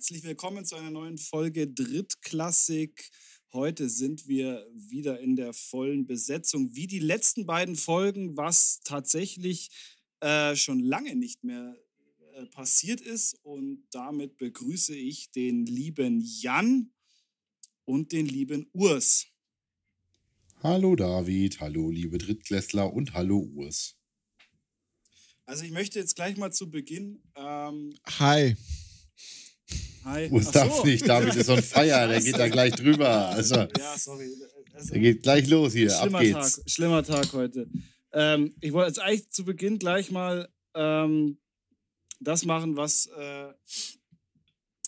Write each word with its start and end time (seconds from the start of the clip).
Herzlich 0.00 0.24
willkommen 0.24 0.64
zu 0.64 0.76
einer 0.76 0.90
neuen 0.90 1.18
Folge 1.18 1.68
Drittklassik. 1.68 3.10
Heute 3.52 3.90
sind 3.90 4.26
wir 4.26 4.66
wieder 4.72 5.20
in 5.20 5.36
der 5.36 5.52
vollen 5.52 6.06
Besetzung, 6.06 6.74
wie 6.74 6.86
die 6.86 7.00
letzten 7.00 7.44
beiden 7.44 7.76
Folgen, 7.76 8.34
was 8.34 8.80
tatsächlich 8.82 9.68
äh, 10.20 10.56
schon 10.56 10.80
lange 10.80 11.14
nicht 11.16 11.44
mehr 11.44 11.76
äh, 12.32 12.46
passiert 12.46 13.02
ist. 13.02 13.34
Und 13.42 13.86
damit 13.90 14.38
begrüße 14.38 14.96
ich 14.96 15.32
den 15.32 15.66
lieben 15.66 16.22
Jan 16.24 16.94
und 17.84 18.12
den 18.12 18.24
lieben 18.24 18.70
Urs. 18.72 19.26
Hallo 20.62 20.96
David, 20.96 21.60
hallo 21.60 21.90
liebe 21.90 22.16
Drittklässler 22.16 22.90
und 22.90 23.12
hallo 23.12 23.40
Urs. 23.54 23.98
Also 25.44 25.64
ich 25.64 25.72
möchte 25.72 25.98
jetzt 25.98 26.16
gleich 26.16 26.38
mal 26.38 26.54
zu 26.54 26.70
Beginn. 26.70 27.22
Ähm, 27.36 27.94
Hi. 28.18 28.56
Hi. 30.10 30.28
Urs 30.28 30.50
darf 30.50 30.74
so. 30.74 30.84
nicht, 30.84 31.06
David 31.06 31.36
ist 31.36 31.48
on 31.48 31.62
fire, 31.62 32.08
der 32.08 32.20
geht 32.24 32.36
da 32.36 32.48
gleich 32.48 32.74
drüber. 32.74 33.28
Also, 33.28 33.54
ja, 33.54 33.96
sorry. 33.96 34.28
Also, 34.72 34.92
der 34.92 35.00
geht 35.00 35.22
gleich 35.22 35.48
los 35.48 35.72
hier, 35.72 35.90
schlimmer 35.90 36.18
ab 36.18 36.24
geht's. 36.24 36.56
Tag, 36.56 36.70
schlimmer 36.70 37.02
Tag 37.04 37.32
heute. 37.32 37.68
Ähm, 38.12 38.52
ich 38.60 38.72
wollte 38.72 38.88
jetzt 38.88 38.98
eigentlich 38.98 39.30
zu 39.30 39.44
Beginn 39.44 39.78
gleich 39.78 40.10
mal 40.10 40.48
ähm, 40.74 41.38
das 42.18 42.44
machen, 42.44 42.76
was, 42.76 43.06
äh, 43.06 43.52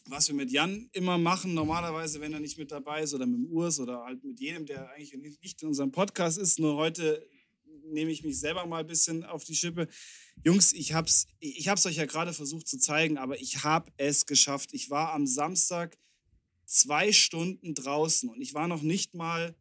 was 0.07 0.27
wir 0.27 0.35
mit 0.35 0.51
Jan 0.51 0.89
immer 0.93 1.19
machen. 1.19 1.55
Normalerweise, 1.55 2.21
wenn 2.21 2.33
er 2.33 2.41
nicht 2.41 2.59
mit 2.59 2.73
dabei 2.73 3.03
ist 3.03 3.15
oder 3.15 3.27
mit 3.27 3.39
dem 3.39 3.47
Urs 3.47 3.79
oder 3.79 4.03
halt 4.03 4.25
mit 4.25 4.41
jedem, 4.41 4.67
der 4.67 4.91
eigentlich 4.91 5.15
nicht 5.41 5.63
in 5.63 5.69
unserem 5.69 5.93
Podcast 5.93 6.37
ist. 6.37 6.59
Nur 6.59 6.75
heute 6.75 7.25
nehme 7.85 8.11
ich 8.11 8.25
mich 8.25 8.41
selber 8.41 8.67
mal 8.67 8.81
ein 8.81 8.87
bisschen 8.89 9.23
auf 9.23 9.45
die 9.45 9.55
Schippe. 9.55 9.87
Jungs, 10.45 10.73
ich 10.73 10.93
hab's, 10.93 11.27
ich 11.39 11.69
hab's 11.69 11.87
euch 11.87 11.97
ja 11.97 12.07
gerade 12.07 12.33
versucht 12.33 12.67
zu 12.67 12.79
zeigen, 12.79 13.19
aber 13.19 13.41
ich 13.41 13.63
habe 13.65 13.93
es 13.97 14.27
geschafft. 14.27 14.71
Ich 14.73 14.91
war 14.91 15.13
am 15.13 15.27
Samstag 15.27 15.97
zwei 16.67 17.13
Stunden 17.13 17.75
draußen 17.75 18.29
und 18.29 18.41
ich 18.41 18.55
war 18.55 18.67
noch 18.67 18.83
nicht 18.83 19.15
mal 19.15 19.55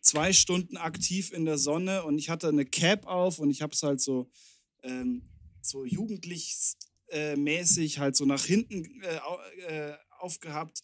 zwei 0.00 0.32
Stunden 0.32 0.76
aktiv 0.76 1.32
in 1.32 1.44
der 1.44 1.58
Sonne 1.58 2.04
und 2.04 2.18
ich 2.18 2.30
hatte 2.30 2.48
eine 2.48 2.64
Cap 2.64 3.06
auf 3.06 3.38
und 3.38 3.50
ich 3.50 3.62
habe 3.62 3.74
es 3.74 3.82
halt 3.82 4.00
so, 4.00 4.30
ähm, 4.82 5.22
so 5.60 5.84
jugendlich 5.84 6.56
äh, 7.10 7.36
mäßig 7.36 7.98
halt 7.98 8.16
so 8.16 8.24
nach 8.24 8.44
hinten 8.44 9.02
äh, 9.02 9.20
äh, 9.68 9.94
aufgehabt. 10.18 10.82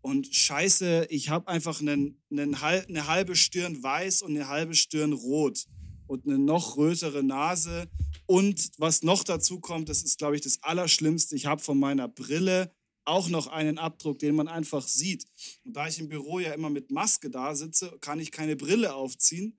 Und 0.00 0.32
scheiße, 0.32 1.06
ich 1.10 1.30
habe 1.30 1.48
einfach 1.48 1.80
einen, 1.80 2.22
einen, 2.30 2.54
eine 2.54 3.06
halbe 3.06 3.34
Stirn 3.34 3.82
weiß 3.82 4.22
und 4.22 4.36
eine 4.36 4.48
halbe 4.48 4.74
Stirn 4.74 5.12
rot 5.12 5.66
und 6.06 6.26
eine 6.26 6.38
noch 6.38 6.76
rötere 6.76 7.24
Nase. 7.24 7.88
Und 8.26 8.70
was 8.78 9.02
noch 9.02 9.24
dazu 9.24 9.60
kommt, 9.60 9.88
das 9.88 10.02
ist, 10.02 10.18
glaube 10.18 10.36
ich, 10.36 10.42
das 10.42 10.62
Allerschlimmste. 10.62 11.36
Ich 11.36 11.46
habe 11.46 11.62
von 11.62 11.78
meiner 11.78 12.08
Brille 12.08 12.72
auch 13.04 13.28
noch 13.28 13.46
einen 13.46 13.78
Abdruck, 13.78 14.18
den 14.18 14.34
man 14.34 14.48
einfach 14.48 14.86
sieht. 14.86 15.26
Und 15.64 15.76
da 15.76 15.86
ich 15.86 16.00
im 16.00 16.08
Büro 16.08 16.40
ja 16.40 16.52
immer 16.52 16.70
mit 16.70 16.90
Maske 16.90 17.30
da 17.30 17.54
sitze, 17.54 17.96
kann 18.00 18.18
ich 18.18 18.32
keine 18.32 18.56
Brille 18.56 18.94
aufziehen. 18.94 19.56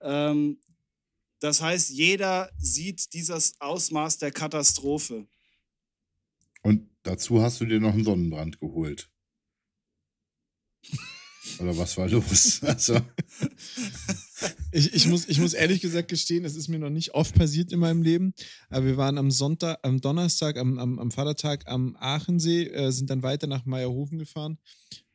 Ähm, 0.00 0.60
das 1.38 1.62
heißt, 1.62 1.90
jeder 1.90 2.50
sieht 2.58 3.14
dieses 3.14 3.60
Ausmaß 3.60 4.18
der 4.18 4.32
Katastrophe. 4.32 5.26
Und 6.62 6.90
dazu 7.04 7.40
hast 7.40 7.60
du 7.60 7.64
dir 7.64 7.80
noch 7.80 7.94
einen 7.94 8.04
Sonnenbrand 8.04 8.60
geholt. 8.60 9.10
Oder 11.58 11.76
was 11.76 11.96
war 11.96 12.08
los? 12.08 12.60
Also. 12.64 13.00
Ich, 14.72 14.94
ich, 14.94 15.06
muss, 15.06 15.28
ich 15.28 15.38
muss 15.38 15.52
ehrlich 15.52 15.80
gesagt 15.80 16.08
gestehen, 16.08 16.44
es 16.44 16.56
ist 16.56 16.68
mir 16.68 16.78
noch 16.78 16.90
nicht 16.90 17.14
oft 17.14 17.34
passiert 17.34 17.72
in 17.72 17.80
meinem 17.80 18.02
Leben. 18.02 18.32
Aber 18.68 18.86
wir 18.86 18.96
waren 18.96 19.18
am 19.18 19.30
Sonntag, 19.30 19.78
am 19.82 20.00
Donnerstag, 20.00 20.56
am, 20.56 20.78
am, 20.78 20.98
am 20.98 21.10
Vatertag 21.10 21.66
am 21.66 21.96
Aachensee, 21.96 22.68
äh, 22.68 22.90
sind 22.90 23.10
dann 23.10 23.22
weiter 23.22 23.46
nach 23.46 23.66
Meierhofen 23.66 24.18
gefahren. 24.18 24.58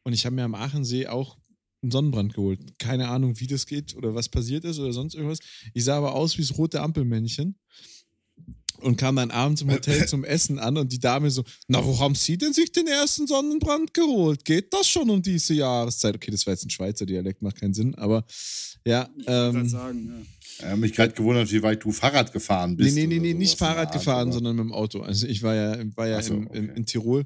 Und 0.03 0.13
ich 0.13 0.25
habe 0.25 0.35
mir 0.35 0.43
am 0.43 0.55
Aachensee 0.55 1.07
auch 1.07 1.37
einen 1.81 1.91
Sonnenbrand 1.91 2.33
geholt. 2.33 2.77
Keine 2.79 3.07
Ahnung, 3.07 3.39
wie 3.39 3.47
das 3.47 3.65
geht 3.65 3.95
oder 3.95 4.13
was 4.13 4.29
passiert 4.29 4.65
ist 4.65 4.79
oder 4.79 4.93
sonst 4.93 5.15
irgendwas. 5.15 5.39
Ich 5.73 5.83
sah 5.83 5.97
aber 5.97 6.13
aus 6.13 6.37
wie 6.37 6.41
das 6.41 6.57
rote 6.57 6.81
Ampelmännchen 6.81 7.57
und 8.85 8.97
kam 8.97 9.15
dann 9.15 9.31
abends 9.31 9.61
im 9.61 9.71
Hotel 9.71 10.07
zum 10.07 10.23
Essen 10.23 10.59
an 10.59 10.77
und 10.77 10.91
die 10.91 10.99
Dame 10.99 11.31
so, 11.31 11.43
na, 11.67 11.83
wo 11.83 11.99
haben 11.99 12.15
Sie 12.15 12.37
denn 12.37 12.53
sich 12.53 12.71
den 12.71 12.87
ersten 12.87 13.27
Sonnenbrand 13.27 13.93
geholt? 13.93 14.45
Geht 14.45 14.73
das 14.73 14.87
schon 14.87 15.09
um 15.09 15.21
diese 15.21 15.55
Jahreszeit? 15.55 16.15
Okay, 16.15 16.31
das 16.31 16.45
war 16.45 16.53
jetzt 16.53 16.65
ein 16.65 16.69
Schweizer 16.69 17.05
Dialekt, 17.05 17.41
macht 17.41 17.59
keinen 17.59 17.73
Sinn, 17.73 17.95
aber 17.95 18.23
ja. 18.85 19.09
Ich 19.17 19.25
ähm, 19.27 19.67
sagen, 19.67 20.07
ja. 20.07 20.25
Ich 20.57 20.65
habe 20.65 20.77
mich 20.77 20.93
gerade 20.93 21.13
gewundert, 21.13 21.51
wie 21.51 21.61
weit 21.63 21.83
du 21.83 21.91
Fahrrad 21.91 22.31
gefahren 22.31 22.77
bist. 22.77 22.95
Nee, 22.95 23.07
nee, 23.07 23.19
nee, 23.19 23.19
nee 23.19 23.33
nicht 23.33 23.57
Fahrrad 23.57 23.91
gefahren, 23.91 24.31
sondern 24.31 24.55
mit 24.55 24.65
dem 24.65 24.71
Auto. 24.71 25.01
Also 25.01 25.27
ich 25.27 25.43
war 25.43 25.53
ja, 25.53 25.77
war 25.95 26.07
ja 26.07 26.21
so, 26.21 26.35
in, 26.35 26.47
okay. 26.47 26.57
in, 26.57 26.69
in 26.69 26.85
Tirol 26.85 27.25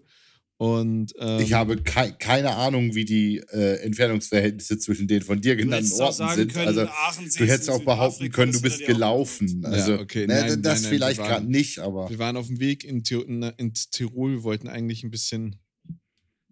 und, 0.59 1.13
ähm, 1.19 1.39
ich 1.39 1.53
habe 1.53 1.81
kei 1.81 2.11
keine 2.11 2.53
Ahnung, 2.53 2.93
wie 2.93 3.05
die 3.05 3.37
äh, 3.37 3.75
Entfernungsverhältnisse 3.81 4.77
zwischen 4.77 5.07
den 5.07 5.21
von 5.21 5.39
dir 5.39 5.55
genannten 5.55 5.89
Orten 5.93 6.27
sind. 6.35 6.53
Können, 6.53 6.67
also 6.67 6.83
du 6.83 7.45
hättest 7.45 7.69
auch 7.69 7.81
behaupten 7.81 8.29
können, 8.29 8.51
du 8.51 8.61
bist 8.61 8.85
gelaufen. 8.85 9.63
Also 9.63 9.93
ja, 9.93 10.01
okay. 10.01 10.27
ne, 10.27 10.33
nein, 10.33 10.61
das 10.61 10.81
nein, 10.81 10.89
vielleicht 10.91 11.21
gerade 11.21 11.49
nicht, 11.49 11.79
aber. 11.79 12.09
Wir 12.09 12.19
waren 12.19 12.35
auf 12.35 12.47
dem 12.47 12.59
Weg 12.59 12.83
in, 12.83 13.05
Tir 13.05 13.25
in 13.25 13.73
Tirol, 13.73 14.33
wir 14.33 14.43
wollten 14.43 14.67
eigentlich 14.67 15.01
ein 15.05 15.11
bisschen 15.11 15.55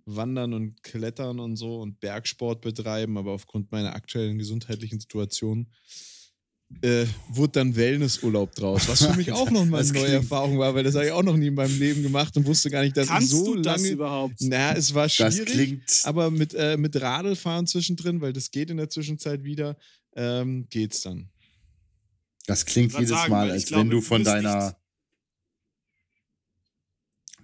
wandern 0.05 0.53
und 0.53 0.83
klettern 0.83 1.41
und 1.41 1.57
so 1.57 1.81
und 1.81 1.99
Bergsport 1.99 2.61
betreiben, 2.61 3.17
aber 3.17 3.33
aufgrund 3.33 3.73
meiner 3.73 3.93
aktuellen 3.93 4.37
gesundheitlichen 4.37 5.01
Situation 5.01 5.67
äh, 6.81 7.05
wurde 7.29 7.53
dann 7.53 7.75
Wellnessurlaub 7.75 8.53
draus, 8.53 8.87
was 8.87 9.05
für 9.05 9.15
mich 9.15 9.31
auch 9.33 9.49
noch 9.49 9.65
mal 9.65 9.81
eine 9.81 9.91
neue 9.91 10.13
Erfahrung 10.13 10.59
war, 10.59 10.75
weil 10.75 10.83
das 10.83 10.95
habe 10.95 11.05
ich 11.05 11.11
auch 11.11 11.23
noch 11.23 11.37
nie 11.37 11.47
in 11.47 11.55
meinem 11.55 11.77
Leben 11.79 12.03
gemacht 12.03 12.35
und 12.37 12.45
wusste 12.45 12.69
gar 12.69 12.83
nicht, 12.83 12.95
dass 12.97 13.07
Kannst 13.07 13.31
ich 13.31 13.37
so 13.37 13.45
du 13.45 13.61
lange. 13.61 13.63
Das 13.63 13.89
überhaupt? 13.89 14.35
Na, 14.41 14.73
es 14.73 14.93
war 14.93 15.09
schwierig, 15.09 15.81
aber 16.03 16.29
mit, 16.29 16.53
äh, 16.53 16.77
mit 16.77 16.99
Radlfahren 16.99 17.67
zwischendrin, 17.67 18.21
weil 18.21 18.33
das 18.33 18.51
geht 18.51 18.69
in 18.69 18.77
der 18.77 18.89
Zwischenzeit 18.89 19.43
wieder, 19.43 19.77
ähm, 20.15 20.67
geht's 20.69 21.01
dann. 21.01 21.29
Das 22.47 22.65
klingt 22.65 22.93
jedes 22.93 23.09
sagen, 23.09 23.31
Mal, 23.31 23.51
als 23.51 23.65
glaube, 23.65 23.83
wenn 23.83 23.89
du 23.89 24.01
von 24.01 24.23
deiner. 24.23 24.75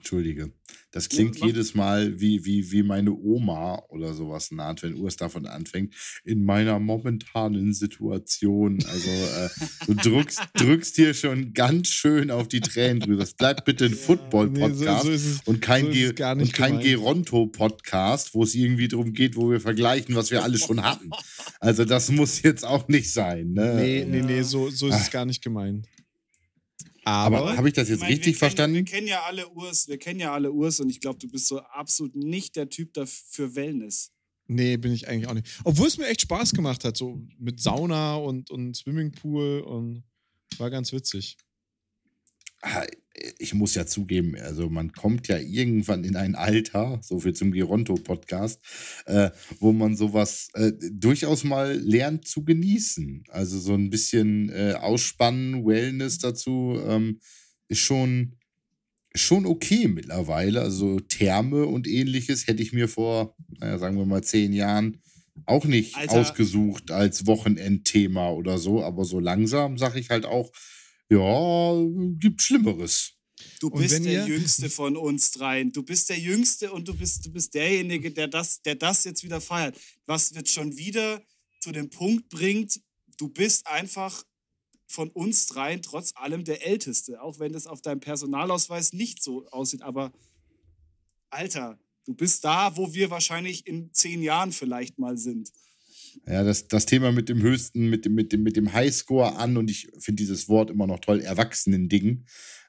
Entschuldige. 0.04 0.52
Das 0.92 1.08
klingt 1.08 1.40
ja, 1.40 1.48
jedes 1.48 1.76
Mal 1.76 2.20
wie, 2.20 2.44
wie, 2.44 2.72
wie 2.74 2.84
meine 2.84 3.14
Oma 3.14 3.82
oder 3.88 4.14
sowas 4.14 4.52
naht, 4.52 4.84
wenn 4.84 4.96
Urs 4.96 5.16
davon 5.16 5.46
anfängt. 5.46 5.96
In 6.26 6.44
meiner 6.44 6.78
momentanen 6.78 7.74
Situation. 7.74 8.80
Also 8.86 9.10
äh, 9.10 9.50
du 9.88 9.94
drückst, 10.10 10.42
drückst 10.56 10.98
hier 10.98 11.14
schon 11.14 11.54
ganz 11.54 11.88
schön 11.88 12.32
auf 12.32 12.50
die 12.50 12.60
Tränen 12.60 13.00
drüber. 13.00 13.22
Das 13.22 13.34
bleibt 13.34 13.64
bitte 13.64 13.86
ein 13.86 13.94
Football-Podcast 13.94 15.06
nee, 15.06 15.16
so, 15.16 15.30
so 15.36 15.40
und 15.46 15.62
kein, 15.62 15.94
so 15.94 16.10
und 16.10 16.52
kein 16.52 16.82
Geronto-Podcast, 16.82 18.34
wo 18.34 18.44
es 18.44 18.54
irgendwie 18.54 18.90
darum 18.90 19.14
geht, 19.14 19.38
wo 19.38 19.50
wir 19.50 19.62
vergleichen, 19.62 20.16
was 20.16 20.32
wir 20.32 20.44
alle 20.44 20.58
schon 20.58 20.84
hatten. 20.84 21.12
Also 21.62 21.86
das 21.86 22.12
muss 22.12 22.42
jetzt 22.42 22.66
auch 22.66 22.90
nicht 22.90 23.10
sein. 23.10 23.54
Ne? 23.54 23.76
Nee, 23.76 24.06
nee, 24.06 24.22
nee, 24.22 24.42
so, 24.42 24.70
so 24.70 24.90
ist 24.90 25.00
es 25.00 25.12
gar 25.12 25.26
nicht 25.26 25.42
gemeint. 25.42 25.88
Aber, 27.06 27.38
Aber 27.38 27.58
habe 27.58 27.68
ich 27.68 27.74
das 27.74 27.90
jetzt 27.90 27.98
ich 27.98 28.02
meine, 28.02 28.14
richtig 28.14 28.34
wir 28.34 28.40
verstanden? 28.40 28.86
Kennen, 28.86 28.86
wir 28.86 28.94
kennen 28.94 29.08
ja 29.08 29.24
alle 29.24 29.50
Urs, 29.50 29.88
wir 29.88 29.98
kennen 29.98 30.20
ja 30.20 30.34
alle 30.34 30.52
Urs 30.52 30.80
und 30.80 30.90
ich 30.90 31.02
glaube, 31.02 31.20
du 31.20 31.28
bist 31.28 31.48
so 31.48 31.60
absolut 31.60 32.16
nicht 32.16 32.56
der 32.56 32.70
Typ 32.70 32.94
dafür 32.94 33.56
Wellness. 33.56 34.12
Nee, 34.48 34.78
bin 34.78 34.92
ich 34.92 35.08
eigentlich 35.08 35.28
auch 35.28 35.34
nicht. 35.34 35.48
Obwohl 35.64 35.88
es 35.88 35.98
mir 35.98 36.08
echt 36.08 36.22
Spaß 36.22 36.54
gemacht 36.54 36.84
hat, 36.84 36.98
so 36.98 37.22
mit 37.38 37.60
Sauna 37.62 38.16
und, 38.16 38.52
und 38.52 38.76
Swimmingpool 38.76 39.62
und 39.62 40.04
war 40.58 40.70
ganz 40.70 40.92
witzig. 40.92 41.38
Ich 43.38 43.54
muss 43.54 43.76
ja 43.76 43.86
zugeben, 43.86 44.36
also 44.36 44.70
man 44.70 44.92
kommt 44.92 45.28
ja 45.28 45.38
irgendwann 45.38 46.04
in 46.04 46.16
ein 46.16 46.34
Alter, 46.34 47.00
so 47.04 47.20
viel 47.20 47.34
zum 47.34 47.52
Gironto-Podcast, 47.52 48.60
äh, 49.06 49.30
wo 49.60 49.72
man 49.72 49.96
sowas 49.96 50.50
äh, 50.56 50.72
durchaus 50.92 51.44
mal 51.44 51.78
lernt 51.78 52.28
zu 52.28 52.44
genießen. 52.44 53.26
Also 53.30 53.60
so 53.60 53.76
ein 53.76 53.92
bisschen 53.92 54.50
äh, 54.50 54.74
Ausspannen, 54.80 55.64
Wellness 55.64 56.18
dazu 56.18 56.80
ähm, 56.88 57.20
ist 57.68 57.80
schon, 57.82 58.36
schon 59.14 59.46
okay 59.46 59.88
mittlerweile. 59.88 60.62
Also 60.62 61.00
Therme 61.00 61.66
und 61.68 61.88
ähnliches 61.88 62.48
hätte 62.48 62.64
ich 62.64 62.74
mir 62.74 62.88
vor, 62.88 63.36
naja, 63.60 63.78
sagen 63.78 63.98
wir 63.98 64.06
mal, 64.06 64.24
zehn 64.24 64.54
Jahren 64.54 64.98
auch 65.46 65.66
nicht 65.66 65.96
Alter. 65.96 66.14
ausgesucht 66.14 66.92
als 66.92 67.28
Wochenendthema 67.28 68.30
oder 68.32 68.58
so. 68.58 68.84
Aber 68.84 69.06
so 69.06 69.20
langsam 69.20 69.78
sage 69.78 70.00
ich 70.00 70.10
halt 70.10 70.26
auch, 70.26 70.52
ja, 71.14 72.16
gibt 72.20 72.42
Schlimmeres. 72.42 73.14
Du 73.60 73.70
bist 73.70 74.04
der 74.06 74.26
Jüngste 74.26 74.70
von 74.70 74.98
uns 74.98 75.32
dreien. 75.32 75.72
Du 75.72 75.84
bist 75.84 76.10
der 76.10 76.20
Jüngste 76.20 76.72
und 76.72 76.88
du 76.88 76.96
bist, 76.96 77.26
du 77.26 77.32
bist 77.32 77.54
derjenige, 77.54 78.12
der 78.12 78.28
das, 78.28 78.62
der 78.62 78.76
das 78.76 79.04
jetzt 79.04 79.24
wieder 79.24 79.42
feiert. 79.42 79.80
Was 80.06 80.34
wird 80.34 80.50
schon 80.50 80.78
wieder 80.78 81.22
zu 81.60 81.72
dem 81.72 81.90
Punkt 81.90 82.30
bringt, 82.30 82.82
du 83.18 83.30
bist 83.30 83.68
einfach 83.68 84.24
von 84.86 85.10
uns 85.10 85.48
dreien 85.48 85.82
trotz 85.82 86.14
allem 86.16 86.44
der 86.44 86.66
Älteste. 86.66 87.22
Auch 87.22 87.40
wenn 87.40 87.54
das 87.54 87.68
auf 87.68 87.82
deinem 87.82 88.00
Personalausweis 88.00 88.94
nicht 88.94 89.24
so 89.24 89.48
aussieht. 89.48 89.82
Aber 89.82 90.12
Alter, 91.30 91.80
du 92.06 92.14
bist 92.14 92.44
da, 92.44 92.76
wo 92.78 92.94
wir 92.94 93.10
wahrscheinlich 93.10 93.66
in 93.66 93.92
zehn 93.94 94.22
Jahren 94.22 94.52
vielleicht 94.52 95.00
mal 95.00 95.18
sind. 95.18 95.52
Ja, 96.28 96.44
das, 96.44 96.68
das 96.68 96.86
Thema 96.86 97.12
mit 97.12 97.30
dem 97.30 97.42
höchsten, 97.42 97.90
mit 97.90 98.06
dem, 98.06 98.14
mit 98.14 98.32
dem, 98.32 98.44
mit 98.44 98.56
dem 98.56 98.74
Highscore 98.74 99.36
an 99.38 99.58
und 99.58 99.70
ich 99.70 99.90
finde 100.00 100.22
dieses 100.22 100.50
Wort 100.50 100.70
immer 100.70 100.88
noch 100.88 101.00
toll, 101.00 101.22
Erwachsenen-Ding. 101.22 102.26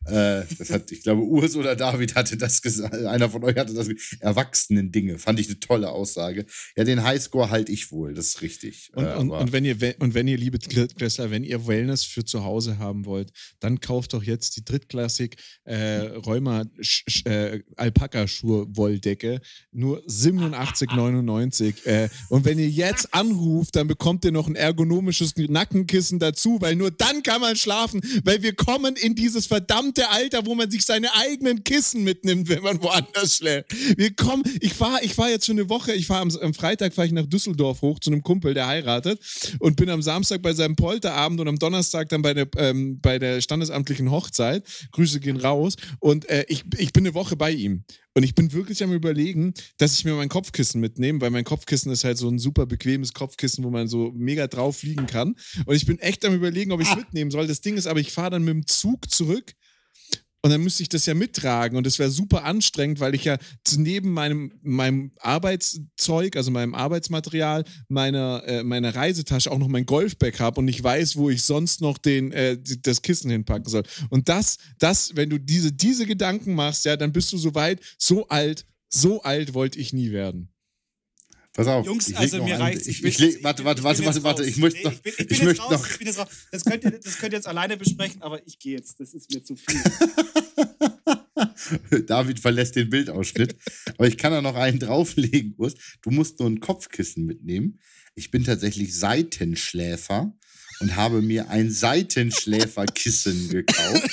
Äh, 0.07 0.43
das 0.59 0.71
hat, 0.71 0.91
ich 0.93 1.03
glaube, 1.03 1.23
Urs 1.23 1.57
oder 1.57 1.77
David 1.77 2.15
hatte 2.15 2.37
das 2.37 2.61
gesagt. 2.63 2.95
Einer 2.95 3.31
von 3.31 3.43
euch 3.45 3.57
hatte 3.57 3.75
das 3.75 3.89
Erwachsenen 4.21 4.93
Dinge. 4.93 5.19
Fand 5.19 5.41
ich 5.41 5.47
eine 5.49 5.59
tolle 5.61 5.91
Aussage. 5.91 6.45
Ja, 6.77 6.85
den 6.85 7.03
Highscore 7.03 7.51
halte 7.51 7.73
ich 7.73 7.91
wohl, 7.93 8.15
das 8.15 8.27
ist 8.27 8.43
richtig. 8.43 8.91
Und, 8.95 9.05
Äh, 9.05 9.15
und, 9.17 9.31
und, 9.31 9.53
wenn 9.53 9.65
ihr, 9.65 9.77
und 10.01 10.15
wenn 10.15 10.29
ihr, 10.29 10.37
liebe 10.37 10.59
Klässler, 10.59 11.31
wenn 11.31 11.45
ihr 11.45 11.67
Wellness 11.67 12.05
für 12.05 12.25
zu 12.25 12.45
Hause 12.45 12.79
haben 12.79 13.05
wollt, 13.07 13.31
dann 13.61 13.81
kauft 13.81 14.13
doch 14.13 14.23
jetzt 14.23 14.57
die 14.57 14.65
Drittklassik 14.65 15.37
äh, 15.65 16.01
Rheuma 16.01 16.63
Sch- 16.81 17.05
Sch- 17.09 17.29
äh, 17.29 17.63
Alpaka-Schuhe-Wolldecke. 17.77 19.41
Nur 19.73 20.03
87,99. 20.07 21.87
Äh, 21.87 22.09
und 22.29 22.45
wenn 22.45 22.59
ihr 22.59 22.69
jetzt 22.69 23.13
anruft, 23.15 23.77
dann 23.77 23.87
bekommt 23.87 24.25
ihr 24.25 24.33
noch 24.33 24.47
ein 24.47 24.57
ergonomisches 24.57 25.35
Nackenkissen 25.37 26.19
dazu, 26.19 26.59
weil 26.61 26.77
nur 26.77 26.91
dann 26.91 27.23
kann 27.23 27.41
man 27.41 27.57
schlafen, 27.57 28.01
weil 28.25 28.43
wir 28.43 28.55
kommen 28.55 28.97
in 28.97 29.15
dieses 29.15 29.47
verdammte 29.47 29.94
Alter, 30.03 30.47
wo 30.47 30.55
man 30.55 30.71
sich 30.71 30.85
seine 30.85 31.15
eigenen 31.15 31.65
Kissen 31.65 32.05
mitnimmt, 32.05 32.49
wenn 32.49 32.63
man 32.63 32.83
woanders 32.83 33.37
schläft. 33.37 33.75
Wir 33.97 34.15
kommen, 34.15 34.43
ich 34.61 34.75
fahre 34.75 35.03
ich 35.03 35.15
fahr 35.15 35.31
jetzt 35.31 35.47
schon 35.47 35.59
eine 35.59 35.69
Woche, 35.69 35.93
ich 35.93 36.07
fahre 36.07 36.23
am, 36.23 36.31
am 36.41 36.55
Freitag 36.55 36.95
fahre 36.95 37.07
ich 37.07 37.13
nach 37.13 37.27
Düsseldorf 37.27 37.83
hoch 37.83 37.99
zu 38.01 38.11
einem 38.11 38.23
Kumpel, 38.23 38.55
der 38.55 38.67
heiratet 38.67 39.21
und 39.59 39.77
bin 39.77 39.89
am 39.91 40.03
Samstag 40.03 40.43
bei 40.43 40.53
seinem 40.53 40.77
Polterabend 40.77 41.41
und 41.41 41.49
am 41.49 41.59
Donnerstag 41.59 42.09
dann 42.09 42.23
bei 42.23 42.35
der, 42.35 42.49
ähm, 42.57 43.01
bei 43.01 43.19
der 43.19 43.41
standesamtlichen 43.41 44.11
Hochzeit. 44.11 44.65
Grüße 44.93 45.21
gehen 45.21 45.37
raus 45.37 45.77
und 46.01 46.29
äh, 46.29 46.45
ich, 46.49 46.65
ich 46.79 46.93
bin 46.93 47.05
eine 47.05 47.15
Woche 47.15 47.37
bei 47.37 47.51
ihm. 47.51 47.85
Und 48.17 48.23
ich 48.23 48.35
bin 48.37 48.53
wirklich 48.53 48.83
am 48.85 48.93
überlegen, 48.93 49.55
dass 49.77 49.99
ich 49.99 50.05
mir 50.05 50.15
mein 50.15 50.29
Kopfkissen 50.29 50.81
mitnehme, 50.81 51.21
weil 51.21 51.31
mein 51.31 51.43
Kopfkissen 51.43 51.91
ist 51.91 52.05
halt 52.05 52.17
so 52.17 52.29
ein 52.29 52.39
super 52.39 52.65
bequemes 52.65 53.13
Kopfkissen, 53.13 53.65
wo 53.65 53.71
man 53.71 53.89
so 53.89 54.13
mega 54.15 54.47
drauf 54.47 54.85
liegen 54.85 55.07
kann. 55.07 55.35
Und 55.67 55.75
ich 55.75 55.85
bin 55.85 55.99
echt 55.99 56.25
am 56.25 56.33
überlegen, 56.33 56.71
ob 56.71 56.81
ich 56.81 56.89
es 56.89 56.97
mitnehmen 56.97 57.33
soll. 57.33 57.49
Das 57.49 57.61
Ding 57.61 57.77
ist 57.77 57.89
aber, 57.89 57.99
ich 57.99 58.13
fahre 58.13 58.31
dann 58.31 58.45
mit 58.45 58.55
dem 58.55 58.67
Zug 58.69 59.11
zurück 59.11 59.55
und 60.45 60.51
dann 60.51 60.63
müsste 60.63 60.83
ich 60.83 60.91
das 60.91 61.07
ja 61.07 61.15
mittragen 61.15 61.79
und 61.79 61.87
das 61.87 61.99
wäre 61.99 62.11
super 62.11 62.45
anstrengend, 62.45 63.01
weil 63.01 63.15
ich 63.15 63.25
ja 63.25 63.39
neben 63.79 64.13
meinem, 64.13 64.53
meinem 64.61 65.11
Arbeitszeug, 65.21 66.37
also 66.37 66.51
meinem 66.51 66.75
Arbeitsmaterial, 66.75 67.65
meiner, 67.89 68.43
äh, 68.47 68.63
meiner 68.63 68.95
Reisetasche 68.95 69.51
auch 69.51 69.57
noch 69.57 69.69
mein 69.69 69.87
Golfbag 69.87 70.41
habe 70.41 70.61
und 70.61 70.67
nicht 70.67 70.85
weiß, 70.85 71.17
wo 71.17 71.31
ich 71.31 71.45
sonst 71.45 71.81
noch 71.81 71.97
den, 71.97 72.31
äh, 72.33 72.59
das 72.83 73.01
Kissen 73.01 73.31
hinpacken 73.31 73.71
soll. 73.71 73.85
Und 74.11 74.29
das, 74.29 74.59
das, 74.79 75.17
wenn 75.17 75.31
du 75.31 75.39
diese, 75.39 75.73
diese 75.73 76.05
Gedanken 76.05 76.55
machst, 76.55 76.85
ja, 76.85 76.99
dann 76.99 77.15
bist 77.15 77.33
du 77.33 77.39
so 77.39 77.55
weit, 77.55 77.81
so 77.97 78.29
alt, 78.29 78.67
so 78.91 79.23
alt 79.23 79.55
wollte 79.55 79.79
ich 79.79 79.95
nie 79.95 80.13
werden. 80.13 80.54
Pass 81.55 81.69
auf. 81.69 81.87
Jungs, 81.87 82.13
also 82.15 82.43
mir 82.43 82.59
reicht's. 82.59 82.89
Ich, 82.89 83.05
ich 83.05 83.21
ich 83.21 83.45
warte, 83.45 83.65
warte, 83.65 83.85
warte, 83.85 84.05
warte, 84.05 84.23
warte. 84.25 84.45
Ich 84.45 84.57
möchte 84.57 84.83
noch. 84.83 84.93
ich 85.05 85.43
möchte 85.43 85.63
raus. 85.63 85.71
noch. 86.17 86.29
Das 86.51 86.65
könnt, 86.65 86.83
ihr, 86.83 86.91
das 86.91 87.19
könnt 87.19 87.33
ihr 87.33 87.39
jetzt 87.39 87.47
alleine 87.47 87.77
besprechen, 87.77 88.23
aber 88.23 88.45
ich 88.45 88.59
gehe 88.59 88.77
jetzt. 88.77 88.99
Das 88.99 89.15
ist 89.15 89.33
mir 89.33 89.43
zu 89.43 89.55
viel. 89.55 89.81
David 92.07 92.41
verlässt 92.41 92.75
den 92.75 92.91
Bildausschnitt. 92.91 93.57
Aber 93.97 94.09
ich 94.09 94.19
kann 94.19 94.33
da 94.33 94.43
noch 94.43 94.57
einen 94.57 94.81
drauflegen, 94.81 95.55
Urs. 95.57 95.75
Du 96.03 96.11
musst 96.11 96.41
nur 96.41 96.51
ein 96.51 96.59
Kopfkissen 96.59 97.25
mitnehmen. 97.25 97.79
Ich 98.17 98.33
bin 98.33 98.43
tatsächlich 98.43 98.99
Seitenschläfer 98.99 100.37
und 100.81 100.97
habe 100.97 101.23
mir 101.23 101.51
ein 101.51 101.71
Seitenschläferkissen 101.71 103.49
gekauft. 103.49 104.11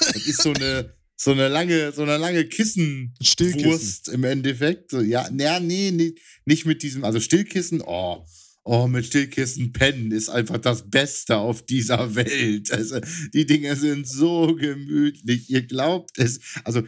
Das 0.00 0.26
ist 0.26 0.42
so 0.42 0.54
eine, 0.54 0.94
so 1.20 1.32
eine 1.32 1.48
lange, 1.48 1.92
so 1.92 2.02
eine 2.02 2.16
lange 2.16 2.44
Kissenwurst 2.44 4.08
im 4.08 4.22
Endeffekt. 4.22 4.92
So, 4.92 5.00
ja, 5.00 5.28
na, 5.32 5.58
nee, 5.58 5.90
nee, 5.90 6.14
nicht 6.44 6.64
mit 6.64 6.82
diesem, 6.82 7.04
also 7.04 7.20
Stillkissen, 7.20 7.82
oh. 7.82 8.24
Oh, 8.62 8.86
mit 8.86 9.06
Stillkissen 9.06 9.72
pennen 9.72 10.12
ist 10.12 10.28
einfach 10.28 10.58
das 10.58 10.90
Beste 10.90 11.38
auf 11.38 11.64
dieser 11.64 12.14
Welt. 12.14 12.70
Also, 12.70 13.00
die 13.32 13.46
Dinger 13.46 13.74
sind 13.76 14.06
so 14.06 14.54
gemütlich. 14.54 15.48
Ihr 15.48 15.62
glaubt 15.62 16.18
es. 16.18 16.40
Also, 16.64 16.82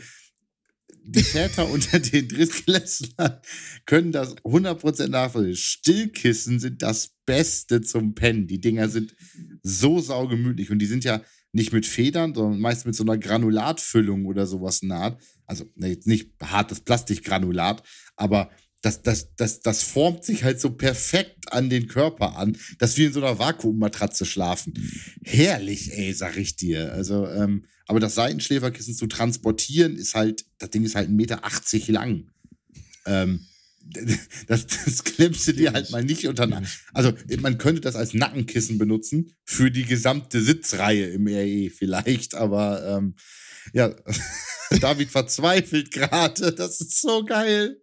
die 1.02 1.22
Väter 1.22 1.68
unter 1.70 1.98
den 1.98 2.28
Drittklässlern 2.28 3.40
können 3.86 4.12
das 4.12 4.36
100% 4.36 5.08
nachvollziehen. 5.08 5.56
Stillkissen 5.56 6.60
sind 6.60 6.82
das 6.82 7.14
Beste 7.24 7.80
zum 7.80 8.14
Pennen. 8.14 8.46
Die 8.46 8.60
Dinger 8.60 8.88
sind 8.90 9.16
so 9.62 10.00
saugemütlich 10.00 10.70
und 10.70 10.78
die 10.78 10.86
sind 10.86 11.02
ja 11.02 11.22
nicht 11.52 11.73
mit 11.73 11.87
Federn, 11.87 12.35
sondern 12.35 12.61
meist 12.61 12.87
mit 12.87 12.94
so 12.94 13.02
einer 13.05 13.19
Granulatfüllung 13.19 14.26
oder 14.26 14.47
sowas 14.47 14.82
naht. 14.82 15.20
Also 15.47 15.64
ne, 15.75 15.88
jetzt 15.88 16.06
nicht 16.06 16.31
hartes 16.43 16.81
Plastikgranulat, 16.81 17.82
aber 18.17 18.50
das, 18.82 19.02
das, 19.02 19.35
das, 19.37 19.61
das 19.61 19.82
formt 19.82 20.25
sich 20.25 20.44
halt 20.44 20.61
so 20.61 20.70
perfekt 20.70 21.52
an 21.52 21.69
den 21.69 21.87
Körper 21.87 22.37
an, 22.37 22.56
dass 22.79 22.97
wir 22.97 23.08
in 23.08 23.12
so 23.12 23.20
einer 23.20 23.38
Vakuummatratze 23.38 24.25
schlafen. 24.25 24.73
Herrlich, 25.23 25.93
ey, 25.93 26.14
sag 26.14 26.37
ich 26.37 26.56
dir. 26.56 26.93
Also, 26.93 27.26
ähm, 27.29 27.67
aber 27.87 28.00
das 28.00 28.14
Seitenschläferkissen 28.14 28.94
zu 28.94 29.06
transportieren 29.06 29.97
ist 29.97 30.14
halt, 30.14 30.47
das 30.58 30.70
Ding 30.70 30.85
ist 30.85 30.94
halt 30.94 31.11
1,80 31.11 31.12
Meter 31.12 31.93
lang. 31.93 32.31
Ähm, 33.05 33.47
das, 34.46 34.66
das 34.66 35.04
klemmst 35.04 35.46
du 35.48 35.52
dir 35.52 35.72
halt 35.72 35.90
mal 35.90 36.04
nicht 36.04 36.26
unter. 36.26 36.46
den- 36.46 36.66
Also, 36.92 37.12
man 37.40 37.58
könnte 37.58 37.80
das 37.80 37.96
als 37.96 38.14
Nackenkissen 38.14 38.78
benutzen 38.78 39.34
für 39.44 39.70
die 39.70 39.84
gesamte 39.84 40.40
Sitzreihe 40.42 41.06
im 41.06 41.26
RE 41.26 41.70
vielleicht, 41.70 42.34
aber 42.34 42.86
ähm, 42.98 43.14
ja, 43.72 43.94
David 44.80 45.10
verzweifelt 45.10 45.90
gerade. 45.90 46.52
Das 46.52 46.80
ist 46.80 47.00
so 47.00 47.24
geil. 47.24 47.80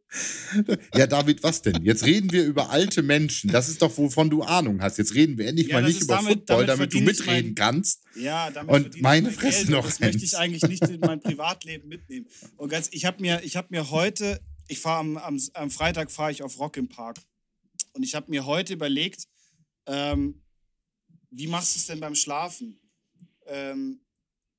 Ja, 0.95 1.05
David, 1.05 1.43
was 1.43 1.61
denn? 1.61 1.83
Jetzt 1.83 2.05
reden 2.05 2.31
wir 2.31 2.45
über 2.45 2.69
alte 2.69 3.03
Menschen. 3.03 3.51
Das 3.51 3.67
ist 3.67 3.81
doch, 3.81 3.97
wovon 3.97 4.29
du 4.29 4.41
Ahnung 4.41 4.81
hast. 4.81 4.97
Jetzt 4.97 5.13
reden 5.13 5.37
wir 5.37 5.47
endlich 5.47 5.67
Ja, 5.67 5.81
mal 5.81 5.87
nicht 5.87 6.01
über 6.01 6.15
damit- 6.15 6.33
Football, 6.39 6.65
damit 6.65 6.79
damit, 6.79 6.93
du 6.93 6.99
mitreden 7.01 7.47
mein- 7.49 7.55
kannst. 7.55 8.03
Ja, 8.15 8.49
damit 8.51 8.73
Und 8.73 9.01
meine 9.01 9.27
mein 9.27 9.35
Fresse 9.37 9.69
noch 9.69 9.85
Das 9.85 9.99
möchte 9.99 10.23
ich 10.23 10.37
eigentlich 10.37 10.63
nicht 10.63 10.83
in 10.83 11.01
mein 11.01 11.19
Privatleben 11.19 11.89
mitnehmen. 11.89 12.27
Und 12.55 12.69
ganz, 12.69 12.87
ich 12.91 13.03
habe 13.05 13.21
mir, 13.21 13.41
ich 13.43 13.57
habe 13.57 13.67
mir 13.71 13.91
heute, 13.91 14.39
ich 14.67 14.79
fahre 14.79 14.99
am, 14.99 15.17
am, 15.17 15.41
am 15.53 15.69
Freitag 15.71 16.11
fahre 16.11 16.31
ich 16.31 16.43
auf 16.43 16.59
Rock 16.59 16.77
im 16.77 16.89
Park 16.89 17.17
und 17.93 18.03
ich 18.03 18.15
habe 18.15 18.29
mir 18.29 18.45
heute 18.45 18.73
überlegt, 18.73 19.27
ähm, 19.85 20.41
wie 21.29 21.47
machst 21.47 21.75
du 21.75 21.79
es 21.79 21.87
denn 21.87 21.99
beim 21.99 22.15
Schlafen? 22.15 22.79
Ähm, 23.45 24.01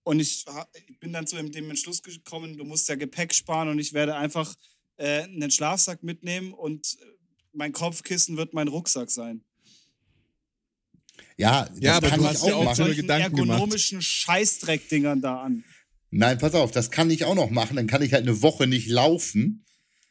und 0.03 0.21
ich, 0.21 0.45
ich 0.87 0.99
bin 1.01 1.13
dann 1.13 1.27
zu 1.27 1.37
dem, 1.37 1.71
Entschluss 1.71 2.03
gekommen, 2.03 2.57
du 2.57 2.65
musst 2.65 2.89
ja 2.89 2.95
Gepäck 2.95 3.35
sparen 3.35 3.69
und 3.69 3.79
ich 3.79 3.93
werde 3.93 4.17
einfach 4.17 4.55
äh, 4.97 5.23
einen 5.25 5.51
Schlafsack 5.51 6.03
mitnehmen 6.03 6.53
und 6.55 6.97
äh, 7.01 7.05
mein 7.53 7.73
Kopfkissen 7.73 8.37
wird 8.37 8.55
mein 8.55 8.69
Rucksack 8.69 9.11
sein. 9.11 9.45
Ja, 11.37 11.67
das 11.67 11.79
Ja, 11.81 11.97
aber 11.97 12.09
kann 12.09 12.19
du 12.21 12.25
ich 12.25 12.31
hast 12.31 12.43
auch 12.43 12.49
ja 12.49 12.55
auch 12.57 12.65
machen. 12.65 12.87
so 12.87 12.95
Gedanken 12.95 13.37
gemacht. 13.37 13.51
ergonomischen 13.51 14.03
Scheißdreckdingern 14.03 15.21
da 15.21 15.43
an. 15.43 15.65
Nein, 16.11 16.39
pass 16.39 16.55
auf, 16.55 16.71
das 16.71 16.91
kann 16.91 17.11
ich 17.11 17.25
auch 17.25 17.35
noch 17.35 17.51
machen. 17.51 17.77
Dann 17.77 17.87
kann 17.87 18.03
ich 18.03 18.13
halt 18.13 18.23
eine 18.23 18.41
Woche 18.43 18.67
nicht 18.67 18.89
laufen. 18.89 19.65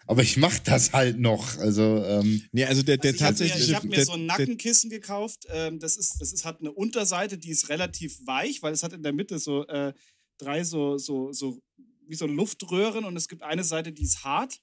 Aber 0.07 0.23
ich 0.23 0.37
mache 0.37 0.61
das 0.63 0.93
halt 0.93 1.19
noch. 1.19 1.57
Also, 1.57 2.03
ähm, 2.05 2.41
Nee, 2.51 2.65
also 2.65 2.81
der, 2.81 2.97
der 2.97 3.11
Also 3.11 3.43
ich 3.43 3.51
habe 3.53 3.57
mir, 3.57 3.57
tatsächliche. 3.57 3.71
ich 3.71 3.75
hab 3.75 3.83
mir 3.83 4.05
so 4.05 4.13
ein 4.13 4.19
der- 4.27 4.37
Nackenkissen 4.37 4.89
gekauft. 4.89 5.45
Ähm, 5.49 5.79
das 5.79 5.97
ist, 5.97 6.19
das 6.21 6.31
ist, 6.33 6.45
hat 6.45 6.59
eine 6.61 6.71
Unterseite, 6.71 7.37
die 7.37 7.49
ist 7.49 7.69
relativ 7.69 8.25
weich, 8.25 8.61
weil 8.63 8.73
es 8.73 8.83
hat 8.83 8.93
in 8.93 9.03
der 9.03 9.13
Mitte 9.13 9.37
so 9.39 9.67
äh, 9.67 9.93
drei 10.39 10.63
so, 10.63 10.97
so, 10.97 11.31
so, 11.33 11.59
wie 12.07 12.15
so 12.15 12.25
Luftröhren 12.25 13.03
und 13.05 13.17
es 13.17 13.27
gibt 13.27 13.43
eine 13.43 13.63
Seite, 13.63 13.91
die 13.91 14.03
ist 14.03 14.23
hart 14.23 14.59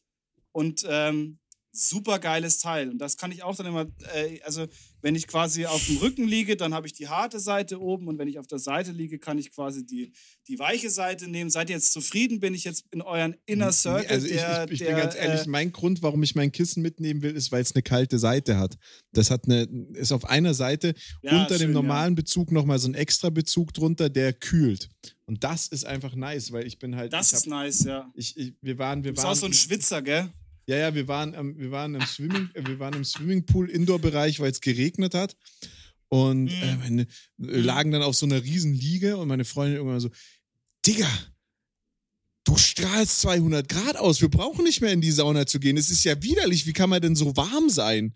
und 0.53 0.85
ähm, 0.89 1.39
super 1.75 2.19
geiles 2.19 2.59
Teil. 2.59 2.89
Und 2.89 2.99
das 2.99 3.17
kann 3.17 3.33
ich 3.33 3.43
auch 3.43 3.57
dann 3.57 3.67
immer, 3.67 3.87
äh, 4.15 4.41
also 4.43 4.67
wenn 5.03 5.15
ich 5.15 5.27
quasi 5.27 5.67
auf 5.67 5.85
dem 5.87 5.99
Rücken 5.99 6.27
liege, 6.27 6.57
dann 6.57 6.73
habe 6.73 6.87
ich 6.87 6.93
die 6.93 7.09
harte 7.09 7.39
Seite 7.39 7.81
oben 7.81 8.09
und 8.09 8.19
wenn 8.19 8.29
ich 8.29 8.39
auf 8.39 8.47
der 8.47 8.59
Seite 8.59 8.93
liege, 8.93 9.19
kann 9.19 9.39
ich 9.39 9.51
quasi 9.51 9.85
die, 9.85 10.13
die 10.49 10.59
weiche 10.59 10.89
Seite 10.89 11.29
nehmen. 11.29 11.51
Seid 11.51 11.69
ihr 11.69 11.77
jetzt 11.77 11.93
zufrieden? 11.93 12.41
Bin 12.41 12.55
ich 12.55 12.65
jetzt 12.65 12.87
in 12.91 13.03
euren 13.03 13.37
Inner 13.45 13.73
Circle? 13.73 14.07
Also 14.09 14.27
ich, 14.27 14.33
der, 14.35 14.65
ich, 14.67 14.73
ich 14.73 14.79
der, 14.79 14.87
bin 14.87 14.97
ganz 14.97 15.15
ehrlich, 15.15 15.47
äh, 15.47 15.49
mein 15.49 15.73
Grund, 15.73 16.03
warum 16.03 16.23
ich 16.23 16.35
mein 16.35 16.53
Kissen 16.53 16.83
mitnehmen 16.83 17.23
will, 17.23 17.35
ist, 17.37 17.53
weil 17.53 17.61
es 17.63 17.75
eine 17.75 17.83
kalte 17.83 18.19
Seite 18.19 18.57
hat. 18.57 18.79
Das 19.13 19.31
hat 19.31 19.45
eine, 19.45 19.69
ist 19.95 20.13
auf 20.13 20.25
einer 20.25 20.55
Seite 20.55 20.95
Ja, 21.23 21.43
unter 21.43 21.59
dem 21.59 21.67
schön, 21.67 21.73
normalen 21.73 22.15
Bezug 22.15 22.53
nochmal 22.53 22.79
so 22.79 22.89
ein 22.89 22.95
extra 22.95 23.31
Bezug 23.31 23.75
drunter, 23.75 24.09
der 24.09 24.33
kühlt. 24.33 24.89
Und 25.27 25.43
das 25.43 25.69
ist 25.69 25.85
einfach 25.85 26.15
nice, 26.15 26.53
weil 26.53 26.67
ich 26.67 26.79
bin 26.79 26.97
halt. 26.97 27.13
das 27.13 27.33
ist 27.33 27.47
hab, 27.47 27.51
nice, 27.51 27.85
ja. 27.85 28.11
ich, 28.15 28.37
ich, 28.37 28.55
wir 28.61 28.79
waren, 28.79 29.05
wir 29.05 29.11
Du 29.11 29.15
bist 29.17 29.25
waren. 29.25 29.33
auch 29.33 29.37
so 29.37 29.47
ein 29.47 29.53
Schwitzer, 29.55 30.03
gell? 30.03 30.31
Ja, 30.67 30.77
ja, 30.77 30.95
wir 30.95 31.09
waren, 31.09 31.35
ähm, 31.35 31.59
wir 31.59 31.71
waren 31.71 31.95
im 31.95 32.07
Swimming, 32.07 32.49
äh, 32.55 32.67
wir 32.67 32.79
waren 32.79 32.95
im 32.95 33.05
Swimmingpool 33.05 33.69
Indoor-Bereich, 33.71 34.41
weil 34.41 34.51
es 34.51 34.61
geregnet 34.61 35.15
hat. 35.15 35.37
Und 36.09 36.45
Mhm. 36.45 36.51
äh, 36.63 36.77
meine, 36.77 37.03
äh, 37.03 37.07
lagen 37.61 37.91
dann 37.91 38.03
auf 38.03 38.15
so 38.17 38.27
einer 38.27 38.43
riesen 38.43 38.73
Liege 38.73 39.17
und 39.17 39.29
meine 39.29 39.45
Freundin 39.45 39.77
irgendwann 39.77 40.01
so, 40.01 40.11
Digga, 40.87 41.09
du 42.45 42.57
strahlst 42.57 43.21
200 43.23 43.69
Grad 43.69 43.97
aus, 43.97 44.21
wir 44.21 44.29
brauchen 44.29 44.65
nicht 44.65 44.81
mehr 44.81 44.93
in 44.93 45.01
die 45.01 45.11
Sauna 45.11 45.47
zu 45.47 45.59
gehen. 45.61 45.77
Es 45.77 45.91
ist 45.91 46.05
ja 46.05 46.23
widerlich, 46.23 46.67
wie 46.67 46.73
kann 46.73 46.91
man 46.91 47.01
denn 47.03 47.17
so 47.17 47.37
warm 47.37 47.69
sein? 47.71 48.15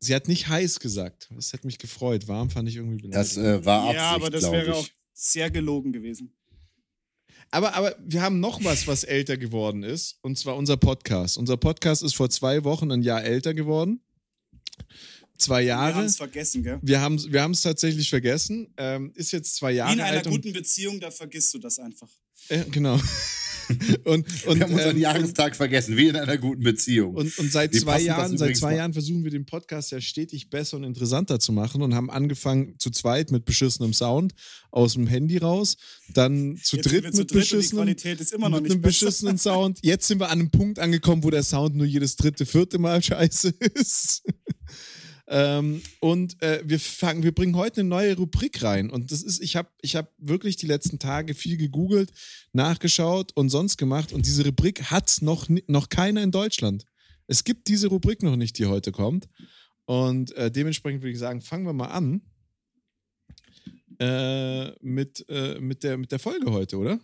Sie 0.00 0.14
hat 0.14 0.28
nicht 0.28 0.48
heiß 0.48 0.80
gesagt. 0.80 1.28
Das 1.34 1.52
hat 1.52 1.64
mich 1.64 1.78
gefreut. 1.78 2.26
Warm 2.26 2.48
fand 2.50 2.68
ich 2.68 2.76
irgendwie 2.76 3.08
das 3.10 3.34
beleidigend. 3.34 3.62
äh, 3.62 3.66
war 3.66 3.80
Absicht, 3.82 3.96
ja, 3.96 4.10
aber 4.12 4.30
das 4.30 4.50
wäre 4.50 4.66
ich. 4.70 4.72
auch 4.72 4.88
sehr 5.12 5.50
gelogen 5.50 5.92
gewesen. 5.92 6.32
Aber, 7.52 7.74
aber 7.74 7.96
wir 8.06 8.22
haben 8.22 8.38
noch 8.40 8.62
was, 8.64 8.86
was 8.86 9.02
älter 9.04 9.36
geworden 9.36 9.82
ist, 9.82 10.18
und 10.22 10.38
zwar 10.38 10.56
unser 10.56 10.76
Podcast. 10.76 11.36
Unser 11.36 11.56
Podcast 11.56 12.02
ist 12.02 12.14
vor 12.14 12.30
zwei 12.30 12.62
Wochen 12.64 12.90
ein 12.92 13.02
Jahr 13.02 13.24
älter 13.24 13.54
geworden. 13.54 14.00
zwei 15.36 15.64
Wir 15.64 15.76
haben 15.76 15.94
Jahre. 15.94 16.04
es 16.06 16.16
vergessen, 16.16 16.62
gell? 16.62 16.78
Wir 16.82 17.00
haben 17.00 17.20
wir 17.32 17.50
es 17.50 17.62
tatsächlich 17.62 18.08
vergessen. 18.08 18.72
Ähm, 18.76 19.12
ist 19.16 19.32
jetzt 19.32 19.56
zwei 19.56 19.72
Wie 19.72 19.76
Jahre 19.76 19.92
in 19.94 20.00
einer 20.00 20.18
alt. 20.18 20.28
guten 20.28 20.52
Beziehung, 20.52 21.00
da 21.00 21.10
vergisst 21.10 21.52
du 21.54 21.58
das 21.58 21.78
einfach. 21.80 22.08
äh, 22.48 22.64
genau. 22.70 23.00
und, 24.04 24.26
und, 24.46 24.58
Wir 24.58 24.64
haben 24.64 24.72
unseren 24.74 24.96
ähm, 24.96 25.02
Jahrestag 25.02 25.56
vergessen, 25.56 25.96
wie 25.96 26.08
in 26.08 26.16
einer 26.16 26.36
guten 26.38 26.62
Beziehung. 26.62 27.14
Und, 27.14 27.38
und 27.38 27.52
seit 27.52 27.72
Wir 27.72 27.80
zwei 27.80 28.00
Jahren, 28.00 28.36
seit 28.38 28.56
zwei 28.56 28.70
mal- 28.70 28.76
Jahren 28.76 28.92
versuchen 28.92 29.24
wir 29.24 29.30
den 29.30 29.46
Podcast 29.46 29.90
ja 29.92 30.00
stetig 30.00 30.50
besser 30.50 30.76
und 30.76 30.84
interessanter 30.84 31.38
zu 31.38 31.52
machen 31.52 31.82
und 31.82 31.94
haben 31.94 32.10
angefangen 32.10 32.74
zu 32.78 32.90
zweit 32.90 33.30
mit 33.30 33.44
beschissenem 33.44 33.92
Sound 33.92 34.32
aus 34.70 34.94
dem 34.94 35.06
Handy 35.06 35.38
raus, 35.38 35.76
dann 36.14 36.56
zu 36.62 36.76
Jetzt 36.76 36.84
sind 36.84 36.92
dritt 36.92 37.04
wir 37.04 37.12
zu 37.12 37.18
mit 37.18 37.30
dritt 37.30 37.40
beschissenem, 37.40 37.82
Qualität 37.84 38.20
ist 38.20 38.32
immer 38.32 38.48
noch 38.48 38.60
mit 38.60 38.70
einem 38.70 38.80
besser. 38.80 39.06
beschissenen 39.06 39.38
Sound. 39.38 39.78
Jetzt 39.82 40.06
sind 40.06 40.20
wir 40.20 40.26
an 40.30 40.40
einem 40.40 40.50
Punkt 40.50 40.78
angekommen, 40.78 41.24
wo 41.24 41.30
der 41.30 41.42
Sound 41.42 41.74
nur 41.76 41.86
jedes 41.86 42.16
dritte, 42.16 42.46
vierte 42.46 42.78
Mal 42.78 43.02
scheiße 43.02 43.54
ist. 43.74 44.22
Ähm, 45.32 45.80
und 46.00 46.42
äh, 46.42 46.60
wir 46.64 46.80
fangen, 46.80 47.22
wir 47.22 47.32
bringen 47.32 47.54
heute 47.54 47.80
eine 47.80 47.88
neue 47.88 48.16
Rubrik 48.16 48.64
rein. 48.64 48.90
Und 48.90 49.12
das 49.12 49.22
ist, 49.22 49.40
ich 49.40 49.54
habe 49.54 49.68
ich 49.80 49.94
hab 49.94 50.12
wirklich 50.18 50.56
die 50.56 50.66
letzten 50.66 50.98
Tage 50.98 51.34
viel 51.34 51.56
gegoogelt, 51.56 52.10
nachgeschaut 52.52 53.30
und 53.36 53.48
sonst 53.48 53.76
gemacht. 53.76 54.12
Und 54.12 54.26
diese 54.26 54.44
Rubrik 54.44 54.90
hat 54.90 55.18
noch, 55.20 55.48
noch 55.68 55.88
keiner 55.88 56.24
in 56.24 56.32
Deutschland. 56.32 56.84
Es 57.28 57.44
gibt 57.44 57.68
diese 57.68 57.86
Rubrik 57.86 58.24
noch 58.24 58.34
nicht, 58.34 58.58
die 58.58 58.66
heute 58.66 58.90
kommt. 58.90 59.28
Und 59.84 60.32
äh, 60.32 60.50
dementsprechend 60.50 61.02
würde 61.02 61.12
ich 61.12 61.18
sagen, 61.20 61.40
fangen 61.40 61.64
wir 61.64 61.72
mal 61.74 61.86
an 61.86 62.22
äh, 64.00 64.72
mit, 64.80 65.24
äh, 65.28 65.60
mit, 65.60 65.84
der, 65.84 65.96
mit 65.96 66.10
der 66.10 66.18
Folge 66.18 66.50
heute, 66.50 66.76
oder? 66.76 66.98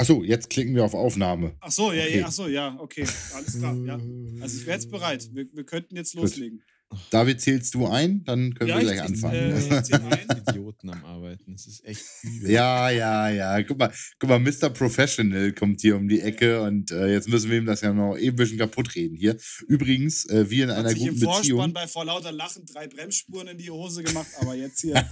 Achso, 0.00 0.22
jetzt 0.22 0.48
klicken 0.48 0.74
wir 0.76 0.84
auf 0.84 0.94
Aufnahme. 0.94 1.56
Ach 1.60 1.72
so, 1.72 1.92
ja, 1.92 2.04
Okay. 2.04 2.18
ja, 2.20 2.26
ach 2.26 2.32
so, 2.32 2.46
ja, 2.46 2.76
okay, 2.78 3.04
alles 3.34 3.58
klar, 3.58 3.76
ja. 3.84 3.98
Also 4.40 4.58
ich 4.60 4.66
wäre 4.66 4.76
jetzt 4.78 4.90
bereit. 4.92 5.28
Wir, 5.32 5.46
wir 5.52 5.64
könnten 5.64 5.96
jetzt 5.96 6.14
loslegen. 6.14 6.62
David, 7.10 7.40
zählst 7.40 7.74
du 7.74 7.86
ein? 7.86 8.22
Dann 8.24 8.54
können 8.54 8.70
Ja, 8.70 8.76
wir 8.76 8.82
ich- 8.82 8.88
gleich 8.94 8.96
ich- 8.98 9.02
anfangen. 9.02 9.34
äh, 9.34 9.58
ich 9.58 9.92
ein. 9.94 10.26
Idioten 10.48 10.88
am 10.90 11.04
Arbeiten. 11.04 11.52
Das 11.52 11.66
ist 11.66 11.84
echt 11.84 12.00
übel. 12.22 12.50
Ja, 12.50 12.88
ja, 12.90 13.28
ja. 13.28 13.62
Guck 13.62 13.76
mal, 13.78 13.92
guck 14.18 14.30
mal, 14.30 14.38
Mr. 14.38 14.70
Professional 14.70 15.52
kommt 15.52 15.80
hier 15.82 15.96
um 15.96 16.08
die 16.08 16.20
Ecke 16.22 16.62
und 16.62 16.90
äh, 16.92 17.12
jetzt 17.12 17.28
müssen 17.28 17.50
wir 17.50 17.58
ihm 17.58 17.66
das 17.66 17.80
ja 17.82 17.92
noch 17.92 18.16
eben 18.16 18.34
ein 18.34 18.36
bisschen 18.36 18.56
kaputt 18.58 18.94
reden 18.94 19.16
hier. 19.16 19.36
Übrigens, 19.66 20.24
äh, 20.30 20.48
wie 20.48 20.62
in 20.62 20.70
Hat 20.70 20.78
einer 20.78 20.88
sich 20.90 21.00
im 21.02 21.08
guten 21.08 21.20
Vorspann 21.24 21.42
Beziehung. 21.42 21.72
bei 21.74 21.86
vor 21.88 22.04
lauter 22.06 22.32
Lachen 22.32 22.64
drei 22.64 22.86
Bremsspuren 22.86 23.48
in 23.48 23.58
die 23.58 23.68
Hose 23.70 24.02
gemacht, 24.04 24.28
aber 24.40 24.54
jetzt 24.54 24.80
hier. 24.80 24.94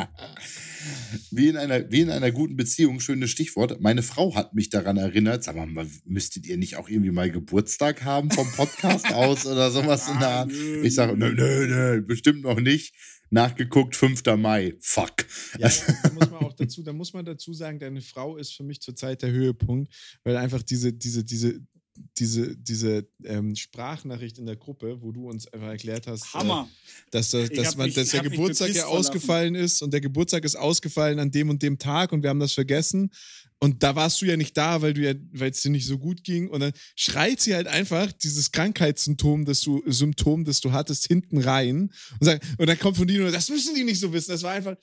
wie, 1.30 1.48
in 1.48 1.56
einer, 1.56 1.90
wie 1.90 2.00
in 2.00 2.10
einer 2.10 2.30
guten 2.30 2.56
Beziehung, 2.56 3.00
schönes 3.00 3.30
Stichwort. 3.30 3.80
Meine 3.80 4.02
Frau 4.02 4.34
hat 4.34 4.54
mich 4.54 4.70
daran 4.70 4.96
erinnert, 4.96 5.44
sag 5.44 5.56
mal, 5.56 5.86
müsstet 6.04 6.46
ihr 6.46 6.56
nicht 6.56 6.76
auch 6.76 6.88
irgendwie 6.88 7.10
mal 7.10 7.30
Geburtstag 7.30 8.04
haben 8.04 8.30
vom 8.30 8.50
Podcast 8.52 9.06
aus 9.14 9.46
oder 9.46 9.70
sowas 9.70 10.08
in 10.08 10.18
der 10.18 10.28
Ah, 10.28 10.40
Art? 10.40 10.52
Ich 10.82 10.94
sage, 10.94 11.16
nö, 11.16 11.32
nö, 11.34 11.66
nö, 11.66 12.02
bestimmt 12.02 12.42
noch 12.42 12.60
nicht. 12.60 12.94
Nachgeguckt, 13.30 13.96
5. 13.96 14.22
Mai. 14.36 14.74
Fuck. 14.80 15.26
Ja, 15.58 15.68
da 16.02 16.10
muss 16.12 16.30
man 16.30 16.40
auch 16.44 16.52
dazu, 16.52 16.82
da 16.84 16.92
muss 16.92 17.12
man 17.14 17.24
dazu 17.24 17.52
sagen, 17.52 17.80
deine 17.80 18.00
Frau 18.00 18.36
ist 18.36 18.52
für 18.52 18.62
mich 18.62 18.80
zurzeit 18.80 19.22
der 19.22 19.32
Höhepunkt, 19.32 19.92
weil 20.22 20.36
einfach 20.36 20.62
diese, 20.62 20.92
diese, 20.92 21.24
diese, 21.24 21.60
diese, 22.18 22.56
diese 22.56 23.06
ähm, 23.24 23.54
Sprachnachricht 23.54 24.38
in 24.38 24.46
der 24.46 24.56
Gruppe, 24.56 25.00
wo 25.00 25.12
du 25.12 25.28
uns 25.28 25.46
einfach 25.52 25.68
erklärt 25.68 26.06
hast, 26.06 26.32
Hammer. 26.34 26.68
Äh, 26.68 27.00
dass, 27.10 27.30
dass, 27.30 27.50
hab 27.50 27.76
man, 27.76 27.86
mich- 27.86 27.94
dass 27.94 28.08
der 28.10 28.22
Geburtstag 28.22 28.74
ja 28.74 28.86
ausgefallen 28.86 29.54
ist 29.54 29.82
und 29.82 29.92
der 29.92 30.00
Geburtstag 30.00 30.44
ist 30.44 30.56
ausgefallen 30.56 31.18
an 31.18 31.30
dem 31.30 31.50
und 31.50 31.62
dem 31.62 31.78
Tag 31.78 32.12
und 32.12 32.22
wir 32.22 32.30
haben 32.30 32.40
das 32.40 32.52
vergessen. 32.52 33.10
Und 33.60 33.82
da 33.82 33.96
warst 33.96 34.20
du 34.20 34.26
ja 34.26 34.36
nicht 34.36 34.56
da, 34.56 34.82
weil 34.82 34.92
du 34.92 35.00
ja, 35.02 35.14
weil 35.32 35.50
es 35.50 35.62
dir 35.62 35.70
nicht 35.70 35.86
so 35.86 35.98
gut 35.98 36.22
ging. 36.22 36.48
Und 36.50 36.60
dann 36.60 36.72
schreit 36.96 37.40
sie 37.40 37.54
halt 37.54 37.66
einfach 37.66 38.12
dieses 38.12 38.52
Krankheitssymptom, 38.52 39.44
das 39.46 39.62
du, 39.62 39.82
Symptom, 39.86 40.44
das 40.44 40.60
du 40.60 40.72
hattest, 40.72 41.06
hinten 41.06 41.38
rein. 41.38 41.90
Und, 42.20 42.24
sagt, 42.24 42.44
und 42.58 42.66
dann 42.66 42.78
kommt 42.78 42.96
von 42.98 43.06
dir 43.06 43.20
nur, 43.20 43.30
das 43.30 43.48
müssen 43.48 43.74
die 43.74 43.84
nicht 43.84 44.00
so 44.00 44.12
wissen. 44.12 44.32
Das 44.32 44.42
war 44.42 44.52
einfach, 44.52 44.76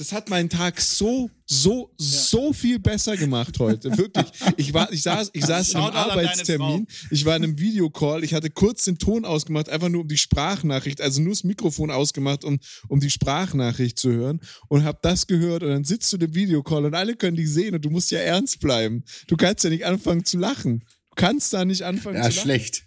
das 0.00 0.12
hat 0.12 0.30
meinen 0.30 0.48
Tag 0.48 0.80
so, 0.80 1.30
so, 1.44 1.92
so 1.98 2.54
viel 2.54 2.78
besser 2.78 3.18
gemacht 3.18 3.58
heute. 3.58 3.98
Wirklich. 3.98 4.24
Ich, 4.56 4.72
war, 4.72 4.90
ich 4.90 5.02
saß, 5.02 5.28
ich 5.34 5.44
saß 5.44 5.72
deine 5.72 5.92
Arbeitstermin. 5.92 6.86
Ich 7.10 7.26
war 7.26 7.36
in 7.36 7.44
einem 7.44 7.58
Videocall. 7.58 8.24
Ich 8.24 8.32
hatte 8.32 8.48
kurz 8.48 8.84
den 8.84 8.96
Ton 8.96 9.26
ausgemacht, 9.26 9.68
einfach 9.68 9.90
nur 9.90 10.00
um 10.00 10.08
die 10.08 10.16
Sprachnachricht, 10.16 11.02
also 11.02 11.20
nur 11.20 11.32
das 11.32 11.44
Mikrofon 11.44 11.90
ausgemacht, 11.90 12.44
um, 12.44 12.58
um 12.88 12.98
die 12.98 13.10
Sprachnachricht 13.10 13.98
zu 13.98 14.10
hören. 14.10 14.40
Und 14.68 14.84
hab 14.84 15.02
das 15.02 15.26
gehört. 15.26 15.62
Und 15.62 15.68
dann 15.68 15.84
sitzt 15.84 16.10
du 16.14 16.16
im 16.16 16.34
Videocall 16.34 16.86
und 16.86 16.94
alle 16.94 17.14
können 17.14 17.36
dich 17.36 17.50
sehen 17.52 17.74
und 17.74 17.84
du 17.84 17.90
musst 17.90 18.10
ja 18.10 18.20
ernst 18.20 18.60
bleiben. 18.60 19.04
Du 19.26 19.36
kannst 19.36 19.62
ja 19.64 19.68
nicht 19.68 19.84
anfangen 19.84 20.24
zu 20.24 20.38
lachen. 20.38 20.80
Du 21.10 21.14
kannst 21.16 21.52
da 21.52 21.66
nicht 21.66 21.82
anfangen 21.82 22.16
Ja, 22.16 22.22
zu 22.22 22.28
lachen. 22.30 22.40
schlecht. 22.42 22.86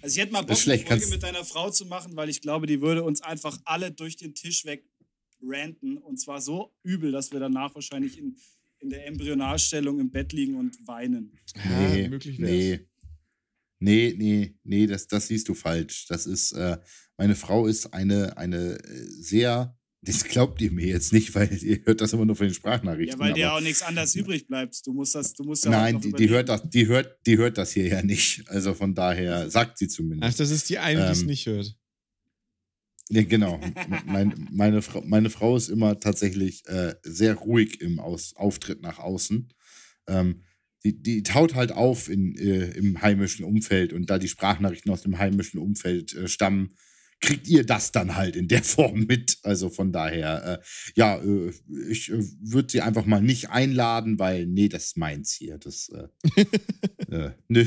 Also 0.00 0.14
ich 0.16 0.22
hätte 0.22 0.32
mal 0.32 0.42
Bock, 0.42 0.58
eine 0.66 0.78
Folge 0.78 1.06
mit 1.08 1.22
deiner 1.22 1.44
Frau 1.44 1.70
zu 1.70 1.84
machen, 1.84 2.16
weil 2.16 2.28
ich 2.28 2.40
glaube, 2.40 2.66
die 2.66 2.80
würde 2.80 3.04
uns 3.04 3.20
einfach 3.20 3.58
alle 3.64 3.92
durch 3.92 4.16
den 4.16 4.34
Tisch 4.34 4.64
weg 4.64 4.84
ranten. 5.42 5.98
Und 5.98 6.18
zwar 6.20 6.40
so 6.40 6.72
übel, 6.82 7.12
dass 7.12 7.32
wir 7.32 7.40
danach 7.40 7.74
wahrscheinlich 7.74 8.18
in, 8.18 8.36
in 8.80 8.90
der 8.90 9.06
Embryonalstellung 9.06 10.00
im 10.00 10.10
Bett 10.10 10.32
liegen 10.32 10.56
und 10.56 10.76
weinen. 10.86 11.38
Ja, 11.56 11.88
Nee, 11.90 12.08
möglich 12.08 12.38
wär's. 12.40 12.50
nee. 12.50 12.80
Nee, 13.84 14.14
nee, 14.16 14.54
nee, 14.62 14.86
das, 14.86 15.08
das 15.08 15.26
siehst 15.26 15.48
du 15.48 15.54
falsch. 15.54 16.06
Das 16.08 16.26
ist, 16.26 16.52
äh, 16.52 16.78
meine 17.16 17.34
Frau 17.34 17.66
ist 17.66 17.92
eine, 17.92 18.36
eine 18.36 18.78
äh, 18.78 19.06
sehr, 19.08 19.76
das 20.02 20.22
glaubt 20.24 20.60
ihr 20.62 20.70
mir 20.70 20.86
jetzt 20.86 21.12
nicht, 21.12 21.34
weil 21.34 21.52
ihr 21.52 21.80
hört 21.84 22.00
das 22.00 22.12
immer 22.12 22.24
nur 22.24 22.36
von 22.36 22.46
den 22.46 22.54
Sprachnachrichten. 22.54 23.18
Ja, 23.18 23.24
weil 23.26 23.32
dir 23.34 23.52
auch 23.52 23.60
nichts 23.60 23.82
anderes 23.82 24.14
übrig 24.14 24.46
bleibt. 24.46 24.86
Du 24.86 24.92
musst 24.92 25.16
das, 25.16 25.32
du 25.32 25.42
musst 25.42 25.64
ja 25.64 25.70
auch 25.70 25.74
Nein, 25.74 25.94
noch 25.94 26.00
die, 26.00 26.12
die, 26.12 26.28
hört 26.28 26.48
das, 26.48 26.62
die, 26.70 26.86
hört, 26.86 27.18
die 27.26 27.38
hört 27.38 27.58
das 27.58 27.72
hier 27.72 27.88
ja 27.88 28.02
nicht. 28.02 28.48
Also 28.48 28.72
von 28.74 28.94
daher 28.94 29.50
sagt 29.50 29.78
sie 29.78 29.86
Ach, 29.86 29.90
zumindest. 29.94 30.38
das 30.38 30.50
ist 30.50 30.70
die 30.70 30.78
eine, 30.78 31.06
die 31.06 31.12
es 31.12 31.22
Ähm, 31.22 31.26
nicht 31.26 31.46
hört. 31.46 31.76
Ja, 33.12 33.22
genau. 33.24 33.60
mein, 34.06 34.48
meine, 34.50 34.80
Frau, 34.80 35.02
meine 35.04 35.28
Frau 35.28 35.54
ist 35.54 35.68
immer 35.68 36.00
tatsächlich 36.00 36.66
äh, 36.66 36.94
sehr 37.02 37.34
ruhig 37.34 37.82
im 37.82 38.00
Aus, 38.00 38.34
Auftritt 38.36 38.80
nach 38.80 38.98
außen. 38.98 39.52
Ähm, 40.06 40.44
die, 40.82 41.02
die 41.02 41.22
taut 41.22 41.54
halt 41.54 41.72
auf 41.72 42.08
in, 42.08 42.34
äh, 42.36 42.70
im 42.70 43.02
heimischen 43.02 43.44
Umfeld 43.44 43.92
und 43.92 44.08
da 44.08 44.18
die 44.18 44.28
Sprachnachrichten 44.28 44.90
aus 44.90 45.02
dem 45.02 45.18
heimischen 45.18 45.60
Umfeld 45.60 46.14
äh, 46.14 46.26
stammen, 46.26 46.74
kriegt 47.20 47.46
ihr 47.48 47.66
das 47.66 47.92
dann 47.92 48.16
halt 48.16 48.34
in 48.34 48.48
der 48.48 48.62
Form 48.62 49.00
mit. 49.00 49.36
Also 49.42 49.68
von 49.68 49.92
daher, 49.92 50.60
äh, 50.62 50.64
ja, 50.94 51.22
äh, 51.22 51.52
ich 51.90 52.10
äh, 52.10 52.24
würde 52.40 52.72
sie 52.72 52.80
einfach 52.80 53.04
mal 53.04 53.20
nicht 53.20 53.50
einladen, 53.50 54.18
weil, 54.18 54.46
nee, 54.46 54.70
das 54.70 54.86
ist 54.86 54.96
meins 54.96 55.34
hier. 55.34 55.58
Das, 55.58 55.90
äh, 55.90 56.08
äh, 57.14 57.32
nö, 57.48 57.66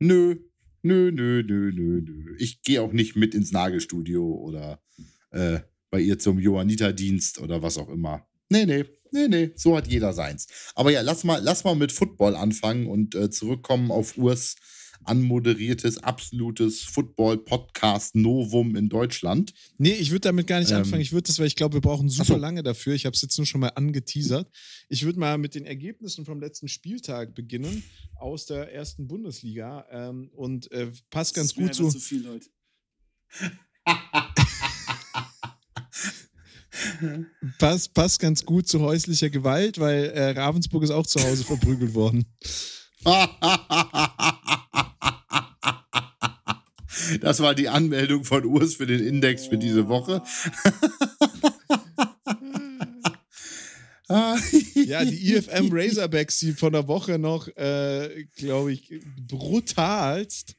nö, 0.00 0.36
nö, 0.82 1.10
nö, 1.10 1.42
nö, 1.42 1.72
nö, 1.72 2.00
nö. 2.00 2.36
Ich 2.38 2.62
gehe 2.62 2.80
auch 2.82 2.92
nicht 2.92 3.16
mit 3.16 3.34
ins 3.34 3.52
Nagelstudio 3.52 4.24
oder 4.24 4.82
äh, 5.30 5.60
bei 5.90 6.00
ihr 6.00 6.18
zum 6.18 6.38
Johanniter-Dienst 6.38 7.40
oder 7.40 7.62
was 7.62 7.78
auch 7.78 7.88
immer. 7.88 8.26
Nee, 8.48 8.66
nee, 8.66 8.84
nee, 9.10 9.28
nee, 9.28 9.52
so 9.56 9.76
hat 9.76 9.88
jeder 9.88 10.12
seins. 10.12 10.46
Aber 10.74 10.90
ja, 10.90 11.00
lass 11.00 11.24
mal, 11.24 11.40
lass 11.42 11.64
mal 11.64 11.74
mit 11.74 11.92
Football 11.92 12.36
anfangen 12.36 12.86
und 12.86 13.14
äh, 13.14 13.30
zurückkommen 13.30 13.90
auf 13.90 14.16
Urs 14.16 14.56
anmoderiertes, 15.04 15.98
absolutes 15.98 16.82
Football-Podcast-Novum 16.82 18.76
in 18.76 18.88
Deutschland. 18.88 19.52
Nee, 19.78 19.92
ich 19.92 20.10
würde 20.10 20.20
damit 20.20 20.46
gar 20.46 20.60
nicht 20.60 20.70
Ähm, 20.70 20.78
anfangen. 20.78 21.02
Ich 21.02 21.12
würde 21.12 21.26
das, 21.26 21.38
weil 21.38 21.46
ich 21.46 21.56
glaube, 21.56 21.74
wir 21.74 21.80
brauchen 21.80 22.08
super 22.08 22.34
so. 22.34 22.36
lange 22.36 22.62
dafür. 22.62 22.94
Ich 22.94 23.06
habe 23.06 23.14
es 23.14 23.22
jetzt 23.22 23.36
nur 23.38 23.46
schon 23.46 23.60
mal 23.60 23.68
angeteasert. 23.74 24.50
Ich 24.88 25.04
würde 25.04 25.18
mal 25.18 25.38
mit 25.38 25.54
den 25.54 25.64
Ergebnissen 25.64 26.24
vom 26.24 26.40
letzten 26.40 26.68
Spieltag 26.68 27.34
beginnen 27.34 27.82
aus 28.16 28.46
der 28.46 28.72
ersten 28.72 29.06
Bundesliga 29.08 29.86
ähm, 29.90 30.30
und 30.34 30.70
äh, 30.72 30.90
passt 31.10 31.34
ganz 31.34 31.54
gut 31.54 31.74
zu. 31.74 31.88
zu 31.88 32.00
viel 32.00 32.28
heute. 32.28 32.46
Passt, 37.58 37.94
passt 37.94 38.20
ganz 38.20 38.44
gut 38.44 38.68
zu 38.68 38.80
häuslicher 38.80 39.30
Gewalt, 39.30 39.78
weil 39.78 40.04
äh, 40.06 40.30
Ravensburg 40.30 40.82
ist 40.82 40.90
auch 40.90 41.06
zu 41.06 41.22
Hause 41.22 41.44
verprügelt 41.44 41.94
worden. 41.94 42.24
Das 47.20 47.40
war 47.40 47.54
die 47.54 47.68
Anmeldung 47.68 48.24
von 48.24 48.44
Urs 48.44 48.76
für 48.76 48.86
den 48.86 49.00
Index 49.00 49.46
für 49.46 49.58
diese 49.58 49.88
Woche. 49.88 50.22
Ja, 54.74 55.04
die 55.06 55.32
IFM 55.32 55.70
Razorbacks, 55.72 56.40
die 56.40 56.52
von 56.52 56.74
der 56.74 56.86
Woche 56.86 57.18
noch, 57.18 57.48
äh, 57.56 58.26
glaube 58.36 58.74
ich, 58.74 58.92
brutalst 59.16 60.54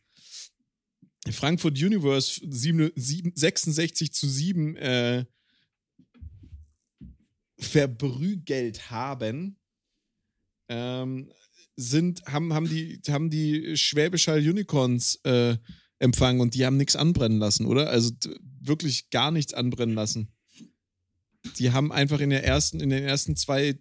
Frankfurt 1.31 1.81
Universe 1.81 2.41
7, 2.43 2.91
7, 2.95 3.31
66 3.36 4.12
zu 4.12 4.27
7 4.27 4.75
äh, 4.75 5.25
verprügelt 7.60 8.89
haben, 8.91 9.57
ähm, 10.67 11.31
sind, 11.75 12.25
haben, 12.25 12.53
haben, 12.53 12.67
die, 12.67 13.01
haben 13.07 13.29
die 13.29 13.77
Schwäbisch 13.77 14.27
Hall 14.27 14.39
Unicorns 14.39 15.19
äh, 15.24 15.57
empfangen 16.03 16.41
und 16.41 16.53
die 16.53 16.65
haben 16.65 16.77
nichts 16.77 16.95
anbrennen 16.95 17.39
lassen, 17.39 17.65
oder? 17.65 17.89
Also 17.89 18.12
wirklich 18.62 19.10
gar 19.10 19.31
nichts 19.31 19.53
anbrennen 19.53 19.95
lassen. 19.95 20.27
Die 21.57 21.72
haben 21.72 21.91
einfach 21.91 22.19
in 22.19 22.29
der 22.29 22.43
ersten, 22.45 22.79
in 22.79 22.89
den 22.89 23.03
ersten 23.03 23.36
zwei 23.36 23.77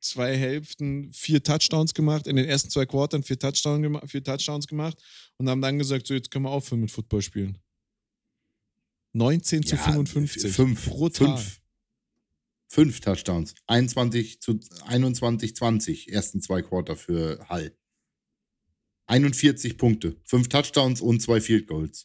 zwei 0.00 0.36
Hälften 0.36 1.12
vier 1.12 1.42
Touchdowns 1.42 1.92
gemacht, 1.94 2.26
in 2.26 2.36
den 2.36 2.46
ersten 2.46 2.70
zwei 2.70 2.86
Quartern 2.86 3.22
vier, 3.22 3.38
Touchdown 3.38 4.00
vier 4.06 4.22
Touchdowns 4.22 4.66
gemacht 4.66 4.96
und 5.36 5.48
haben 5.48 5.60
dann 5.60 5.78
gesagt, 5.78 6.06
so 6.06 6.14
jetzt 6.14 6.30
können 6.30 6.44
wir 6.44 6.50
aufhören 6.50 6.80
mit 6.80 6.90
Football 6.90 7.22
spielen. 7.22 7.58
19 9.12 9.64
zu 9.64 9.76
Ja, 9.76 9.82
55. 9.82 10.52
Fünf, 10.52 10.86
Brutal. 10.86 11.36
fünf, 11.36 11.60
fünf 12.68 13.00
Touchdowns. 13.00 13.54
21 13.66 14.40
zu 14.40 14.60
21, 14.86 15.56
20, 15.56 16.12
ersten 16.12 16.40
zwei 16.40 16.62
Quarter 16.62 16.96
für 16.96 17.44
Hall. 17.48 17.76
41 19.08 19.76
Punkte. 19.76 20.16
Fünf 20.24 20.48
Touchdowns 20.48 21.00
und 21.00 21.20
zwei 21.20 21.40
Field 21.40 21.66
Goals. 21.66 22.04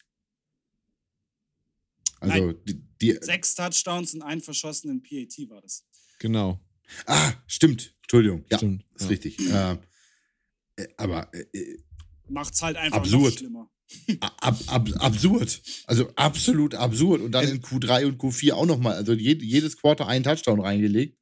Also, 2.20 2.54
die, 2.54 2.82
die. 3.02 3.18
Sechs 3.22 3.54
Touchdowns 3.56 4.14
und 4.14 4.22
einen 4.22 4.42
verschossenen 4.42 5.04
PAT 5.04 5.50
war 5.50 5.62
das. 5.62 5.86
Genau. 6.20 6.60
Ah, 7.06 7.34
stimmt. 7.48 7.96
Entschuldigung. 8.04 8.46
Ja, 8.50 8.58
Stimmt, 8.58 8.86
ist 8.96 9.02
ja. 9.02 9.08
richtig. 9.08 9.40
Äh, 9.40 9.78
äh, 10.78 10.88
aber 10.98 11.34
äh, 11.34 11.78
Macht's 12.30 12.62
halt 12.62 12.78
einfach 12.78 13.00
Absurd. 13.00 13.34
noch 13.34 13.38
schlimmer. 13.38 13.72
ab, 14.22 14.60
ab, 14.68 14.90
absurd. 15.00 15.62
Also 15.88 16.10
absolut 16.16 16.76
absurd. 16.76 17.22
Und 17.22 17.32
dann 17.32 17.48
in 17.48 17.62
Q3 17.62 18.06
und 18.06 18.22
Q4 18.22 18.54
auch 18.54 18.66
nochmal. 18.66 18.96
Also 18.96 19.14
jed, 19.14 19.42
jedes 19.42 19.78
Quarter 19.78 20.08
einen 20.08 20.24
Touchdown 20.24 20.62
reingelegt. 20.62 21.18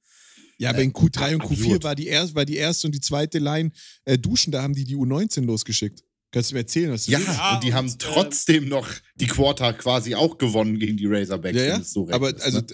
Ja, 0.62 0.70
aber 0.70 0.84
in 0.84 0.94
Q3 0.94 1.36
und 1.36 1.44
Q4 1.44 1.52
absurd. 1.54 1.84
war 1.84 1.96
die, 1.96 2.08
erst, 2.08 2.36
war 2.36 2.46
die 2.46 2.56
erste 2.58 2.88
und 2.88 2.94
die 2.96 3.00
zweite 3.02 3.40
Line 3.40 3.72
äh, 4.06 4.18
duschen, 4.18 4.52
da 4.52 4.62
haben 4.62 4.74
die 4.76 4.84
die 4.84 4.96
U19 4.96 5.46
losgeschickt. 5.46 6.04
Kannst 6.32 6.52
du 6.52 6.56
mir 6.56 6.62
erzählen, 6.62 6.92
was 6.92 7.06
du 7.06 7.12
Ja, 7.12 7.20
willst? 7.20 7.32
Ja, 7.34 7.56
und 7.56 7.64
die 7.64 7.74
haben 7.74 7.88
und, 7.88 7.94
äh, 7.96 7.98
trotzdem 7.98 8.70
noch 8.70 8.88
die 9.16 9.28
Quarter 9.28 9.74
quasi 9.74 10.16
auch 10.16 10.38
gewonnen 10.38 10.80
gegen 10.80 10.96
die 10.98 11.06
Razorbacks. 11.08 11.58
Ja, 11.58 11.64
ja. 11.64 11.74
wenn 11.76 11.82
es 11.82 11.92
so 11.92 12.04
recht 12.04 12.14
aber 12.16 12.30
ist, 12.36 12.42
also 12.42 12.60
ne? 12.60 12.68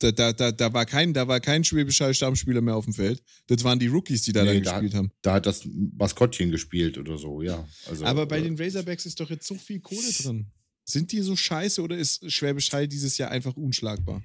da, 0.00 0.12
da, 0.12 0.32
da, 0.32 0.52
da 0.52 0.72
war 0.74 0.84
kein, 0.84 1.14
da 1.14 1.26
war 1.26 1.40
kein 1.40 1.64
Schwäbisch 1.64 2.00
Hall 2.00 2.12
Stammspieler 2.12 2.60
mehr 2.60 2.76
auf 2.76 2.84
dem 2.84 2.92
Feld. 2.92 3.22
Das 3.46 3.64
waren 3.64 3.78
die 3.78 3.86
Rookies, 3.86 4.22
die 4.22 4.32
da 4.32 4.42
Nee, 4.44 4.54
dann 4.54 4.62
da- 4.64 4.72
gespielt 4.72 4.94
haben. 4.94 5.10
da 5.22 5.34
hat 5.34 5.46
das 5.46 5.62
Maskottchen 5.96 6.50
gespielt 6.50 6.98
oder 6.98 7.16
so, 7.16 7.40
ja. 7.42 7.66
Also, 7.88 8.04
Aber 8.04 8.26
bei 8.26 8.38
äh, 8.40 8.42
den 8.42 8.58
Razorbacks 8.60 9.06
ist 9.06 9.18
doch 9.20 9.30
jetzt 9.30 9.46
so 9.46 9.54
viel 9.54 9.80
Kohle 9.80 10.12
drin. 10.20 10.50
Sind 10.84 11.10
die 11.12 11.20
so 11.22 11.34
scheiße 11.34 11.80
oder 11.82 11.96
ist 11.96 12.30
Schwäbisch 12.30 12.70
Hall 12.72 12.86
dieses 12.86 13.16
Jahr 13.18 13.30
einfach 13.30 13.56
unschlagbar? 13.56 14.22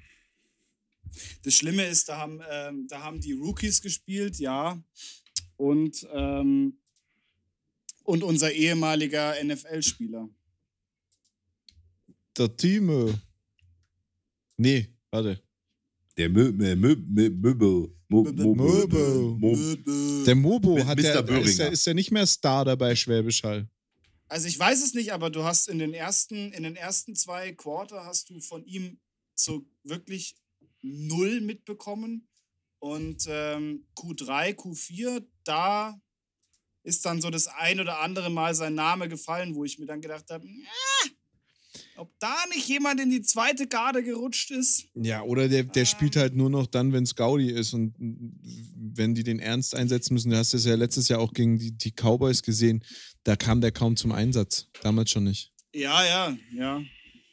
Das 1.42 1.54
Schlimme 1.54 1.86
ist, 1.86 2.08
da 2.08 2.18
haben, 2.18 2.40
ähm, 2.50 2.86
da 2.88 3.02
haben 3.02 3.20
die 3.20 3.32
Rookies 3.32 3.80
gespielt, 3.82 4.38
ja. 4.38 4.82
Und, 5.56 6.06
ähm, 6.12 6.78
und 8.04 8.22
unser 8.22 8.52
ehemaliger 8.52 9.34
NFL-Spieler. 9.42 10.28
Der 12.36 12.56
Timo. 12.56 13.14
Nee, 14.56 14.88
warte. 15.10 15.42
der 16.16 16.28
Mö, 16.28 16.52
Mö, 16.52 16.76
Mö, 16.76 16.96
Mö, 16.96 17.30
Möbel. 17.30 17.94
Mo, 18.08 18.24
Mo, 18.24 18.54
Möbel. 18.54 19.36
Mo, 19.38 20.24
Der 20.26 20.34
Mobo 20.34 20.74
Mit 20.74 20.84
hat 20.86 20.98
Mr. 20.98 21.22
der, 21.22 21.40
ist, 21.40 21.58
der, 21.58 21.72
ist 21.72 21.86
der 21.86 21.94
nicht 21.94 22.10
mehr 22.10 22.26
Star 22.26 22.64
dabei 22.64 22.94
Schwäbisch 22.94 23.42
Hall. 23.42 23.68
Also 24.28 24.48
ich 24.48 24.58
weiß 24.58 24.82
es 24.82 24.94
nicht, 24.94 25.12
aber 25.12 25.30
du 25.30 25.44
hast 25.44 25.68
in 25.68 25.78
den 25.78 25.94
ersten, 25.94 26.52
in 26.52 26.62
den 26.62 26.76
ersten 26.76 27.14
zwei 27.16 27.52
Quarter 27.52 28.04
hast 28.04 28.30
du 28.30 28.40
von 28.40 28.64
ihm 28.64 28.98
so 29.34 29.64
wirklich 29.82 30.36
null 30.82 31.40
mitbekommen. 31.40 32.28
Und 32.78 33.26
ähm, 33.28 33.86
Q3, 33.96 34.54
Q4, 34.56 35.24
da 35.44 36.00
ist 36.82 37.06
dann 37.06 37.20
so 37.20 37.30
das 37.30 37.46
ein 37.46 37.80
oder 37.80 38.00
andere 38.00 38.30
Mal 38.30 38.54
sein 38.54 38.74
Name 38.74 39.08
gefallen, 39.08 39.54
wo 39.54 39.64
ich 39.64 39.78
mir 39.78 39.86
dann 39.86 40.00
gedacht 40.00 40.30
habe, 40.30 40.44
ob 41.96 42.12
da 42.18 42.34
nicht 42.52 42.68
jemand 42.68 43.00
in 43.00 43.10
die 43.10 43.22
zweite 43.22 43.66
Garde 43.66 44.02
gerutscht 44.02 44.50
ist. 44.50 44.86
Ja, 44.94 45.22
oder 45.22 45.48
der, 45.48 45.64
der 45.64 45.84
spielt 45.84 46.16
halt 46.16 46.34
nur 46.34 46.50
noch 46.50 46.66
dann, 46.66 46.92
wenn 46.92 47.04
es 47.04 47.14
Gaudi 47.14 47.50
ist 47.50 47.72
und 47.72 47.94
wenn 47.98 49.14
die 49.14 49.22
den 49.22 49.38
ernst 49.38 49.74
einsetzen 49.74 50.14
müssen. 50.14 50.30
Du 50.30 50.36
hast 50.36 50.54
es 50.54 50.64
ja 50.64 50.74
letztes 50.74 51.08
Jahr 51.08 51.20
auch 51.20 51.32
gegen 51.32 51.58
die, 51.58 51.72
die 51.72 51.92
Cowboys 51.92 52.42
gesehen. 52.42 52.84
Da 53.24 53.36
kam 53.36 53.60
der 53.60 53.72
kaum 53.72 53.96
zum 53.96 54.12
Einsatz. 54.12 54.68
Damals 54.82 55.10
schon 55.10 55.24
nicht. 55.24 55.52
Ja, 55.74 56.04
ja, 56.04 56.36
ja. 56.52 56.82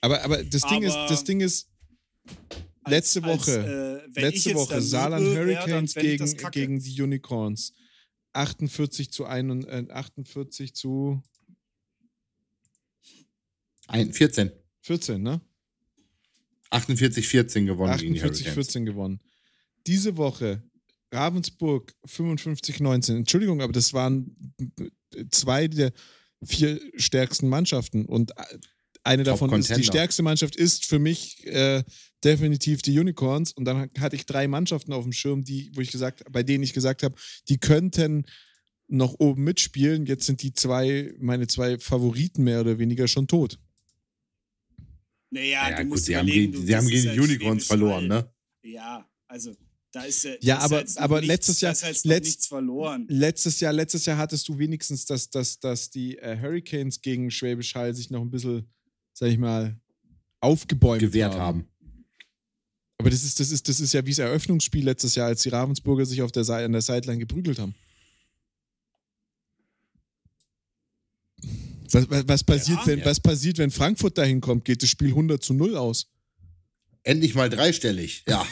Aber, 0.02 0.24
aber 0.24 0.44
das 0.44 0.62
Ding 0.62 0.84
ist, 0.84 0.96
das 0.96 1.24
Ding 1.24 1.42
ist, 1.42 1.68
letzte 2.90 3.24
als, 3.24 3.48
Woche, 3.48 4.06
äh, 4.08 4.16
wenn 4.16 4.34
ich 4.34 4.46
letzte 4.46 4.56
Woche 4.56 4.82
Saarland 4.82 5.26
wär, 5.26 5.40
Hurricanes 5.40 5.94
das 5.94 6.04
gegen, 6.04 6.52
gegen 6.52 6.80
die 6.80 7.02
Unicorns. 7.02 7.74
48 8.34 9.12
zu 9.12 9.26
1, 9.26 9.66
äh, 9.66 9.86
48 9.90 10.74
zu 10.74 11.22
ein, 13.88 14.14
14. 14.14 14.52
14, 14.82 15.22
ne? 15.22 15.42
48, 16.70 17.28
14 17.28 17.66
gewonnen 17.66 17.98
gegen 17.98 18.14
die 18.14 18.20
48, 18.20 18.46
Hurricanes. 18.48 18.68
14 18.68 18.86
gewonnen. 18.86 19.20
Diese 19.88 20.18
Woche 20.18 20.64
Ravensburg 21.12 21.96
55, 22.06 22.80
19. 22.80 23.18
Entschuldigung, 23.18 23.62
aber 23.62 23.74
das 23.74 23.94
waren 23.94 24.36
zwei 25.32 25.68
der 25.68 25.92
vier 26.44 26.80
stärksten 26.96 27.50
Mannschaften 27.50 28.06
und 28.06 28.32
eine 29.04 29.24
davon 29.24 29.52
ist 29.54 29.76
die 29.76 29.84
stärkste 29.84 30.24
Mannschaft 30.24 30.56
ist 30.56 30.86
für 30.86 31.00
mich 31.00 31.46
äh, 31.48 31.84
definitiv 32.24 32.82
die 32.82 32.98
Unicorns 33.00 33.54
und 33.54 33.66
dann 33.66 33.90
hatte 34.00 34.16
ich 34.16 34.26
drei 34.26 34.48
Mannschaften 34.48 34.92
auf 34.94 35.04
dem 35.04 35.14
Schirm, 35.14 35.44
die 35.44 35.72
wo 35.76 35.82
ich 35.82 35.92
gesagt, 35.92 36.24
bei 36.32 36.44
denen 36.44 36.64
ich 36.64 36.74
gesagt 36.74 37.04
habe, 37.04 37.16
die 37.48 37.58
könnten 37.58 38.26
noch 38.88 39.14
oben 39.20 39.44
mitspielen. 39.44 40.06
Jetzt 40.06 40.26
sind 40.26 40.42
die 40.42 40.54
zwei 40.54 41.14
meine 41.20 41.48
zwei 41.48 41.78
Favoriten 41.80 42.44
mehr 42.44 42.60
oder 42.62 42.78
weniger 42.80 43.08
schon 43.08 43.28
tot. 43.28 43.58
Naja, 45.32 45.70
Ja, 45.70 45.78
du 45.78 45.84
gut, 45.84 45.90
musst 45.92 46.06
sie 46.06 46.18
haben 46.18 46.28
überlegen, 46.28 46.54
du- 46.54 46.60
haben 46.76 46.86
das 46.86 46.88
gegen 46.88 47.04
die 47.04 47.10
halt 47.10 47.20
Unicorns 47.20 47.66
verloren, 47.68 48.08
ne? 48.08 48.34
Ja, 48.64 49.08
also 49.28 49.56
da 49.92 50.02
ist 50.04 50.24
ja. 50.24 50.32
Ja, 50.42 50.58
aber- 50.60 50.84
noch 50.84 50.98
aber 50.98 51.16
nichts, 51.22 51.28
letztes 51.28 51.62
Jahr- 51.62 51.74
noch 51.74 51.82
letzt- 52.04 52.06
nichts 52.28 52.48
verloren. 52.48 53.06
letztes 53.10 53.60
Jahr, 53.60 53.74
letztes 53.74 54.06
Jahr 54.06 54.18
hattest 54.18 54.48
du 54.50 54.58
wenigstens, 54.58 55.06
dass, 55.06 55.30
dass, 55.30 55.60
dass 55.60 55.90
die 55.92 56.18
äh, 56.18 56.38
Hurricanes 56.40 57.02
gegen 57.02 57.30
Schwäbisch 57.32 57.76
Hall 57.76 57.94
sich 57.96 58.10
noch 58.10 58.22
ein 58.22 58.32
bisschen, 58.32 58.68
sag 59.20 59.28
ich 59.28 59.38
mal, 59.38 59.78
aufgebäumt 60.40 61.02
Gewehrt 61.02 61.36
haben. 61.36 61.68
Aber 62.98 63.10
das 63.10 63.24
ist, 63.24 63.42
das, 63.42 63.52
ist, 63.52 63.68
das 63.68 63.82
ist 63.82 63.94
ja 63.94 64.06
wie 64.06 64.12
das 64.12 64.20
Eröffnungsspiel 64.20 64.86
letztes 64.86 65.16
Jahr, 65.16 65.28
als 65.28 65.42
die 65.42 65.50
Ravensburger 65.50 66.06
sich 66.06 66.22
auf 66.22 66.32
der 66.32 66.46
Seite, 66.46 66.64
an 66.66 66.72
der 66.72 66.82
Sideline 66.82 67.20
geprügelt 67.20 67.60
haben. 67.60 67.76
Was, 71.92 72.10
was, 72.10 72.28
was, 72.28 72.44
passiert, 72.46 72.80
Ja, 72.80 72.88
wenn, 72.88 73.00
ja. 73.00 73.06
was 73.06 73.20
passiert, 73.20 73.58
wenn 73.58 73.72
Frankfurt 73.72 74.18
dahin 74.18 74.40
kommt? 74.40 74.64
Geht 74.64 74.84
das 74.84 74.90
Spiel 74.90 75.10
100 75.10 75.44
zu 75.44 75.54
0 75.54 75.76
aus? 75.76 76.10
Endlich 77.04 77.36
mal 77.36 77.50
dreistellig, 77.50 78.24
ja. 78.28 78.46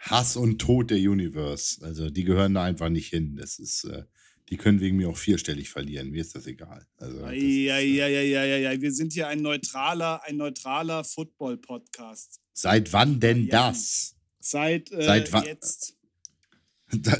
Hass 0.00 0.36
und 0.36 0.58
Tod 0.58 0.90
der 0.90 0.98
Universe. 0.98 1.82
Also 1.82 2.10
die 2.10 2.24
gehören 2.24 2.52
da 2.54 2.64
einfach 2.64 2.90
nicht 2.90 3.08
hin. 3.08 3.36
Das 3.36 3.58
ist, 3.58 3.84
äh, 3.84 4.04
die 4.48 4.56
können 4.56 4.80
wegen 4.80 4.96
mir 4.96 5.08
auch 5.10 5.16
vierstellig 5.16 5.70
verlieren. 5.70 6.10
Mir 6.10 6.22
ist 6.22 6.34
das 6.34 6.46
egal. 6.46 6.86
Also, 6.96 7.20
das 7.20 7.32
ist, 7.32 7.42
äh, 7.42 7.70
Eieieiei, 7.70 8.80
wir 8.80 8.92
sind 8.92 9.12
hier 9.12 9.28
ein 9.28 9.42
neutraler, 9.42 10.22
ein 10.24 10.36
neutraler 10.36 11.04
Football-Podcast. 11.04 12.40
Seit 12.54 12.92
wann 12.92 13.20
denn 13.20 13.46
Ja. 13.46 13.68
das? 13.68 14.16
Seit, 14.40 14.90
äh, 14.92 15.04
Seit 15.04 15.30
jetzt. 15.46 15.94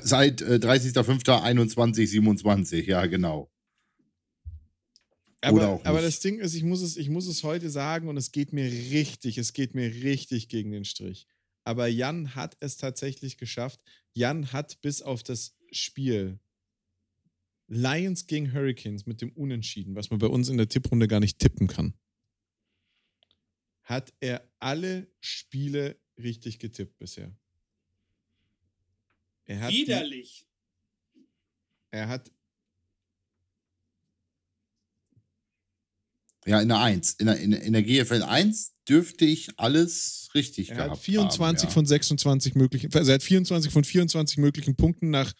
Seit 0.02 0.40
äh, 0.40 0.54
30.05.21, 0.54 2.86
ja, 2.86 3.04
genau. 3.06 3.50
Aber, 5.40 5.56
Oder 5.56 5.68
auch 5.68 5.84
aber 5.84 6.00
das 6.00 6.20
Ding 6.20 6.38
ist, 6.38 6.54
ich 6.54 6.64
muss, 6.64 6.80
es, 6.80 6.96
ich 6.96 7.10
muss 7.10 7.26
es 7.26 7.44
heute 7.44 7.70
sagen 7.70 8.08
und 8.08 8.16
es 8.16 8.32
geht 8.32 8.52
mir 8.52 8.64
richtig, 8.64 9.38
es 9.38 9.52
geht 9.52 9.74
mir 9.74 9.88
richtig 10.02 10.48
gegen 10.48 10.72
den 10.72 10.84
Strich. 10.84 11.28
Aber 11.64 11.86
Jan 11.86 12.34
hat 12.34 12.56
es 12.60 12.78
tatsächlich 12.78 13.36
geschafft. 13.36 13.80
Jan 14.14 14.52
hat 14.52 14.80
bis 14.80 15.02
auf 15.02 15.22
das 15.22 15.54
Spiel 15.70 16.40
Lions 17.68 18.26
gegen 18.26 18.52
Hurricanes 18.52 19.06
mit 19.06 19.20
dem 19.20 19.30
Unentschieden, 19.32 19.94
was 19.94 20.10
man 20.10 20.18
bei 20.18 20.26
uns 20.26 20.48
in 20.48 20.56
der 20.56 20.68
Tipprunde 20.68 21.06
gar 21.06 21.20
nicht 21.20 21.38
tippen 21.38 21.66
kann, 21.66 21.94
hat 23.82 24.12
er 24.20 24.46
alle 24.58 25.06
Spiele 25.20 25.98
richtig 26.18 26.58
getippt 26.58 26.98
bisher. 26.98 27.30
Er 29.44 29.60
hat 29.60 29.70
die- 29.72 29.82
Widerlich. 29.82 30.46
Er 31.90 32.08
hat 32.08 32.30
Ja, 36.46 36.60
in 36.62 36.68
der 36.68 36.80
1. 36.80 37.14
In 37.14 37.26
der, 37.26 37.38
in, 37.38 37.52
in 37.52 37.72
der 37.74 37.82
GFL 37.82 38.22
1 38.22 38.72
dürfte 38.88 39.26
ich 39.26 39.50
alles 39.58 40.30
richtig 40.34 40.70
Er 40.70 40.76
gehabt 40.76 40.90
hat 40.92 40.98
24 41.00 41.40
haben, 41.64 41.68
ja. 41.68 41.74
von 41.74 41.84
26 41.86 42.54
möglichen, 42.54 42.94
also 42.94 43.10
er 43.10 43.14
hat 43.16 43.22
24 43.22 43.70
von 43.70 43.84
24 43.84 44.38
möglichen 44.38 44.74
Punkten 44.74 45.10
nach 45.10 45.34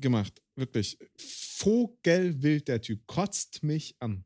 gemacht. 0.00 0.42
Wirklich. 0.54 0.98
Vogelwild, 1.16 2.68
der 2.68 2.80
Typ. 2.80 3.06
Kotzt 3.06 3.62
mich 3.62 3.96
an. 4.00 4.24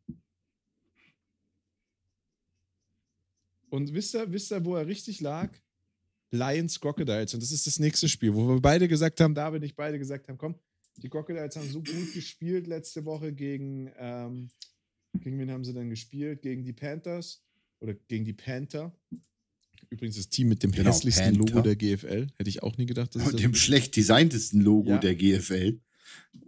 Und 3.71 3.95
wisst 3.95 4.15
ihr, 4.15 4.31
wisst 4.31 4.53
ihr, 4.53 4.65
wo 4.65 4.77
er 4.77 4.87
richtig 4.87 5.21
lag? 5.21 5.51
Lions 6.31 6.81
Crocodiles. 6.81 7.35
Und 7.35 7.43
das 7.43 7.53
ist 7.53 7.67
das 7.67 7.79
nächste 7.79 8.09
Spiel, 8.09 8.35
wo 8.35 8.49
wir 8.49 8.61
beide 8.61 8.89
gesagt 8.89 9.21
haben, 9.21 9.35
David 9.35 9.63
und 9.63 9.67
ich 9.67 9.77
beide 9.77 9.99
gesagt 9.99 10.29
haben, 10.29 10.39
komm, 10.39 10.59
die 10.97 11.09
Crocodiles 11.09 11.57
haben 11.57 11.69
so 11.69 11.83
gut 11.83 12.13
gespielt 12.15 12.67
letzte 12.67 13.05
Woche 13.05 13.33
gegen, 13.33 13.91
ähm, 13.97 14.51
gegen 15.15 15.39
wen 15.39 15.51
haben 15.51 15.65
sie 15.65 15.73
denn 15.73 15.91
gespielt? 15.91 16.43
Gegen 16.43 16.65
die 16.65 16.73
Panthers. 16.73 17.43
oder 17.81 17.95
gegen 17.95 18.25
die 18.25 18.33
Panther. 18.33 18.95
Übrigens 19.93 20.17
das 20.17 20.29
Team 20.31 20.49
mit 20.49 20.63
dem 20.63 20.73
Genau, 20.73 20.89
hässlichsten 20.89 21.37
Panther. 21.37 21.55
Logo 21.55 21.61
der 21.63 21.77
GFL. 21.77 22.29
Hätte 22.37 22.49
ich 22.51 22.63
auch 22.63 22.77
nie 22.79 22.87
gedacht, 22.87 23.15
dass 23.15 23.23
es 23.23 23.27
Und 23.29 23.35
das 23.35 23.41
dem 23.43 23.55
schlecht 23.55 23.95
designtesten 23.95 24.61
Logo 24.63 24.91
Ja. 24.91 24.99
der 24.99 25.15
GFL. 25.15 25.81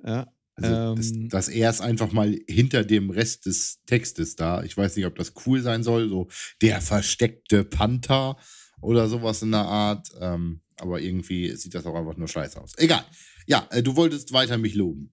ja, 0.04 0.32
Also 0.56 0.94
das, 0.94 1.10
Ähm. 1.10 1.28
das 1.28 1.48
er 1.48 1.68
ist 1.70 1.80
einfach 1.82 2.10
mal 2.12 2.38
hinter 2.48 2.84
dem 2.84 3.10
Rest 3.10 3.44
des 3.46 3.80
Textes 3.86 4.34
da. 4.36 4.62
Ich 4.62 4.76
weiß 4.76 4.96
nicht, 4.96 5.04
ob 5.06 5.14
das 5.16 5.34
cool 5.46 5.60
sein 5.60 5.82
soll, 5.82 6.08
so 6.08 6.28
der 6.62 6.80
versteckte 6.80 7.64
Panther 7.64 8.36
oder 8.80 9.08
sowas 9.08 9.42
in 9.42 9.50
der 9.50 9.60
Art. 9.66 10.08
Ähm, 10.20 10.60
aber 10.78 11.00
irgendwie 11.00 11.54
sieht 11.56 11.74
das 11.74 11.84
auch 11.86 11.94
einfach 11.94 12.16
nur 12.16 12.28
scheiße 12.28 12.60
aus. 12.60 12.72
Egal. 12.78 13.04
Ja, 13.46 13.68
äh, 13.72 13.82
du 13.82 13.94
wolltest 13.96 14.32
weiter 14.32 14.56
mich 14.58 14.74
loben. 14.74 15.12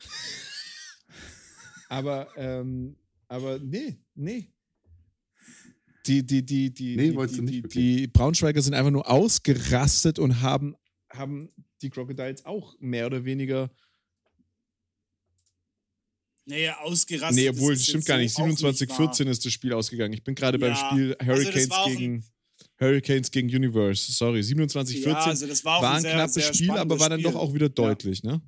Aber, 1.88 2.28
ähm, 2.36 2.96
aber 3.28 3.58
nee, 3.58 3.98
nee. 4.14 4.50
Die, 6.06 6.26
die, 6.26 6.44
die, 6.44 6.72
die, 6.74 6.96
Nee, 6.96 7.10
die, 7.12 7.26
die, 7.28 7.40
nicht? 7.42 7.74
die, 7.74 8.00
die 8.00 8.06
Braunschweiger 8.08 8.60
sind 8.60 8.74
einfach 8.74 8.90
nur 8.90 9.08
ausgerastet 9.08 10.18
und 10.18 10.40
haben, 10.40 10.74
haben 11.10 11.48
die 11.80 11.90
Crocodiles 11.90 12.44
auch 12.44 12.74
mehr 12.80 13.06
oder 13.06 13.24
weniger. 13.24 13.70
Naja, 16.44 16.78
ausgerastet. 16.80 17.36
nee, 17.36 17.48
obwohl, 17.48 17.74
das 17.74 17.84
stimmt 17.84 18.04
gar 18.04 18.18
nicht. 18.18 18.34
auch 18.34 18.42
27, 18.44 18.88
wahr. 18.88 18.96
14 18.96 19.28
ist 19.28 19.44
das 19.44 19.52
Spiel 19.52 19.72
ausgegangen. 19.72 20.12
Ich 20.12 20.24
bin 20.24 20.34
gerade 20.34 20.58
beim 20.58 20.70
Ja, 20.72 20.76
Spiel 20.90 21.14
also 21.18 21.32
Hurricanes 21.32 21.70
ein- 21.70 21.96
gegen 21.96 22.24
Hurricanes 22.80 23.30
gegen 23.30 23.48
Universe. 23.48 24.10
Sorry, 24.12 24.42
27, 24.42 24.96
14 24.96 25.12
Ja, 25.12 25.24
also 25.24 25.64
war 25.64 25.82
war 25.82 25.94
ein 25.94 26.02
sehr, 26.02 26.14
knappes 26.14 26.34
sehr 26.34 26.52
Spiel, 26.54 26.70
aber 26.72 26.98
war 26.98 27.10
dann 27.10 27.22
doch 27.22 27.36
auch 27.36 27.54
wieder 27.54 27.68
deutlich, 27.68 28.24
ne? 28.24 28.42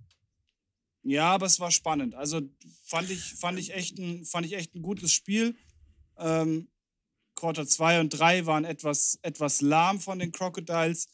Ja, 1.05 1.35
aber 1.35 1.47
es 1.47 1.61
war 1.61 1.71
spannend. 1.71 2.15
Also 2.17 2.41
fand 2.83 3.11
ich, 3.11 3.21
fand 3.21 3.59
ich, 3.61 3.73
echt, 3.75 3.99
ein, 3.99 4.25
fand 4.25 4.47
ich 4.47 4.55
echt 4.55 4.75
ein 4.75 4.83
gutes 4.83 5.13
Spiel. 5.13 5.55
Ähm, 6.19 6.69
Quarter 7.45 7.67
2 7.67 8.01
und 8.01 8.09
3 8.09 8.47
waren 8.47 8.65
etwas, 8.65 9.19
etwas 9.21 9.61
lahm 9.61 10.01
von 10.01 10.19
den 10.19 10.33
Crocodiles, 10.33 11.09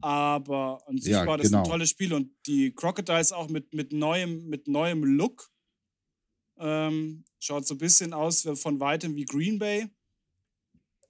aber 0.00 0.80
an 0.86 0.96
sich 0.98 1.10
Ja, 1.10 1.26
war 1.26 1.36
das 1.38 1.48
genau. 1.48 1.64
ein 1.64 1.68
tolles 1.68 1.90
Spiel 1.90 2.12
und 2.14 2.30
die 2.46 2.72
Crocodiles 2.72 3.32
auch 3.32 3.48
mit, 3.48 3.74
mit, 3.74 3.92
neuem, 3.92 4.46
mit 4.48 4.68
neuem 4.68 5.02
Look. 5.02 5.50
Ähm, 6.56 7.24
schaut 7.40 7.66
so 7.66 7.74
ein 7.74 7.78
bisschen 7.78 8.12
aus 8.12 8.46
wie- 8.46 8.54
von 8.54 8.78
weitem 8.78 9.16
wie 9.16 9.24
Green 9.24 9.58
Bay. 9.58 9.88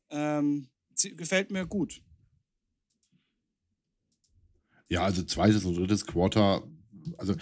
Ähm, 0.08 0.70
gefällt 1.16 1.50
mir 1.50 1.66
gut. 1.66 2.02
Ja, 4.88 5.02
also 5.02 5.22
zweites 5.22 5.66
und 5.66 5.74
drittes 5.74 6.06
Quarter, 6.06 6.66
also 7.18 7.34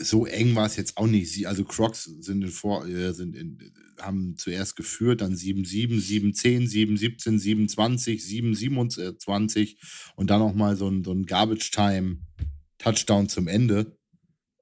so 0.00 0.26
eng 0.26 0.54
war 0.54 0.66
es 0.66 0.76
jetzt 0.76 0.96
auch 0.96 1.06
nicht. 1.06 1.32
Sie, 1.32 1.46
also 1.46 1.64
Crocs 1.64 2.04
sind, 2.04 2.42
in 2.42 2.50
vor, 2.50 2.86
äh, 2.86 3.12
sind 3.12 3.36
in, 3.36 3.72
haben 4.00 4.36
zuerst 4.36 4.76
geführt, 4.76 5.20
dann 5.20 5.34
7-7, 5.34 6.00
7-10, 6.00 6.68
7-17, 6.68 7.38
27, 7.38 8.22
7-27 8.22 9.76
und 10.16 10.30
dann 10.30 10.40
nochmal 10.40 10.76
so 10.76 10.88
ein, 10.88 11.04
so 11.04 11.12
ein 11.12 11.26
Garbage-Time-Touchdown 11.26 13.28
zum 13.28 13.48
Ende. 13.48 13.96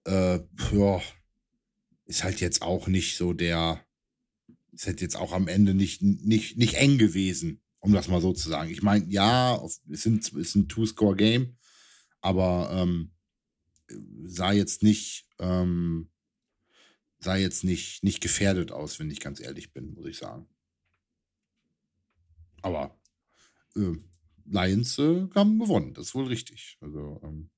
Äh, 0.04 0.40
ja, 0.72 1.02
ist 2.06 2.24
halt 2.24 2.40
jetzt 2.40 2.62
auch 2.62 2.86
nicht 2.86 3.16
so 3.16 3.32
der, 3.32 3.84
ist 4.72 4.86
halt 4.86 5.00
jetzt 5.00 5.16
auch 5.16 5.32
am 5.32 5.48
Ende 5.48 5.74
nicht, 5.74 6.02
nicht, 6.02 6.56
nicht 6.56 6.74
eng 6.74 6.98
gewesen, 6.98 7.60
um 7.80 7.92
das 7.92 8.08
mal 8.08 8.20
so 8.20 8.32
zu 8.32 8.48
sagen. 8.48 8.70
Ich 8.70 8.82
meine, 8.82 9.06
ja, 9.08 9.60
es, 9.64 9.82
sind, 10.02 10.24
es 10.24 10.32
ist 10.32 10.54
ein 10.54 10.68
Two-Score-Game, 10.68 11.56
aber 12.20 12.70
ähm, 12.72 13.12
sah 14.24 14.52
jetzt 14.52 14.82
nicht, 14.82 15.25
ähm, 15.38 16.08
sah 17.18 17.36
jetzt 17.36 17.64
nicht, 17.64 18.02
nicht 18.04 18.20
gefährdet 18.20 18.72
aus, 18.72 18.98
wenn 18.98 19.10
ich 19.10 19.20
ganz 19.20 19.40
ehrlich 19.40 19.72
bin, 19.72 19.94
muss 19.94 20.06
ich 20.06 20.18
sagen. 20.18 20.48
Aber 22.62 22.98
äh, 23.76 23.92
Lions 24.44 24.98
äh, 24.98 25.26
haben 25.34 25.58
gewonnen, 25.58 25.94
das 25.94 26.08
ist 26.08 26.14
wohl 26.14 26.26
richtig. 26.26 26.78
Also 26.80 27.20
ähm, 27.22 27.50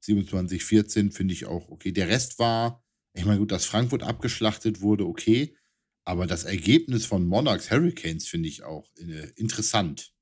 27, 0.00 0.64
14 0.64 1.12
finde 1.12 1.34
ich 1.34 1.46
auch 1.46 1.68
okay. 1.68 1.92
Der 1.92 2.08
Rest 2.08 2.38
war, 2.38 2.84
ich 3.12 3.24
meine, 3.24 3.38
gut, 3.38 3.52
dass 3.52 3.66
Frankfurt 3.66 4.02
abgeschlachtet 4.02 4.80
wurde, 4.80 5.06
okay. 5.06 5.56
Aber 6.04 6.26
das 6.26 6.44
Ergebnis 6.44 7.06
von 7.06 7.26
Monarchs 7.26 7.70
Hurricanes 7.70 8.26
finde 8.26 8.48
ich 8.48 8.62
auch 8.62 8.88
äh, 8.96 9.30
interessant. 9.36 10.12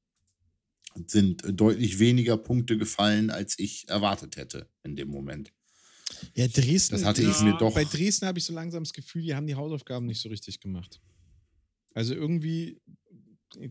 Es 0.94 1.12
sind 1.12 1.44
äh, 1.44 1.52
deutlich 1.52 1.98
weniger 1.98 2.36
Punkte 2.36 2.76
gefallen, 2.76 3.30
als 3.30 3.58
ich 3.58 3.88
erwartet 3.88 4.36
hätte 4.36 4.68
in 4.82 4.96
dem 4.96 5.08
Moment. 5.08 5.52
Ja, 6.34 6.48
Dresden. 6.48 6.94
Das 6.94 7.04
hatte 7.04 7.20
ich 7.22 7.28
Dresden- 7.28 7.44
mir 7.52 7.58
doch- 7.58 7.74
Bei 7.74 7.84
Dresden 7.84 8.26
habe 8.26 8.38
ich 8.38 8.44
so 8.44 8.52
langsam 8.52 8.82
das 8.84 8.92
Gefühl, 8.92 9.22
die 9.22 9.34
haben 9.34 9.46
die 9.46 9.54
Hausaufgaben 9.54 10.06
nicht 10.06 10.20
so 10.20 10.28
richtig 10.28 10.60
gemacht. 10.60 11.00
Also 11.94 12.14
irgendwie 12.14 12.80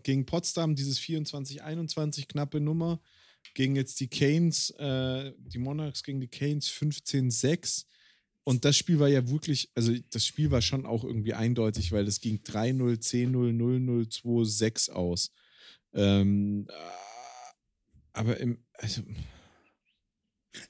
gegen 0.04 0.26
Potsdam 0.26 0.76
dieses 0.76 1.00
24-21 1.00 2.28
knappe 2.28 2.60
Nummer, 2.60 3.00
gegen 3.54 3.76
jetzt 3.76 4.00
die 4.00 4.08
Canes, 4.08 4.72
äh, 4.72 5.34
die 5.38 5.60
Monarchs 5.60 6.04
gegen 6.04 6.20
die 6.20 6.28
Canes 6.28 6.70
15-6. 6.70 7.86
Und 8.44 8.66
das 8.66 8.78
Spiel 8.78 9.00
war 9.00 9.08
ja 9.08 9.28
wirklich, 9.30 9.70
also 9.76 9.94
das 10.10 10.26
Spiel 10.26 10.52
war 10.52 10.62
schon 10.62 10.86
auch 10.86 11.04
irgendwie 11.04 11.34
eindeutig, 11.34 11.92
weil 11.92 12.08
es 12.08 12.20
ging 12.22 12.42
3-0, 12.44 12.98
10-0, 13.00 13.52
0-0, 13.54 14.08
2-6 14.10 14.90
aus. 14.90 15.32
Ähm, 15.94 16.68
äh, 16.70 16.74
aber 18.14 18.38
im, 18.40 18.64
also, 18.74 19.04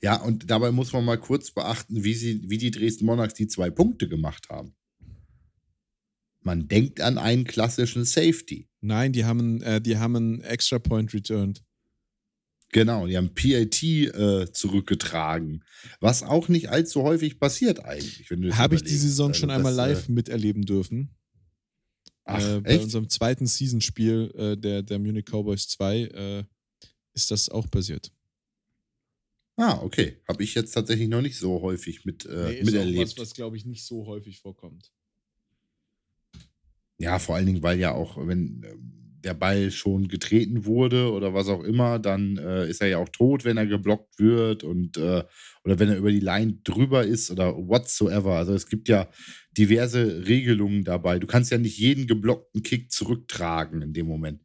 Ja, 0.01 0.21
und 0.21 0.49
dabei 0.49 0.71
muss 0.71 0.93
man 0.93 1.05
mal 1.05 1.17
kurz 1.17 1.51
beachten, 1.51 2.03
wie, 2.03 2.13
sie, 2.13 2.41
wie 2.49 2.57
die 2.57 2.71
Dresden 2.71 3.05
Monarchs 3.05 3.33
die 3.33 3.47
zwei 3.47 3.69
Punkte 3.69 4.07
gemacht 4.07 4.49
haben. 4.49 4.75
Man 6.41 6.67
denkt 6.67 7.01
an 7.01 7.17
einen 7.17 7.43
klassischen 7.43 8.05
Safety. 8.05 8.69
nein, 8.81 9.11
die 9.11 9.25
haben, 9.25 9.61
äh, 9.61 9.81
die 9.81 9.97
haben 9.97 10.15
einen 10.15 10.41
Extra 10.41 10.79
Point 10.79 11.13
returned. 11.13 11.61
Genau, 12.71 13.07
die 13.07 13.15
haben 13.15 13.33
PAT 13.33 13.81
äh, 13.83 14.51
zurückgetragen. 14.51 15.63
Was 15.99 16.23
auch 16.23 16.49
nicht 16.49 16.69
allzu 16.69 17.03
häufig 17.03 17.39
passiert 17.39 17.83
eigentlich. 17.83 18.29
Habe 18.57 18.75
ich 18.75 18.83
die. 18.83 18.95
Saison 18.95 19.29
Also 19.29 19.41
schon 19.41 19.51
einmal 19.51 19.75
das, 19.75 19.77
live 19.77 20.09
miterleben 20.09 20.63
dürfen. 20.63 21.15
Ach, 22.25 22.41
äh, 22.41 22.59
bei 22.59 22.71
echt? 22.71 22.83
unserem 22.83 23.09
zweiten 23.09 23.47
Seasonspiel 23.47 24.31
äh, 24.35 24.57
der, 24.57 24.83
der 24.83 24.99
Munich 24.99 25.25
Cowboys 25.25 25.67
2 25.69 25.97
äh, 25.97 26.43
ist 27.13 27.31
das 27.31 27.49
auch 27.49 27.69
passiert. 27.71 28.11
Ah, 29.57 29.79
okay. 29.81 30.21
Habe 30.27 30.43
ich 30.43 30.53
jetzt 30.55 30.71
tatsächlich 30.71 31.07
noch 31.09 31.21
nicht 31.21 31.37
so 31.37 31.61
häufig 31.61 32.05
mit, 32.05 32.25
äh, 32.25 32.49
Nee, 32.49 32.53
ist 32.59 32.65
miterlebt. 32.65 32.99
auch 32.99 33.17
was, 33.17 33.17
was 33.17 33.33
glaube 33.33 33.57
ich 33.57 33.65
nicht 33.65 33.83
so 33.85 34.05
häufig 34.05 34.39
vorkommt. 34.39 34.91
Ja, 36.99 37.19
vor 37.19 37.35
allen 37.35 37.45
Dingen, 37.45 37.63
weil 37.63 37.79
ja 37.79 37.93
auch, 37.93 38.17
wenn 38.27 38.63
äh, 38.63 38.73
der 39.23 39.33
Ball 39.33 39.71
schon 39.71 40.07
getreten 40.07 40.65
wurde 40.65 41.11
oder 41.11 41.33
was 41.33 41.47
auch 41.47 41.63
immer, 41.63 41.99
dann 41.99 42.37
äh, 42.37 42.67
ist 42.69 42.81
er 42.81 42.87
ja 42.87 42.97
auch 42.97 43.09
tot, 43.09 43.45
wenn 43.45 43.57
er 43.57 43.67
geblockt 43.67 44.19
wird 44.19 44.63
und 44.63 44.97
äh, 44.97 45.23
oder 45.63 45.79
wenn 45.79 45.89
er 45.89 45.97
über 45.97 46.11
die 46.11 46.19
Line 46.19 46.59
drüber 46.63 47.03
ist 47.05 47.29
oder 47.29 47.55
whatsoever. 47.55 48.33
Also 48.35 48.53
es 48.53 48.67
gibt 48.67 48.87
ja 48.89 49.09
diverse 49.57 50.27
Regelungen 50.27 50.83
dabei. 50.83 51.19
Du 51.19 51.27
kannst 51.27 51.51
ja 51.51 51.57
nicht 51.57 51.77
jeden 51.77 52.07
geblockten 52.07 52.63
Kick 52.63 52.91
zurücktragen 52.91 53.81
in 53.81 53.93
dem 53.93 54.07
Moment. 54.07 54.41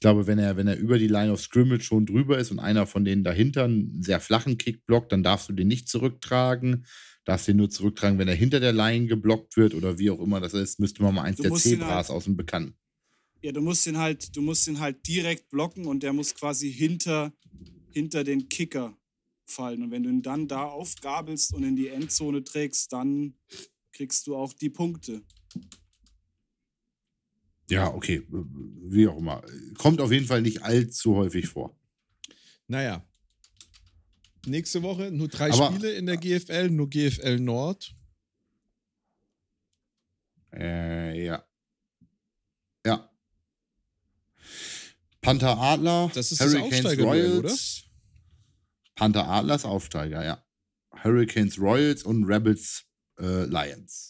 Ich 0.00 0.02
glaube, 0.02 0.26
wenn 0.26 0.38
er, 0.38 0.56
wenn 0.56 0.66
er 0.66 0.78
über 0.78 0.98
die 0.98 1.08
Line 1.08 1.30
of 1.30 1.42
Scrimmage 1.42 1.82
schon 1.82 2.06
drüber 2.06 2.38
ist 2.38 2.50
und 2.50 2.58
einer 2.58 2.86
von 2.86 3.04
denen 3.04 3.22
dahinter 3.22 3.64
einen 3.64 4.02
sehr 4.02 4.18
flachen 4.18 4.56
Kick 4.56 4.86
blockt, 4.86 5.12
dann 5.12 5.22
darfst 5.22 5.50
du 5.50 5.52
den 5.52 5.68
nicht 5.68 5.90
zurücktragen. 5.90 6.86
Darfst 7.26 7.48
den 7.48 7.58
nur 7.58 7.68
zurücktragen, 7.68 8.18
wenn 8.18 8.26
er 8.26 8.34
hinter 8.34 8.60
der 8.60 8.72
Line 8.72 9.08
geblockt 9.08 9.58
wird 9.58 9.74
oder 9.74 9.98
wie 9.98 10.08
auch 10.08 10.20
immer 10.20 10.40
das 10.40 10.54
ist. 10.54 10.80
Müsste 10.80 11.02
man 11.02 11.14
mal 11.14 11.24
eins 11.24 11.36
Du 11.36 11.42
der 11.42 11.52
Zebras 11.52 12.08
halt- 12.08 12.10
aus 12.16 12.24
dem 12.24 12.34
Bekannten. 12.34 12.78
Ja, 13.42 13.52
du 13.52 13.60
musst 13.60 13.86
ihn 13.86 13.98
halt, 13.98 14.34
du 14.34 14.40
musst 14.40 14.66
ihn 14.68 14.80
halt 14.80 15.06
direkt 15.06 15.50
blocken 15.50 15.84
und 15.84 16.02
der 16.02 16.14
muss 16.14 16.34
quasi 16.34 16.72
hinter, 16.72 17.34
hinter 17.90 18.24
den 18.24 18.48
Kicker 18.48 18.96
fallen. 19.44 19.82
Und 19.82 19.90
wenn 19.90 20.02
du 20.02 20.08
ihn 20.08 20.22
dann 20.22 20.48
da 20.48 20.64
aufgabelst 20.64 21.52
und 21.52 21.62
in 21.62 21.76
die 21.76 21.88
Endzone 21.88 22.42
trägst, 22.42 22.90
dann 22.94 23.34
kriegst 23.92 24.26
du 24.26 24.34
auch 24.34 24.54
die 24.54 24.70
Punkte. 24.70 25.20
Ja, 27.70 27.92
okay. 27.94 28.26
Wie 28.30 29.06
auch 29.08 29.16
immer. 29.18 29.42
Kommt 29.78 30.00
auf 30.00 30.10
jeden 30.12 30.26
Fall 30.26 30.42
nicht 30.42 30.62
allzu 30.62 31.14
häufig 31.16 31.48
vor. 31.48 31.76
Naja. 32.66 33.04
Nächste 34.46 34.82
Woche 34.82 35.10
nur 35.10 35.28
drei 35.28 35.50
Aber- 35.52 35.72
Spiele 35.72 35.92
in 35.92 36.06
der 36.06 36.16
GFL, 36.16 36.70
nur 36.70 36.88
GFL 36.90 37.38
Nord. 37.38 37.94
Äh, 40.52 41.24
ja. 41.26 41.44
Ja. 42.84 43.10
Panther 45.20 45.58
Adler, 45.58 46.10
Das 46.14 46.32
ist 46.32 46.40
das 46.40 46.54
Aufsteigerduell, 46.54 47.38
oder? 47.38 47.54
Panther 48.96 49.28
Adlers 49.28 49.64
Aufsteiger, 49.64 50.24
ja. 50.24 50.44
Hurricanes 51.04 51.58
Royals 51.58 52.02
und 52.02 52.24
Rebels 52.24 52.84
äh, 53.18 53.44
Lions. 53.44 54.09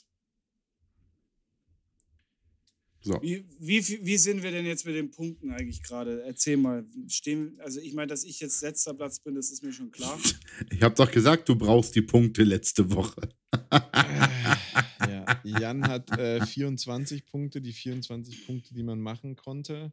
So. 3.02 3.18
Wie, 3.22 3.44
wie, 3.58 4.04
wie 4.04 4.16
sind 4.18 4.42
wir 4.42 4.50
denn 4.50 4.66
jetzt 4.66 4.84
mit 4.84 4.94
den 4.94 5.10
Punkten 5.10 5.50
eigentlich 5.50 5.82
gerade? 5.82 6.22
Erzähl 6.22 6.58
mal. 6.58 6.84
Stehen, 7.08 7.58
also 7.60 7.80
ich 7.80 7.94
meine, 7.94 8.08
dass 8.08 8.24
ich 8.24 8.40
jetzt 8.40 8.60
letzter 8.62 8.92
Platz 8.92 9.20
bin, 9.20 9.34
das 9.34 9.50
ist 9.50 9.62
mir 9.62 9.72
schon 9.72 9.90
klar. 9.90 10.18
Ich 10.70 10.82
habe 10.82 10.94
doch 10.94 11.10
gesagt, 11.10 11.48
du 11.48 11.56
brauchst 11.56 11.94
die 11.94 12.02
Punkte 12.02 12.42
letzte 12.42 12.90
Woche. 12.92 13.28
Äh, 13.70 13.80
ja. 15.08 15.40
Jan 15.44 15.86
hat 15.88 16.10
äh, 16.18 16.44
24 16.44 17.26
Punkte, 17.26 17.60
die 17.60 17.72
24 17.72 18.46
Punkte, 18.46 18.74
die 18.74 18.82
man 18.82 19.00
machen 19.00 19.36
konnte. 19.36 19.92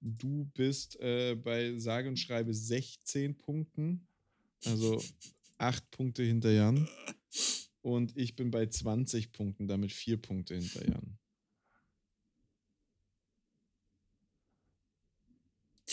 Du 0.00 0.50
bist 0.54 1.00
äh, 1.00 1.34
bei 1.34 1.76
sage 1.78 2.08
und 2.08 2.18
schreibe 2.18 2.54
16 2.54 3.36
Punkten, 3.36 4.06
also 4.64 5.02
8 5.58 5.90
Punkte 5.90 6.22
hinter 6.22 6.52
Jan. 6.52 6.88
Und 7.82 8.16
ich 8.16 8.34
bin 8.34 8.50
bei 8.50 8.66
20 8.66 9.30
Punkten, 9.30 9.68
damit 9.68 9.92
4 9.92 10.16
Punkte 10.16 10.56
hinter 10.56 10.88
Jan. 10.88 11.15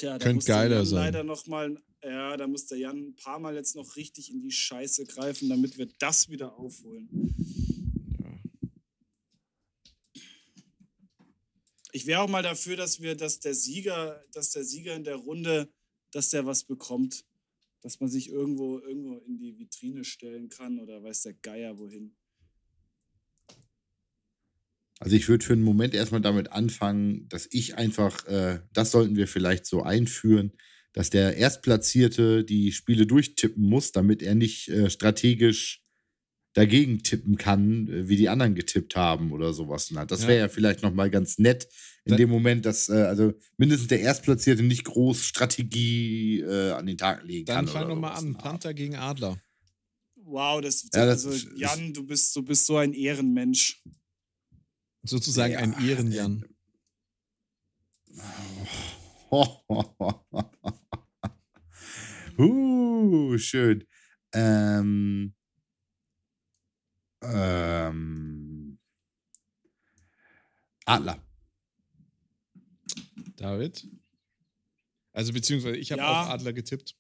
Tja, 0.03 0.17
da 0.19 0.25
Könnte 0.25 0.45
geiler 0.45 0.75
Jan 0.79 0.85
sein. 0.85 0.99
leider 0.99 1.23
noch 1.23 1.47
mal, 1.47 1.81
ja, 2.03 2.35
da 2.35 2.45
muss 2.45 2.65
der 2.65 2.77
Jan 2.77 2.97
ein 2.97 3.15
paar 3.15 3.39
Mal 3.39 3.55
jetzt 3.55 3.73
noch 3.77 3.95
richtig 3.95 4.29
in 4.31 4.41
die 4.41 4.51
Scheiße 4.51 5.05
greifen, 5.05 5.47
damit 5.47 5.77
wir 5.77 5.87
das 5.97 6.27
wieder 6.27 6.59
aufholen. 6.59 7.07
Ich 11.93 12.05
wäre 12.05 12.19
auch 12.19 12.27
mal 12.27 12.43
dafür, 12.43 12.75
dass 12.75 12.99
wir, 12.99 13.15
dass 13.15 13.39
der 13.39 13.55
Sieger, 13.55 14.21
dass 14.33 14.51
der 14.51 14.65
Sieger 14.65 14.93
in 14.93 15.05
der 15.05 15.15
Runde, 15.15 15.71
dass 16.11 16.31
der 16.31 16.45
was 16.45 16.65
bekommt. 16.65 17.23
Dass 17.79 18.01
man 18.01 18.09
sich 18.09 18.29
irgendwo, 18.29 18.79
irgendwo 18.79 19.19
in 19.19 19.37
die 19.37 19.57
Vitrine 19.57 20.03
stellen 20.03 20.49
kann 20.49 20.79
oder 20.79 21.01
weiß 21.01 21.21
der 21.21 21.33
Geier 21.35 21.79
wohin. 21.79 22.13
Also 25.03 25.15
ich 25.15 25.27
würde 25.27 25.43
für 25.45 25.53
einen 25.53 25.63
Moment 25.63 25.93
erstmal 25.93 26.21
damit 26.21 26.51
anfangen, 26.51 27.27
dass 27.29 27.47
ich 27.51 27.77
einfach, 27.77 28.25
äh, 28.27 28.59
das 28.73 28.91
sollten 28.91 29.15
wir 29.15 29.27
vielleicht 29.27 29.65
so 29.65 29.83
einführen, 29.83 30.53
dass 30.93 31.09
der 31.09 31.35
Erstplatzierte 31.37 32.43
die 32.45 32.71
Spiele 32.71 33.05
durchtippen 33.05 33.63
muss, 33.67 33.91
damit 33.91 34.21
er 34.21 34.35
nicht 34.35 34.69
äh, 34.69 34.89
strategisch 34.89 35.81
dagegen 36.53 37.01
tippen 37.03 37.37
kann, 37.37 37.87
äh, 37.87 38.07
wie 38.07 38.15
die 38.15 38.29
anderen 38.29 38.55
getippt 38.55 38.95
haben 38.95 39.31
oder 39.31 39.53
sowas. 39.53 39.91
Das 40.07 40.21
Ja. 40.21 40.27
wäre 40.27 40.39
ja 40.39 40.49
vielleicht 40.49 40.83
nochmal 40.83 41.09
ganz 41.09 41.37
nett 41.39 41.67
in 42.05 42.11
Dann- 42.11 42.17
dem 42.19 42.29
Moment, 42.29 42.65
dass 42.65 42.89
äh, 42.89 42.93
also 42.93 43.33
mindestens 43.57 43.87
der 43.89 44.01
Erstplatzierte 44.01 44.61
nicht 44.63 44.83
groß 44.85 45.25
Strategie 45.25 46.41
äh, 46.41 46.71
an 46.71 46.85
den 46.85 46.97
Tag 46.97 47.23
legen 47.23 47.45
Dann 47.45 47.65
kann. 47.65 47.67
fang 47.67 47.85
oder 47.85 47.95
doch 47.95 48.01
mal 48.01 48.09
sowas. 48.15 48.23
an. 48.23 48.37
Panther 48.37 48.73
gegen 48.73 48.95
Adler. 48.95 49.37
Wow, 50.15 50.61
das, 50.61 50.83
Ja, 50.93 51.05
das 51.07 51.25
also 51.25 51.49
Jan, 51.55 51.93
du 51.93 52.05
bist, 52.05 52.33
du 52.35 52.43
bist 52.43 52.65
so 52.67 52.77
ein 52.77 52.93
Ehrenmensch. 52.93 53.81
Sozusagen 55.03 55.53
Ja, 55.53 55.59
ein 55.59 55.73
Ehrenjan. 55.85 56.45
uh, 62.37 63.37
schön. 63.37 63.85
Ähm, 64.33 65.35
ähm, 67.21 68.79
Adler. 70.85 71.21
David? 73.35 73.87
Also 75.11 75.33
beziehungsweise 75.33 75.77
ich 75.77 75.91
habe 75.91 76.01
Ja. 76.01 76.23
auch 76.23 76.29
Adler 76.29 76.53
getippt. 76.53 76.95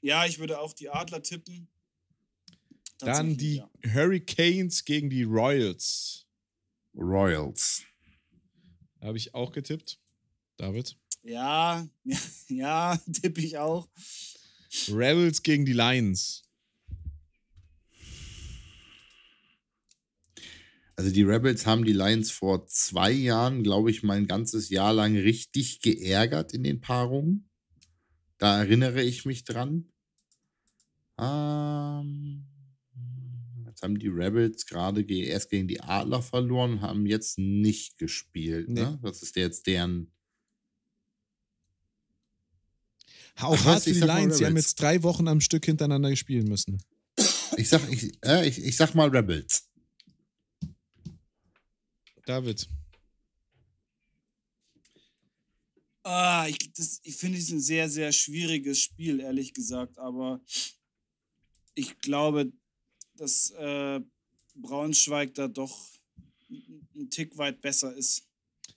Ja, 0.00 0.26
ich 0.26 0.38
würde 0.38 0.58
auch 0.60 0.72
die 0.74 0.90
Adler 0.90 1.22
tippen. 1.22 1.68
Dann 2.98 3.36
die 3.36 3.56
ja. 3.56 3.70
Hurricanes 3.92 4.84
gegen 4.84 5.10
die 5.10 5.24
Royals. 5.24 6.23
Royals. 6.94 7.82
Habe 9.00 9.18
ich 9.18 9.34
auch 9.34 9.52
getippt. 9.52 9.98
David? 10.56 10.96
Ja, 11.22 11.86
ja, 12.04 12.18
ja, 12.48 13.00
tippe 13.12 13.40
ich 13.40 13.58
auch. 13.58 13.88
Rebels 14.88 15.42
gegen 15.42 15.64
die 15.64 15.72
Lions. 15.72 16.42
Also 20.96 21.10
die 21.10 21.22
Rebels 21.22 21.66
haben 21.66 21.84
die 21.84 21.92
Lions 21.92 22.30
vor 22.30 22.66
zwei 22.66 23.10
Jahren, 23.10 23.64
glaube 23.64 23.90
ich, 23.90 24.02
mein 24.02 24.26
ganzes 24.26 24.68
Jahr 24.68 24.92
lang 24.92 25.16
richtig 25.16 25.80
geärgert 25.80 26.52
in 26.52 26.62
den 26.62 26.80
Paarungen. 26.80 27.48
Da 28.38 28.58
erinnere 28.58 29.02
ich 29.02 29.24
mich 29.24 29.44
dran. 29.44 29.92
Ähm, 31.18 32.46
haben 33.84 33.98
die 33.98 34.08
Rebels 34.08 34.66
gerade 34.66 35.04
ge 35.04 35.24
erst 35.24 35.50
gegen 35.50 35.68
die 35.68 35.80
Adler 35.80 36.22
verloren, 36.22 36.80
haben 36.80 37.06
jetzt 37.06 37.38
nicht 37.38 37.98
gespielt. 37.98 38.68
Ne? 38.68 38.98
Das 39.02 39.22
ist 39.22 39.36
jetzt 39.36 39.66
deren. 39.66 40.10
Auch 43.36 43.56
Ach, 43.58 43.64
hart 43.64 43.76
was, 43.76 43.84
für 43.84 43.92
die 43.92 44.00
Lions. 44.00 44.38
Sie 44.38 44.46
haben 44.46 44.56
jetzt 44.56 44.80
drei 44.80 45.02
Wochen 45.02 45.28
am 45.28 45.40
Stück 45.40 45.64
hintereinander 45.64 46.14
spielen 46.16 46.48
müssen. 46.48 46.82
Ich 47.56 47.68
sag, 47.68 47.88
ich, 47.90 48.12
äh, 48.24 48.48
ich, 48.48 48.58
ich 48.64 48.76
sag 48.76 48.94
mal 48.94 49.08
Rebels. 49.08 49.68
David. 52.26 52.68
Ah, 56.04 56.46
ich, 56.48 56.72
das, 56.72 57.00
ich 57.02 57.16
finde 57.16 57.38
es 57.38 57.50
ein 57.50 57.60
sehr, 57.60 57.88
sehr 57.88 58.12
schwieriges 58.12 58.78
Spiel, 58.78 59.20
ehrlich 59.20 59.54
gesagt. 59.54 59.98
Aber 59.98 60.40
ich 61.74 61.98
glaube, 62.00 62.52
dass 63.16 63.50
äh, 63.58 64.00
Braunschweig 64.56 65.34
da 65.34 65.48
doch 65.48 65.76
ein 66.96 67.10
Tick 67.10 67.36
weit 67.38 67.60
besser 67.60 67.94
ist. 67.94 68.22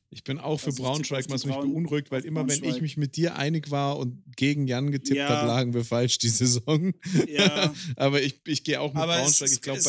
Ich 0.10 0.24
bin 0.24 0.40
auch 0.40 0.58
für 0.60 0.68
Also 0.68 0.84
Braunschweig, 0.84 1.26
was 1.30 1.46
mich 1.46 1.54
Braun- 1.54 1.74
beunruhigt, 1.74 2.12
weil 2.12 2.24
immer 2.26 2.48
wenn 2.48 2.64
ich 2.64 2.82
mich 2.82 2.96
mit 2.96 3.18
dir 3.18 3.36
einig 3.36 3.72
war 3.72 3.98
und 4.00 4.24
gegen 4.38 4.66
Jan 4.66 4.90
getippt 4.90 5.18
Ja. 5.18 5.28
habe, 5.28 5.48
lagen 5.48 5.74
wir 5.74 5.84
falsch 5.84 6.18
die 6.18 6.30
Saison. 6.30 6.94
Ja, 7.28 7.74
Aber 7.98 8.22
ich, 8.22 8.40
ich 8.48 8.64
gehe 8.64 8.80
auch 8.80 8.94
mit 8.94 9.04
Aber 9.04 9.18
Braunschweig. 9.18 9.50
ist- 9.50 9.56
Ich 9.56 9.62
glaube, 9.62 9.82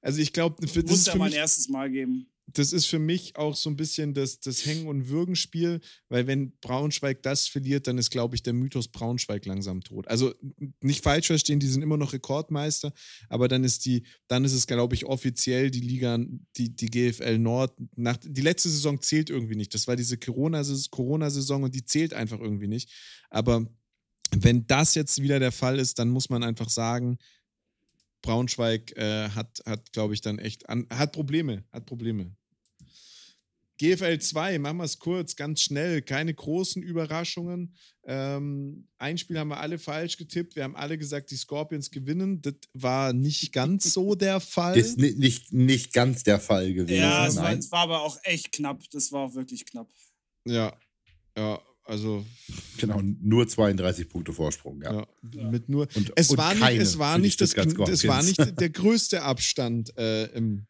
Also 0.00 0.20
ich 0.20 0.32
glaube, 0.32 0.56
das 0.60 0.74
muss 0.74 1.06
ja 1.06 1.12
für 1.12 1.18
mein 1.18 1.32
erstes 1.32 1.68
Mal 1.68 1.90
geben. 1.90 2.26
Das 2.52 2.72
ist 2.72 2.86
für 2.86 2.98
mich 2.98 3.36
auch 3.36 3.56
so 3.56 3.70
ein 3.70 3.76
bisschen 3.76 4.14
das, 4.14 4.40
das 4.40 4.64
Hängen- 4.66 4.86
und 4.86 5.08
Würgen-Spiel, 5.08 5.80
weil 6.08 6.26
wenn 6.26 6.52
Braunschweig 6.60 7.22
das 7.22 7.48
verliert, 7.48 7.86
dann 7.86 7.98
ist, 7.98 8.10
glaube 8.10 8.34
ich, 8.34 8.42
der 8.42 8.52
Mythos 8.52 8.88
Braunschweig 8.88 9.44
langsam 9.46 9.82
tot. 9.82 10.08
Also 10.08 10.34
nicht 10.80 11.02
falsch 11.02 11.28
verstehen, 11.28 11.60
die 11.60 11.66
sind 11.66 11.82
immer 11.82 11.96
noch 11.96 12.12
Rekordmeister, 12.12 12.92
aber 13.28 13.48
dann 13.48 13.64
ist 13.64 13.84
die, 13.84 14.04
dann 14.28 14.44
ist 14.44 14.54
es, 14.54 14.66
glaube 14.66 14.94
ich, 14.94 15.06
offiziell 15.06 15.70
die 15.70 15.80
Liga, 15.80 16.18
die, 16.56 16.74
die 16.74 16.90
GFL 16.90 17.38
Nord. 17.38 17.76
Nach, 17.96 18.16
die 18.22 18.42
letzte 18.42 18.68
Saison 18.68 19.00
zählt 19.00 19.30
irgendwie 19.30 19.56
nicht. 19.56 19.74
Das 19.74 19.88
war 19.88 19.96
diese 19.96 20.18
Corona-Saison 20.18 20.90
Corona 20.90 21.26
und 21.64 21.74
die 21.74 21.84
zählt 21.84 22.14
einfach 22.14 22.40
irgendwie 22.40 22.68
nicht. 22.68 22.90
Aber 23.30 23.66
wenn 24.34 24.66
das 24.66 24.94
jetzt 24.94 25.20
wieder 25.20 25.38
der 25.38 25.52
Fall 25.52 25.78
ist, 25.78 25.98
dann 25.98 26.10
muss 26.10 26.30
man 26.30 26.42
einfach 26.42 26.68
sagen, 26.68 27.18
Braunschweig 28.22 28.96
äh, 28.96 29.28
hat, 29.30 29.62
hat 29.66 29.92
glaube 29.92 30.14
ich, 30.14 30.20
dann 30.20 30.38
echt, 30.38 30.68
an, 30.68 30.86
hat 30.90 31.12
Probleme, 31.12 31.64
hat 31.72 31.86
Probleme. 31.86 32.34
GFL 33.82 34.18
2, 34.20 34.58
machen 34.60 34.76
wir 34.76 34.84
es 34.84 34.98
kurz, 35.00 35.34
ganz 35.34 35.60
schnell, 35.62 36.02
keine 36.02 36.32
großen 36.32 36.82
Überraschungen. 36.82 37.74
Ähm, 38.04 38.86
ein 38.98 39.18
Spiel 39.18 39.38
haben 39.38 39.48
wir 39.48 39.58
alle 39.58 39.78
falsch 39.78 40.16
getippt. 40.18 40.54
Wir 40.54 40.62
haben 40.64 40.76
alle 40.76 40.96
gesagt, 40.98 41.30
die 41.32 41.36
Scorpions 41.36 41.90
gewinnen. 41.90 42.40
Das 42.42 42.54
war 42.74 43.12
nicht 43.12 43.52
ganz 43.52 43.92
so 43.92 44.14
der 44.14 44.38
Fall. 44.40 44.76
Ist 44.78 44.98
ni- 44.98 45.14
nicht, 45.16 45.52
nicht 45.52 45.92
ganz 45.92 46.22
der 46.22 46.38
Fall 46.38 46.72
gewesen. 46.72 47.00
Ja, 47.00 47.26
es 47.26 47.36
war, 47.36 47.52
es 47.52 47.72
war 47.72 47.80
aber 47.80 48.02
auch 48.02 48.18
echt 48.22 48.52
knapp. 48.52 48.82
Das 48.92 49.10
war 49.10 49.22
auch 49.22 49.34
wirklich 49.34 49.66
knapp. 49.66 49.88
Ja, 50.46 50.76
ja, 51.36 51.60
also 51.84 52.24
Genau, 52.78 53.00
nur 53.02 53.48
32 53.48 54.08
Punkte 54.08 54.32
Vorsprung, 54.32 54.80
ja. 54.82 54.92
ja, 54.94 55.06
Ja. 55.34 55.50
mit 55.50 55.68
nur. 55.68 55.88
Und, 55.94 56.12
Es 56.14 56.30
und 56.30 56.38
war 56.38 56.54
nicht, 56.54 56.80
es 56.80 56.98
war 56.98 57.18
nicht, 57.18 57.40
das, 57.40 57.54
es 57.54 58.06
war 58.06 58.22
nicht 58.22 58.38
der 58.60 58.70
größte 58.70 59.22
Abstand 59.22 59.96
äh, 59.96 60.26
im, 60.36 60.66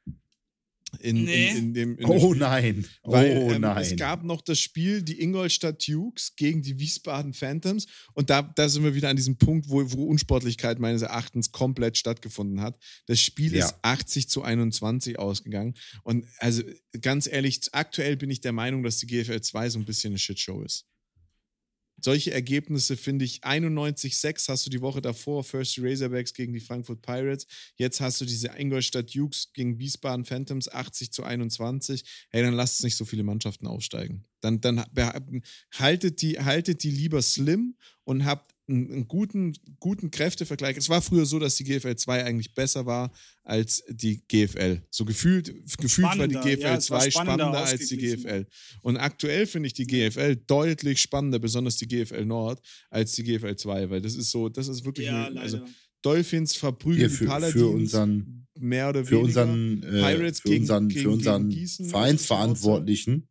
in, 1.00 1.24
Nee. 1.24 1.48
in, 1.50 1.56
in 1.56 1.74
dem. 1.74 1.98
In 1.98 2.04
Oh 2.06 2.30
Spiel. 2.30 2.40
nein, 2.40 2.86
Weil 3.02 3.36
oh 3.38 3.50
ähm, 3.52 3.60
nein. 3.62 3.78
es 3.82 3.96
gab 3.96 4.24
noch 4.24 4.40
das 4.42 4.60
Spiel, 4.60 5.02
die 5.02 5.20
Ingolstadt 5.20 5.86
Dukes 5.86 6.34
gegen 6.36 6.62
die 6.62 6.78
Wiesbaden 6.78 7.32
Phantoms. 7.32 7.86
Und 8.14 8.30
da, 8.30 8.42
da 8.42 8.68
sind 8.68 8.84
wir 8.84 8.94
wieder 8.94 9.08
an 9.08 9.16
diesem 9.16 9.36
Punkt, 9.38 9.68
wo, 9.68 9.82
wo 9.92 10.04
Unsportlichkeit 10.06 10.78
meines 10.78 11.02
Erachtens 11.02 11.50
komplett 11.52 11.96
stattgefunden 11.96 12.60
hat. 12.60 12.78
Das 13.06 13.20
Spiel 13.20 13.54
Ja. 13.54 13.64
ist 13.66 13.76
80 13.82 14.28
zu 14.28 14.42
21 14.42 15.18
ausgegangen. 15.18 15.74
Und 16.02 16.26
also 16.38 16.62
ganz 17.00 17.26
ehrlich, 17.26 17.60
aktuell 17.72 18.16
bin 18.16 18.30
ich 18.30 18.40
der 18.40 18.52
Meinung, 18.52 18.82
dass 18.82 18.98
die 18.98 19.06
GFL 19.06 19.40
2 19.40 19.70
so 19.70 19.78
ein 19.78 19.84
bisschen 19.84 20.10
eine 20.12 20.18
Shitshow 20.18 20.62
ist. 20.62 20.86
Solche 22.04 22.32
Ergebnisse 22.32 22.96
finde 22.96 23.24
ich 23.24 23.44
91-6 23.44 24.48
hast 24.48 24.66
du 24.66 24.70
die 24.70 24.80
Woche 24.80 25.00
davor, 25.00 25.44
First 25.44 25.78
Razorbacks 25.80 26.34
gegen 26.34 26.52
die 26.52 26.60
Frankfurt 26.60 27.00
Pirates. 27.00 27.46
Jetzt 27.76 28.00
hast 28.00 28.20
du 28.20 28.24
diese 28.24 28.48
Ingolstadt 28.58 29.14
Dukes 29.14 29.52
gegen 29.52 29.78
Wiesbaden 29.78 30.24
Phantoms 30.24 30.68
80 30.68 31.12
zu 31.12 31.22
21. 31.22 32.02
Hey, 32.30 32.42
dann 32.42 32.54
lasst 32.54 32.82
nicht 32.82 32.96
so 32.96 33.04
viele 33.04 33.22
Mannschaften 33.22 33.68
aufsteigen. 33.68 34.24
Dann, 34.40 34.60
dann 34.60 34.84
haltet, 35.74 36.22
die, 36.22 36.40
haltet 36.40 36.82
die 36.82 36.90
lieber 36.90 37.22
slim 37.22 37.76
und 38.02 38.24
habt 38.24 38.52
einen, 38.72 38.90
einen 38.92 39.08
guten, 39.08 39.52
guten 39.80 40.10
Kräftevergleich. 40.10 40.76
Es 40.76 40.88
war 40.88 41.02
früher 41.02 41.26
so, 41.26 41.38
dass 41.38 41.56
die 41.56 41.64
GFL 41.64 41.96
2 41.96 42.24
eigentlich 42.24 42.54
besser 42.54 42.86
war 42.86 43.12
als 43.44 43.82
die 43.88 44.22
GFL. 44.28 44.82
So 44.90 45.04
gefühlt, 45.04 45.52
gefühlt 45.78 46.18
war 46.18 46.26
die 46.28 46.34
GFL 46.36 46.60
ja, 46.60 46.76
es 46.76 46.90
war 46.90 47.00
2 47.00 47.10
spannender, 47.10 47.44
spannender 47.44 47.64
als 47.70 47.88
die. 47.88 47.96
GFL. 47.98 48.46
Und 48.82 48.96
aktuell 48.96 49.46
finde 49.46 49.66
ich 49.68 49.74
die 49.74 49.86
GFL 49.86 50.36
deutlich 50.46 51.00
spannender, 51.00 51.38
besonders 51.38 51.76
die 51.76 51.86
GFL 51.88 52.24
Nord, 52.24 52.60
als 52.90 53.12
die 53.12 53.24
GFL 53.24 53.56
2, 53.56 53.90
weil 53.90 54.00
das 54.00 54.14
ist 54.14 54.30
so, 54.30 54.48
das 54.48 54.68
ist 54.68 54.84
wirklich, 54.84 55.06
Ja, 55.08 55.26
eine, 55.26 55.40
also 55.40 55.60
Dolphins 56.02 56.54
verprügeln 56.56 56.98
Hier 56.98 57.08
die 57.08 57.14
für, 57.14 57.26
Paladins. 57.26 57.52
für 57.60 57.68
unseren 57.68 58.46
mehr 58.58 58.88
oder 58.88 59.04
für 59.04 59.12
weniger. 59.22 59.42
unseren, 59.44 59.82
äh, 59.84 60.14
Pirates 60.16 60.40
für 60.40 60.48
gegen- 60.48 60.62
unseren, 60.62 60.88
gegen- 60.88 61.00
für 61.02 61.10
unseren 61.10 61.48
gegen 61.48 61.60
Gießen, 61.60 61.86
Vereinsverantwortlichen, 61.86 63.28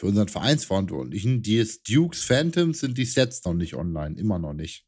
für 0.00 0.06
unseren 0.06 0.28
Vereinsverantwortlichen, 0.28 1.42
die 1.42 1.56
ist 1.56 1.86
Dukes 1.86 2.22
Phantoms 2.22 2.80
sind 2.80 2.96
die 2.96 3.04
Sets 3.04 3.44
noch 3.44 3.52
nicht 3.52 3.74
online, 3.74 4.18
immer 4.18 4.38
noch 4.38 4.54
nicht. 4.54 4.86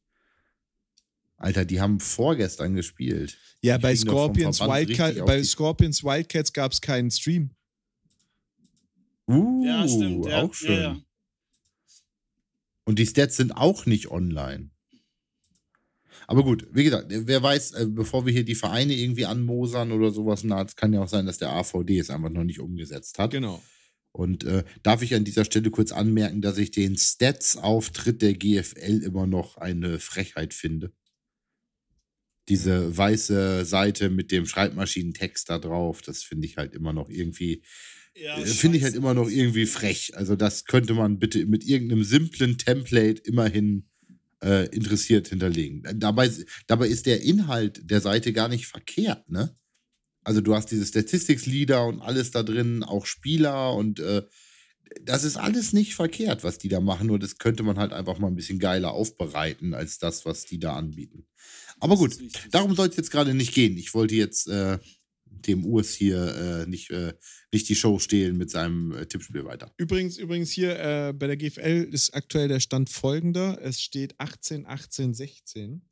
Alter, 1.37 1.66
die 1.66 1.83
haben 1.83 2.01
vorgestern 2.01 2.75
gespielt. 2.75 3.37
Ja, 3.61 3.77
bei 3.77 3.94
Scorpions, 3.94 4.61
Wildcat, 4.61 5.22
bei 5.27 5.44
Scorpions 5.44 6.03
Wildcats 6.03 6.55
gab 6.55 6.72
es 6.72 6.81
keinen 6.81 7.11
Stream. 7.11 7.51
Uh, 9.29 9.62
Ja, 9.66 9.87
stimmt. 9.87 10.25
Ja, 10.25 10.44
auch 10.44 10.55
schön. 10.55 10.72
Ja, 10.72 10.81
ja. 10.81 11.01
Und 12.85 12.98
die 12.98 13.07
Stats 13.07 13.37
sind 13.37 13.53
auch 13.53 13.85
nicht 13.85 14.11
online. 14.11 14.70
Aber 16.27 16.42
gut, 16.42 16.66
wie 16.72 16.85
gesagt, 16.85 17.09
wer 17.11 17.42
weiß, 17.42 17.72
äh, 17.72 17.87
bevor 17.87 18.25
wir 18.25 18.33
hier 18.33 18.46
die 18.46 18.55
Vereine 18.55 18.94
irgendwie 18.94 19.27
anmosern 19.27 19.92
oder 19.92 20.11
sowas, 20.11 20.42
na, 20.42 20.62
es 20.62 20.75
kann 20.75 20.94
ja 20.94 21.03
auch 21.03 21.09
sein, 21.09 21.27
dass 21.27 21.37
der 21.37 21.53
AVD 21.53 21.98
es 21.98 22.09
einfach 22.09 22.31
noch 22.31 22.44
nicht 22.44 22.61
umgesetzt 22.61 23.18
hat. 23.18 23.33
Genau. 23.33 23.61
Und 24.12 24.44
äh, 24.44 24.64
darf 24.83 25.03
ich 25.03 25.14
an 25.14 25.25
dieser 25.25 25.44
Stelle 25.44 25.70
kurz 25.70 25.90
anmerken, 25.90 26.42
dass 26.42 26.59
ich 26.59 26.70
den 26.70 26.96
Stats-Auftritt 26.96 28.20
der 28.20 28.35
GFL 28.35 29.03
immer 29.03 29.27
noch 29.27 29.57
eine 29.57 29.98
Frechheit 29.98 30.53
finde. 30.53 30.92
Diese 32.48 32.94
weiße 32.96 33.64
Seite 33.64 34.11
mit 34.11 34.31
dem 34.31 34.46
Schreibmaschinentext 34.46 35.48
da 35.48 35.59
drauf, 35.59 36.03
das 36.03 36.22
finde 36.22 36.46
ich 36.46 36.59
halt 36.59 36.75
immer 36.75 36.92
noch 36.92 37.09
irgendwie, 37.09 37.62
Ja, 38.14 38.38
äh, 38.38 38.44
finde 38.44 38.77
ich 38.77 38.85
halt 38.85 38.96
immer 38.96 39.14
noch 39.14 39.31
irgendwie 39.31 39.64
frech. 39.64 40.14
Also 40.14 40.37
das 40.37 40.66
könnte 40.66 40.92
man 40.92 41.18
bitte 41.18 41.46
mit 41.46 41.64
irgendeinem 41.64 42.05
simplen 42.05 42.59
Template 42.59 43.22
immerhin 43.22 43.88
äh, 44.42 44.66
interessiert 44.75 45.29
hinterlegen. 45.29 45.85
Dabei, 45.94 46.31
dabei 46.66 46.88
ist 46.88 47.07
der 47.07 47.22
Inhalt 47.22 47.90
der 47.90 48.01
Seite 48.01 48.33
gar 48.35 48.48
nicht 48.48 48.66
verkehrt, 48.66 49.31
ne? 49.31 49.57
Also 50.24 50.40
du 50.40 50.54
hast 50.54 50.70
diese 50.70 50.87
Statistics-Leader 50.87 51.87
und 51.87 52.00
alles 52.00 52.30
da 52.30 52.42
drin, 52.42 52.82
auch 52.85 53.06
Spieler 53.06 53.74
und 53.74 54.00
äh, 54.00 54.22
das 55.00 55.24
ist 55.24 55.37
alles 55.37 55.72
nicht 55.72 55.94
verkehrt, 55.94 56.44
was 56.44 56.58
die 56.58 56.68
da 56.68 56.80
machen, 56.80 57.06
nur 57.06 57.18
das 57.18 57.38
könnte 57.38 57.62
man 57.62 57.78
halt 57.78 57.92
einfach 57.92 58.18
mal 58.18 58.28
ein 58.28 58.37
bisschen 58.37 58.58
geiler 58.58 58.92
aufbereiten 58.92 59.74
als 59.74 59.98
das, 59.98 60.26
was 60.26 60.44
die 60.44 60.58
da 60.58 60.76
anbieten. 60.76 61.26
Aber 61.80 61.96
gut, 61.96 62.16
darum 62.50 62.74
soll 62.74 62.88
es 62.88 62.96
jetzt 62.96 63.11
gerade 63.11 63.35
nicht 63.35 63.54
gehen. 63.54 63.76
Ich 63.76 63.94
wollte 63.94 64.14
jetzt 64.14 64.48
äh, 64.48 64.78
dem 65.24 65.64
Urs 65.64 65.92
hier 65.92 66.62
äh, 66.62 66.66
nicht, 66.68 66.90
äh, 66.90 67.14
nicht 67.52 67.68
die 67.68 67.74
Show 67.74 67.98
stehlen 67.98 68.37
mit 68.37 68.50
seinem 68.50 68.92
äh, 68.92 69.06
Tippspiel 69.06 69.44
weiter. 69.44 69.72
Übrigens, 69.78 70.18
übrigens 70.18 70.50
hier 70.50 70.78
äh, 70.78 71.12
bei 71.12 71.26
der 71.26 71.37
GFL 71.37 71.88
ist 71.90 72.14
aktuell 72.14 72.48
der 72.48 72.61
Stand 72.61 72.90
folgender. 72.90 73.58
Es 73.62 73.80
steht 73.80 74.14
18, 74.18 74.66
18, 74.66 75.14
16. 75.14 75.82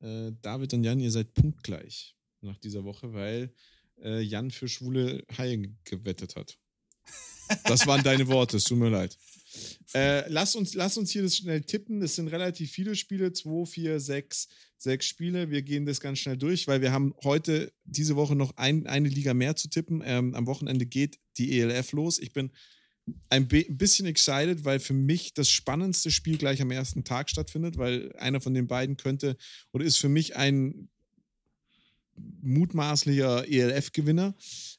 Äh, 0.00 0.32
David 0.42 0.74
und 0.74 0.84
Jan, 0.84 1.00
ihr 1.00 1.10
seid 1.10 1.32
punktgleich 1.32 2.15
nach 2.40 2.58
dieser 2.58 2.84
Woche, 2.84 3.12
weil 3.12 3.52
äh, 4.02 4.20
Jan 4.20 4.50
für 4.50 4.68
schwule 4.68 5.24
Haie 5.36 5.74
gewettet 5.84 6.36
hat. 6.36 6.58
Das 7.64 7.86
waren 7.86 8.02
deine 8.02 8.26
Worte, 8.26 8.56
es 8.56 8.64
tut 8.64 8.78
mir 8.78 8.88
leid. 8.90 9.16
Äh, 9.94 10.28
lass, 10.28 10.56
uns, 10.56 10.74
lass 10.74 10.98
uns 10.98 11.10
hier 11.12 11.22
das 11.22 11.36
schnell 11.36 11.62
tippen. 11.62 12.02
Es 12.02 12.16
sind 12.16 12.28
relativ 12.28 12.72
viele 12.72 12.96
Spiele, 12.96 13.32
2, 13.32 13.64
4, 13.66 14.00
6, 14.00 14.48
6 14.78 15.06
Spiele. 15.06 15.50
Wir 15.50 15.62
gehen 15.62 15.86
das 15.86 16.00
ganz 16.00 16.18
schnell 16.18 16.36
durch, 16.36 16.66
weil 16.66 16.80
wir 16.82 16.92
haben 16.92 17.14
heute, 17.22 17.72
diese 17.84 18.16
Woche 18.16 18.34
noch 18.34 18.56
ein, 18.56 18.86
eine 18.86 19.08
Liga 19.08 19.32
mehr 19.32 19.54
zu 19.56 19.68
tippen. 19.68 20.02
Ähm, 20.04 20.34
am 20.34 20.46
Wochenende 20.46 20.86
geht 20.86 21.18
die 21.38 21.58
ELF 21.60 21.92
los. 21.92 22.18
Ich 22.18 22.32
bin 22.32 22.50
ein 23.30 23.46
bi- 23.46 23.68
bisschen 23.70 24.06
excited, 24.06 24.64
weil 24.64 24.80
für 24.80 24.92
mich 24.92 25.32
das 25.32 25.48
spannendste 25.48 26.10
Spiel 26.10 26.38
gleich 26.38 26.60
am 26.60 26.72
ersten 26.72 27.04
Tag 27.04 27.30
stattfindet, 27.30 27.78
weil 27.78 28.12
einer 28.16 28.40
von 28.40 28.52
den 28.52 28.66
beiden 28.66 28.96
könnte 28.96 29.36
oder 29.72 29.84
ist 29.84 29.98
für 29.98 30.08
mich 30.08 30.34
ein 30.36 30.88
mutmaßlicher 32.42 33.48
ELF-Gewinner 33.48 34.34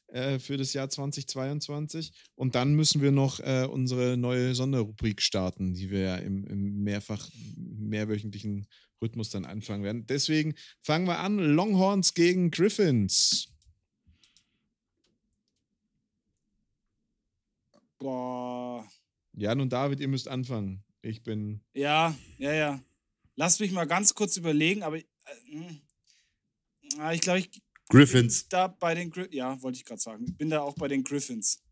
äh, 0.08 0.38
für 0.38 0.56
das 0.56 0.72
Jahr 0.72 0.88
2022. 0.88 2.12
Und 2.34 2.54
dann 2.54 2.74
müssen 2.74 3.02
wir 3.02 3.10
noch 3.10 3.40
äh, 3.40 3.66
unsere 3.70 4.16
neue 4.16 4.54
Sonderrubrik 4.54 5.20
starten, 5.22 5.74
die 5.74 5.90
wir 5.90 6.00
ja 6.00 6.16
im, 6.16 6.44
im 6.46 6.82
mehrfach 6.82 7.28
mehrwöchentlichen 7.56 8.66
Rhythmus 9.02 9.30
dann 9.30 9.44
anfangen 9.44 9.84
werden. 9.84 10.06
Deswegen 10.06 10.54
fangen 10.80 11.06
wir 11.06 11.18
an. 11.18 11.38
Longhorns 11.38 12.14
gegen 12.14 12.50
Griffins. 12.50 13.48
Boah. 17.98 18.86
Jan 19.32 19.60
und 19.60 19.72
David, 19.72 20.00
ihr 20.00 20.08
müsst 20.08 20.28
anfangen. 20.28 20.84
Ich 21.02 21.22
bin. 21.22 21.60
Ja, 21.74 22.16
ja, 22.38 22.52
ja. 22.52 22.80
Lass 23.36 23.60
mich 23.60 23.72
mal 23.72 23.86
ganz 23.86 24.14
kurz 24.14 24.36
überlegen, 24.36 24.82
aber 24.82 24.98
äh, 24.98 25.04
hm. 25.50 25.80
Ich 27.12 27.20
glaube, 27.20 27.40
ich 27.40 27.50
bin 27.50 27.62
Griffins. 27.88 28.48
da 28.48 28.68
bei 28.68 28.94
den 28.94 29.10
Gri 29.10 29.28
ja, 29.30 29.60
wollte 29.62 29.78
ich 29.78 29.84
gerade 29.84 30.00
sagen. 30.00 30.24
Ich 30.26 30.36
bin 30.36 30.50
da 30.50 30.60
auch 30.60 30.74
bei 30.74 30.88
den 30.88 31.04
Griffins. 31.04 31.62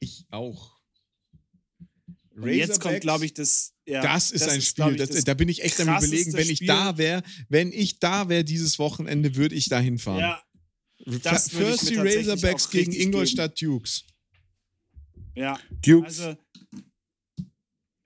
Ich 0.00 0.26
auch. 0.30 0.74
Und 2.36 2.48
jetzt 2.48 2.80
kommt, 2.80 3.00
glaube 3.00 3.24
ich, 3.24 3.34
das. 3.34 3.72
Ja, 3.86 4.02
das 4.02 4.30
ist 4.30 4.48
ein 4.48 4.60
glaub 4.60 4.90
Spiel, 4.90 5.02
ich, 5.02 5.08
das, 5.10 5.24
da 5.24 5.34
bin 5.34 5.48
ich 5.48 5.62
echt 5.62 5.78
am 5.80 5.88
überlegen, 5.88 6.32
wenn 6.32 6.48
ich 6.48 6.56
Spiel. 6.56 6.68
da 6.68 6.96
wäre, 6.96 7.22
wenn 7.48 7.70
ich 7.70 7.98
da 7.98 8.28
wäre 8.28 8.42
dieses 8.42 8.78
Wochenende, 8.78 9.36
würde 9.36 9.54
ich 9.54 9.68
da 9.68 9.78
hinfahren. 9.78 10.20
Ja, 10.20 10.42
das 11.22 11.52
würde 11.52 11.74
ich 11.74 11.80
First 11.80 11.90
die 11.90 11.96
Razorbacks 11.96 12.70
gegen 12.70 12.92
Ingolstadt 12.92 13.60
Dukes. 13.60 14.04
ja. 15.34 15.58
Dukes. 15.82 16.20
Also 16.20 16.36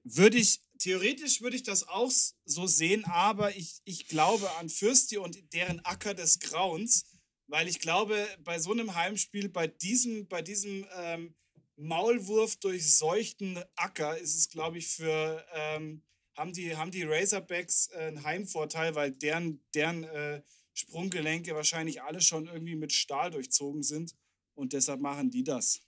würde 0.04 0.38
ich, 0.38 0.60
theoretisch 0.78 1.40
würde 1.40 1.56
ich 1.56 1.62
das 1.62 1.86
auch 1.88 2.10
so 2.44 2.66
sehen, 2.66 3.04
aber 3.04 3.56
ich, 3.56 3.80
ich 3.84 4.08
glaube 4.08 4.50
an 4.56 4.68
Fürsti 4.68 5.18
und 5.18 5.52
deren 5.52 5.80
Acker 5.84 6.14
des 6.14 6.38
Grauens, 6.38 7.04
weil 7.46 7.68
ich 7.68 7.80
glaube, 7.80 8.26
bei 8.44 8.58
so 8.58 8.72
einem 8.72 8.94
Heimspiel, 8.94 9.48
bei 9.48 9.66
diesem, 9.66 10.28
bei 10.28 10.42
diesem 10.42 10.86
ähm, 10.96 11.34
Maulwurf 11.76 12.56
durchseuchten 12.56 13.62
Acker 13.76 14.18
ist 14.18 14.34
es, 14.34 14.48
glaube 14.48 14.78
ich, 14.78 14.88
für 14.88 15.44
ähm, 15.54 16.02
haben 16.36 16.52
die, 16.52 16.76
haben 16.76 16.90
die 16.90 17.02
Razorbacks 17.02 17.88
äh, 17.88 17.98
einen 17.98 18.22
Heimvorteil, 18.22 18.94
weil 18.94 19.12
deren, 19.12 19.64
deren 19.74 20.04
äh, 20.04 20.42
Sprunggelenke 20.74 21.54
wahrscheinlich 21.54 22.02
alle 22.02 22.20
schon 22.20 22.46
irgendwie 22.46 22.76
mit 22.76 22.92
Stahl 22.92 23.30
durchzogen 23.30 23.82
sind 23.82 24.14
und 24.54 24.72
deshalb 24.72 25.00
machen 25.00 25.30
die 25.30 25.42
das. 25.42 25.80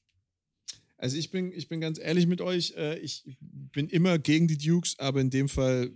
Also 1.00 1.16
ich 1.16 1.30
bin, 1.30 1.50
ich 1.52 1.68
bin 1.68 1.80
ganz 1.80 1.98
ehrlich 1.98 2.26
mit 2.26 2.40
euch, 2.42 2.74
äh, 2.76 2.98
ich 2.98 3.24
bin 3.40 3.88
immer 3.88 4.18
gegen 4.18 4.46
die 4.48 4.58
Dukes, 4.58 4.98
aber 4.98 5.20
in 5.22 5.30
dem 5.30 5.48
Fall, 5.48 5.92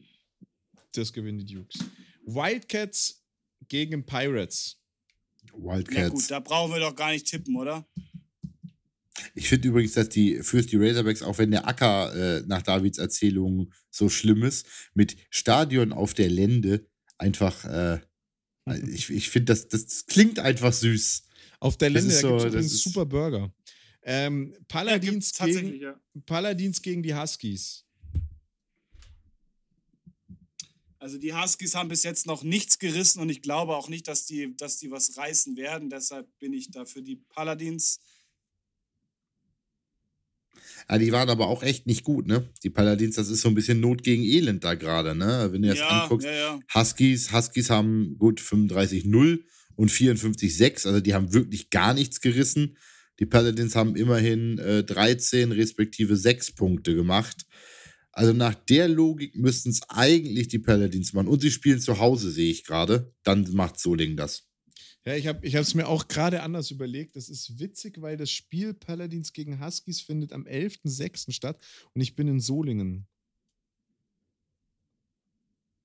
das 0.93 1.12
gewinnen 1.12 1.38
die 1.45 1.55
Dukes. 1.55 1.79
Wildcats 2.25 3.23
gegen 3.69 4.07
Pirates. 4.07 4.79
Ja 5.47 5.53
Wildcats. 5.59 6.11
gut, 6.11 6.31
da 6.31 6.40
brauchen 6.40 6.73
wir 6.73 6.81
doch 6.81 6.97
gar 6.97 7.12
nicht 7.12 7.27
tippen, 7.27 7.55
oder? 7.57 7.87
Ich 9.35 9.49
finde 9.49 9.69
übrigens, 9.69 9.93
dass 9.93 10.09
die 10.09 10.38
fürs 10.43 10.67
die 10.67 10.77
Razorbacks, 10.77 11.23
auch 11.23 11.37
wenn 11.38 11.51
der 11.51 11.69
Acker 11.69 12.14
äh, 12.38 12.43
nach 12.47 12.62
Davids 12.62 12.99
Erzählung 12.99 13.73
so 13.90 14.09
schlimm 14.09 14.43
ist, 14.43 14.67
mit 14.95 15.17
Stadion 15.31 15.93
auf 15.93 16.14
der 16.14 16.31
Lände 16.31 16.87
einfach, 17.19 17.64
äh, 17.67 18.01
ich, 18.90 19.11
ich 19.11 19.29
finde, 19.29 19.47
das, 19.53 19.69
das 19.69 20.07
klingt 20.07 20.38
einfach 20.38 20.73
süß. 20.73 21.25
Auf 21.61 21.77
der 21.77 21.95
ist 21.95 22.07
da 22.07 22.11
so- 22.21 22.29
gibt 22.29 22.38
es 22.38 22.43
das 22.45 22.53
übrigens 22.55 22.73
ist- 22.73 22.83
super 22.85 23.07
Burger. 23.07 23.53
Ähm, 24.05 24.53
Ja, 24.53 24.59
Paladins, 24.69 25.33
tatsächlich, 25.33 25.73
gegen, 25.73 25.83
ja. 25.83 26.01
Paladins 26.27 26.83
gegen 26.83 27.03
die 27.03 27.14
Huskies. 27.14 27.85
Also 30.99 31.19
die 31.19 31.35
Huskies 31.35 31.75
haben 31.75 31.88
bis 31.88 32.03
jetzt 32.03 32.27
noch 32.27 32.43
nichts 32.43 32.79
gerissen 32.79 33.21
und 33.21 33.29
ich 33.29 33.43
glaube 33.43 33.77
auch 33.77 33.88
nicht, 33.90 34.09
dass 34.09 34.25
die, 34.25 34.57
dass 34.57 34.79
die 34.79 34.90
was 34.90 35.17
reißen 35.19 35.57
werden. 35.57 35.90
Deshalb 35.90 36.27
bin 36.38 36.55
ich 36.55 36.71
da 36.71 36.87
für 36.87 37.03
die 37.03 37.17
Paladins. 37.17 38.01
Ja, 40.88 40.99
die 40.99 41.12
waren 41.12 41.29
aber 41.29 41.49
auch 41.49 41.62
echt 41.62 41.87
nicht 41.87 42.05
gut, 42.05 42.27
ne? 42.27 42.49
Die 42.62 42.71
Paladins, 42.71 43.17
das 43.17 43.29
ist 43.29 43.40
so 43.43 43.49
ein 43.49 43.55
bisschen 43.55 43.81
Not 43.81 44.03
gegen 44.03 44.23
Elend 44.23 44.64
da 44.64 44.75
gerade, 44.75 45.14
ne? 45.14 45.49
Wenn 45.51 45.62
du 45.62 45.69
das 45.69 45.79
Ja, 45.79 46.03
anguckst. 46.05 46.27
ja, 46.27 46.33
ja. 46.33 46.61
Huskies, 46.75 47.33
Huskies 47.33 47.71
haben 47.71 48.17
gut 48.19 48.40
35-0 48.40 49.45
und 49.77 49.90
54-6, 49.90 50.87
also 50.87 51.01
die 51.01 51.14
haben 51.14 51.33
wirklich 51.33 51.71
gar 51.71 51.95
nichts 51.95 52.21
gerissen. 52.21 52.77
Die 53.20 53.27
Paladins 53.27 53.77
haben 53.77 53.96
immerhin 53.96 54.59
äh, 54.59 54.85
13 54.85 55.53
respektive 55.53 56.16
6 56.16 56.53
Punkte 56.53 56.94
gemacht. 56.94 57.46
Also 58.12 58.33
nach 58.33 58.54
der 58.54 58.88
Logik 58.88 59.35
müssten 59.37 59.71
es 59.71 59.83
eigentlich 59.88 60.48
die 60.48 60.58
Paladins 60.58 61.12
machen. 61.12 61.29
Und 61.29 61.40
sie 61.40 61.50
spielen 61.50 61.81
zu 61.81 61.98
Hause, 61.98 62.31
sehe 62.31 62.50
ich 62.50 62.65
gerade. 62.65 63.12
Dann 63.25 63.50
macht 63.52 63.79
Soling 63.79 64.17
das. 64.17 64.48
Ja, 65.04 65.15
ich 65.15 65.27
habe 65.27 65.46
es 65.46 65.75
mir 65.75 65.87
auch 65.87 66.08
gerade 66.08 66.42
anders 66.42 66.71
überlegt. 66.71 67.17
Das 67.17 67.29
ist 67.29 67.58
witzig, 67.58 68.00
weil 68.00 68.17
das 68.17 68.31
Spiel 68.31 68.73
Paladins 68.73 69.33
gegen 69.33 69.65
Huskies 69.65 70.00
findet 70.00 70.33
am 70.33 70.44
11.06. 70.46 71.33
statt 71.33 71.62
und 71.92 72.00
ich 72.00 72.17
bin 72.17 72.27
in 72.27 72.40
Solingen. 72.40 73.06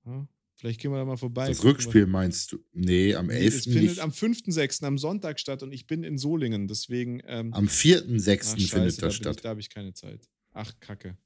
Ja, 0.06 0.28
vielleicht 0.60 0.80
gehen 0.82 0.92
wir 0.92 0.98
da 0.98 1.06
mal 1.06 1.18
vorbei. 1.18 1.48
Das 1.48 1.64
wir- 1.64 1.70
Rückspiel 1.72 2.06
meinst 2.06 2.52
du? 2.52 2.60
Nee, 2.74 3.16
am 3.16 3.28
Nee, 3.28 3.34
11. 3.38 3.56
Es 3.56 3.64
findet 3.64 3.82
nicht. 3.84 4.00
am 4.00 4.12
5.06. 4.12 4.84
am 4.86 4.98
Sonntag 4.98 5.40
statt 5.40 5.64
und 5.64 5.72
ich 5.72 5.88
bin 5.88 6.04
in 6.04 6.18
Solingen. 6.18 6.68
Deswegen. 6.68 7.22
Ähm, 7.28 7.54
Am 7.54 7.68
4.6. 7.68 8.54
ach, 8.54 8.58
findet 8.70 8.88
das 8.90 8.96
da 8.98 9.12
statt. 9.12 9.36
Ich, 9.38 9.42
da 9.42 9.50
habe 9.50 9.60
ich 9.62 9.70
keine 9.70 9.94
Zeit. 9.94 10.22
Ach, 10.54 10.74
Kacke. 10.80 11.18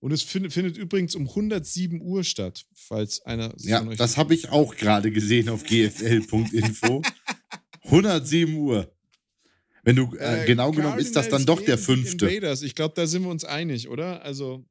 Und 0.00 0.12
es 0.12 0.22
findet, 0.22 0.54
findet 0.54 0.78
übrigens 0.78 1.14
um 1.14 1.26
107 1.28 2.00
Uhr 2.00 2.24
statt, 2.24 2.64
falls 2.72 3.20
einer 3.20 3.52
Ja, 3.58 3.84
das 3.84 4.16
habe 4.16 4.32
ich 4.34 4.48
auch 4.48 4.74
gerade 4.76 5.10
gesehen 5.10 5.50
auf 5.50 5.62
gfl.info. 5.64 7.02
107 7.84 8.54
Uhr. 8.56 8.90
Wenn 9.82 9.96
du, 9.96 10.14
äh, 10.16 10.42
Äh, 10.42 10.46
genau 10.46 10.70
genommen, 10.72 10.98
ist 10.98 11.16
das 11.16 11.28
dann 11.28 11.44
doch 11.46 11.60
der 11.62 11.76
fünfte. 11.78 12.26
Invaders. 12.28 12.62
Ich 12.62 12.74
glaube, 12.74 12.94
da 12.96 13.06
sind 13.06 13.22
wir 13.22 13.30
uns 13.30 13.44
einig, 13.44 13.88
oder? 13.88 14.22
Also, 14.22 14.64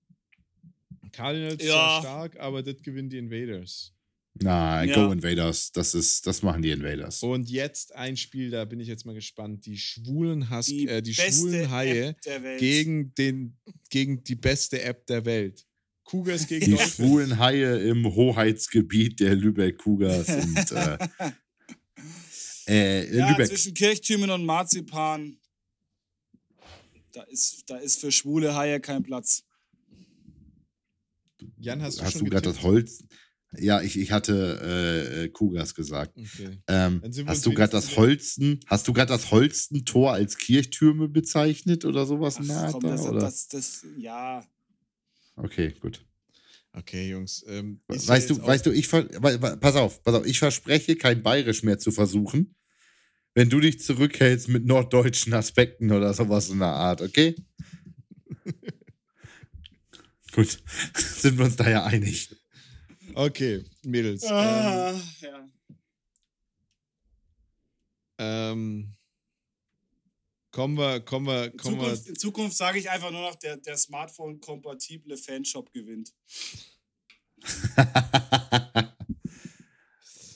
Cardinals 1.12 1.64
Ja. 1.64 1.70
zwar 1.72 2.02
stark, 2.02 2.40
aber 2.40 2.64
das 2.64 2.82
gewinnen 2.82 3.10
die 3.10 3.18
Invaders. 3.18 3.94
Na, 4.42 4.84
Ja. 4.84 4.96
Go 4.96 5.12
Invaders. 5.12 5.72
Das 5.72 5.94
ist, 5.96 6.26
das 6.28 6.44
machen 6.44 6.62
die 6.62 6.72
Invaders. 6.72 7.22
Und 7.24 7.50
jetzt 7.50 7.94
ein 7.96 8.16
Spiel, 8.16 8.50
da 8.52 8.64
bin 8.66 8.80
ich 8.80 8.88
jetzt 8.88 9.06
mal 9.06 9.16
gespannt. 9.16 9.66
Die 9.66 9.78
schwulen 9.78 10.50
Hus 10.50 10.68
Die, 10.68 10.88
äh, 10.88 11.02
die 11.02 11.12
beste 11.14 11.32
schwulen 11.34 11.72
Haie 11.72 12.06
App 12.10 12.22
der 12.22 12.44
Welt. 12.44 12.60
gegen, 12.60 13.14
den, 13.16 13.58
gegen 13.90 14.24
die 14.24 14.36
beste 14.36 14.82
App 14.82 15.06
der 15.08 15.26
Welt. 15.26 15.66
Cougars 16.06 16.48
gegen 16.48 16.66
Die 16.66 16.72
Dolphins. 16.72 16.96
schwulen 16.96 17.38
Haie 17.40 17.80
im 17.90 18.06
Hoheitsgebiet 18.06 19.20
der 19.20 19.36
Lübeck 19.36 19.78
Cougars 19.78 20.26
sind 20.28 20.72
äh, 20.72 20.98
äh, 22.68 23.18
ja, 23.18 23.30
Lübeck. 23.32 23.48
zwischen 23.48 23.74
Kirchtürmen 23.74 24.30
und 24.30 24.46
Marzipan. 24.46 25.38
Da 27.12 27.24
ist, 27.24 27.64
da 27.70 27.78
ist 27.78 28.00
für 28.00 28.12
schwule 28.12 28.56
Haie 28.56 28.80
kein 28.80 29.04
Platz. 29.04 29.44
Jan, 31.58 31.82
hast 31.82 32.00
du 32.00 32.04
Hast 32.04 32.22
du 32.22 32.26
gerade 32.26 32.50
das? 32.50 32.64
Holz? 32.64 33.04
Ja, 33.58 33.82
ich, 33.82 33.98
ich 33.98 34.12
hatte 34.12 34.60
äh, 34.62 35.24
äh, 35.24 35.30
Cougars 35.30 35.74
gesagt. 35.74 36.14
Okay. 36.16 36.60
Ähm, 36.68 37.02
hast 37.26 37.46
du 37.46 37.54
gerade 37.54 37.72
das 37.72 37.98
Holsten, 37.98 38.60
hast 38.68 38.88
du 38.88 38.94
gerade 38.94 39.12
das 39.12 39.32
Holsten-Tor 39.32 40.14
als 40.14 40.38
Kirchtürme 40.38 41.08
bezeichnet 41.08 41.84
oder 41.86 42.06
sowas? 42.06 42.38
in 42.38 42.48
der 42.48 42.58
Ach, 42.58 42.66
Art 42.66 42.74
komm, 42.74 42.84
da, 42.84 42.90
das, 42.92 43.06
oder? 43.06 43.22
das, 43.22 43.48
das, 43.48 43.86
ja. 43.98 44.46
Okay, 45.36 45.74
gut. 45.80 46.06
Okay, 46.74 47.10
Jungs. 47.10 47.44
Ähm, 47.48 47.82
Weißt 47.88 48.30
du, 48.30 48.46
weißt 48.46 48.66
du, 48.68 48.72
ich 48.72 48.88
pass 48.90 49.76
auf, 49.76 50.04
pass 50.04 50.14
auf, 50.14 50.26
ich 50.28 50.38
verspreche, 50.38 50.96
kein 50.96 51.24
Bayerisch 51.24 51.64
mehr 51.64 51.80
zu 51.80 51.92
versuchen, 51.92 52.56
wenn 53.34 53.50
du 53.50 53.60
dich 53.60 53.80
zurückhältst 53.80 54.50
mit 54.50 54.66
norddeutschen 54.66 55.34
Aspekten 55.34 55.92
oder 55.92 56.14
sowas 56.14 56.50
in 56.50 56.60
der 56.60 56.68
Art, 56.68 57.02
okay? 57.02 57.36
Gut, 60.40 60.64
sind 60.96 61.38
wir 61.38 61.44
uns 61.46 61.58
da 61.58 61.70
ja 61.70 61.84
einig. 61.84 62.34
Okay, 63.14 63.66
Mädels. 63.84 64.24
Ähm, 64.24 64.32
Ah, 64.32 64.94
ja. 65.22 65.50
ähm, 68.20 68.96
kommen 70.52 70.78
wir, 70.78 71.02
kommen 71.02 71.28
wir, 71.28 71.52
In 71.52 71.58
kommen 71.58 71.82
wir. 71.82 71.88
Zukunft, 71.88 72.08
in 72.08 72.16
Zukunft 72.16 72.56
sage 72.56 72.80
ich 72.80 72.90
einfach 72.90 73.12
nur 73.12 73.20
noch, 73.22 73.36
der, 73.36 73.58
der 73.58 73.76
Smartphone-kompatible 73.76 75.18
Fanshop 75.18 75.74
gewinnt. 75.74 76.14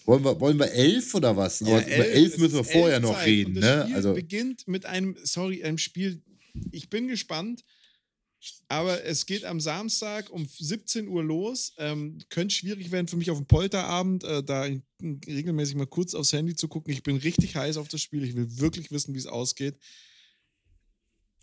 wollen, 0.06 0.26
wir, 0.26 0.38
wollen 0.38 0.60
wir 0.60 0.70
elf 0.74 1.16
oder 1.16 1.38
was? 1.38 1.62
Ja, 1.62 1.68
Aber 1.78 1.82
über 1.86 2.08
elf 2.08 2.38
müssen 2.40 2.56
wir 2.56 2.66
vorher 2.66 2.96
elf 2.96 3.04
noch 3.04 3.14
Zeit 3.16 3.28
reden, 3.28 3.56
und 3.56 3.62
das 3.62 3.76
ne? 3.78 3.84
Spiel 3.84 3.96
Also, 3.96 4.14
beginnt 4.16 4.68
mit 4.68 4.86
einem, 4.86 5.16
sorry, 5.24 5.64
einem 5.64 5.78
Spiel. 5.78 6.22
Ich 6.72 6.90
bin 6.90 7.08
gespannt, 7.08 7.64
aber 8.68 9.04
es 9.04 9.26
geht 9.26 9.46
am 9.46 9.60
Samstag 9.60 10.30
um 10.30 10.46
17 10.46 11.08
Uhr 11.08 11.24
los. 11.24 11.74
Ähm, 11.78 12.20
könnte 12.30 12.56
schwierig 12.56 12.92
werden 12.92 13.08
für 13.08 13.18
mich 13.18 13.32
auf 13.32 13.38
dem 13.38 13.48
Polterabend, 13.48 14.24
äh, 14.24 14.44
da 14.44 14.68
regelmäßig 15.02 15.76
mal 15.76 15.88
kurz 15.88 16.14
aufs 16.14 16.34
Handy 16.34 16.56
zu 16.56 16.68
gucken. 16.68 16.94
Ich 16.94 17.04
bin 17.04 17.18
richtig 17.18 17.56
heiß 17.56 17.78
auf 17.78 17.88
das 17.88 18.02
Spiel. 18.02 18.24
Ich 18.24 18.36
will 18.36 18.60
wirklich 18.60 18.92
wissen, 18.92 19.14
wie 19.14 19.20
es 19.20 19.28
ausgeht. 19.28 19.78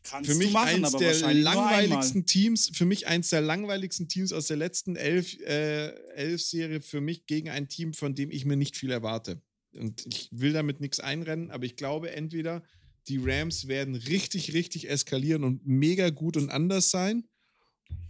Kannst 0.02 0.30
Für 0.30 0.36
mich 0.36 0.52
machen, 0.52 0.84
eins 0.84 0.94
aber 0.94 0.98
der 0.98 1.34
langweiligsten 1.34 2.24
Teams, 2.24 2.70
für 2.72 2.86
mich 2.86 3.06
eins 3.06 3.28
der 3.28 3.42
langweiligsten 3.42 4.08
Teams 4.08 4.32
aus 4.32 4.46
der 4.46 4.56
letzten 4.56 4.96
elf, 4.96 5.38
äh, 5.40 5.88
elf 6.14 6.42
Serie, 6.42 6.80
für 6.80 7.02
mich 7.02 7.26
gegen 7.26 7.50
ein 7.50 7.68
Team, 7.68 7.92
von 7.92 8.14
dem 8.14 8.30
ich 8.30 8.46
mir 8.46 8.56
nicht 8.56 8.76
viel 8.76 8.90
erwarte. 8.90 9.42
Und 9.74 10.06
ich 10.06 10.28
will 10.32 10.52
damit 10.52 10.80
nichts 10.80 11.00
einrennen, 11.00 11.50
aber 11.50 11.64
ich 11.64 11.76
glaube, 11.76 12.12
entweder 12.12 12.62
die 13.08 13.18
Rams 13.18 13.66
werden 13.68 13.94
richtig, 13.94 14.52
richtig 14.52 14.88
eskalieren 14.88 15.44
und 15.44 15.66
mega 15.66 16.10
gut 16.10 16.36
und 16.36 16.50
anders 16.50 16.90
sein, 16.90 17.26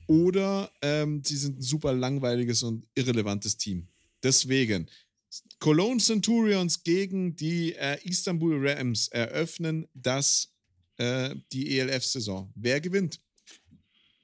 oder 0.07 0.71
ähm, 0.83 1.23
sie 1.25 1.37
sind 1.37 1.59
ein 1.59 1.63
super 1.63 1.93
langweiliges 1.93 2.63
und 2.63 2.87
irrelevantes 2.95 3.57
Team. 3.57 3.87
Deswegen, 4.23 4.89
Cologne 5.61 6.01
Centurions 6.01 6.83
gegen 6.83 7.37
die 7.37 7.75
äh, 7.75 7.99
Istanbul 8.03 8.67
Rams 8.69 9.09
eröffnen 9.09 9.87
das 9.95 10.53
äh, 10.97 11.35
die 11.53 11.79
ELF-Saison. 11.79 12.53
Wer 12.57 12.81
gewinnt? 12.81 13.21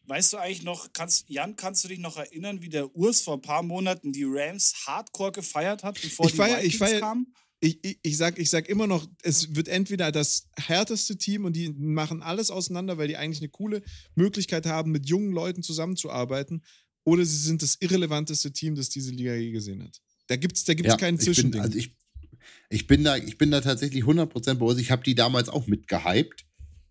Weißt 0.08 0.32
du 0.32 0.36
eigentlich 0.38 0.62
noch, 0.62 0.92
kannst, 0.92 1.28
Jan, 1.28 1.56
kannst 1.56 1.82
du 1.84 1.88
dich 1.88 1.98
noch 1.98 2.16
erinnern, 2.16 2.62
wie 2.62 2.68
der 2.68 2.94
Urs 2.94 3.22
vor 3.22 3.34
ein 3.34 3.42
paar 3.42 3.62
Monaten 3.62 4.12
die 4.12 4.24
Rams 4.24 4.74
hardcore 4.86 5.32
gefeiert 5.32 5.82
hat, 5.82 6.00
bevor 6.00 6.26
Ich 6.26 6.32
die 6.32 6.38
feier- 6.38 6.58
ich 6.62 6.74
Vikings 6.74 6.78
feier- 6.90 7.00
kamen? 7.00 7.34
Ich, 7.66 7.78
ich, 7.82 7.98
ich, 8.02 8.16
sag, 8.16 8.38
ich 8.38 8.48
sag 8.48 8.68
immer 8.68 8.86
noch, 8.86 9.08
es 9.22 9.56
wird 9.56 9.66
entweder 9.66 10.12
das 10.12 10.48
härteste 10.56 11.18
Team 11.18 11.44
und 11.44 11.56
die 11.56 11.70
machen 11.70 12.22
alles 12.22 12.52
auseinander, 12.52 12.96
weil 12.96 13.08
die 13.08 13.16
eigentlich 13.16 13.40
eine 13.40 13.48
coole 13.48 13.82
Möglichkeit 14.14 14.66
haben, 14.66 14.92
mit 14.92 15.08
jungen 15.08 15.32
Leuten 15.32 15.64
zusammenzuarbeiten, 15.64 16.62
oder 17.04 17.24
sie 17.24 17.36
sind 17.36 17.62
das 17.62 17.76
irrelevanteste 17.80 18.52
Team, 18.52 18.74
das 18.74 18.88
diese 18.88 19.12
Liga 19.12 19.34
je 19.34 19.50
gesehen 19.50 19.82
hat. 19.82 20.00
Da 20.28 20.36
gibt 20.36 20.56
es 20.56 20.64
da 20.64 20.74
gibt's 20.74 20.96
keinen 20.96 21.18
ich 21.18 21.24
Zwischending. 21.24 21.60
also 21.60 21.76
ich, 21.78 21.96
ich, 22.68 22.86
bin 22.86 23.04
da, 23.04 23.16
ich 23.16 23.38
bin 23.38 23.50
da 23.50 23.60
tatsächlich 23.60 24.04
100% 24.04 24.54
bei 24.54 24.66
uns. 24.66 24.80
Ich 24.80 24.90
habe 24.90 25.02
die 25.02 25.14
damals 25.14 25.48
auch 25.48 25.66
mitgehypt, 25.66 26.46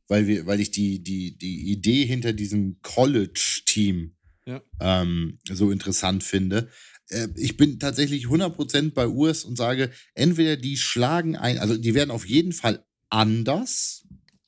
weil, 0.07 0.28
wir, 0.28 0.45
weil 0.45 0.59
ich 0.59 0.71
die, 0.71 1.03
die, 1.03 1.38
die 1.38 1.71
Idee 1.71 2.05
hinter 2.05 2.34
diesem 2.34 2.82
College-Team 2.82 4.15
Ja. 4.45 4.61
ähm, 4.80 5.39
so 5.49 5.71
interessant 5.71 6.23
finde. 6.23 6.69
Äh, 7.10 7.28
ich 7.36 7.58
bin 7.58 7.80
tatsächlich 7.80 8.26
100% 8.26 8.93
bei 8.93 9.08
Urs 9.08 9.43
und 9.43 9.58
sage, 9.58 9.91
entweder 10.14 10.58
die 10.58 10.78
schlagen 10.78 11.36
ein, 11.36 11.58
also 11.58 11.78
die 11.78 11.93
werden 11.93 12.12
auf 12.12 12.28
jeden 12.28 12.53
Fall 12.53 12.86
anders. 13.10 14.08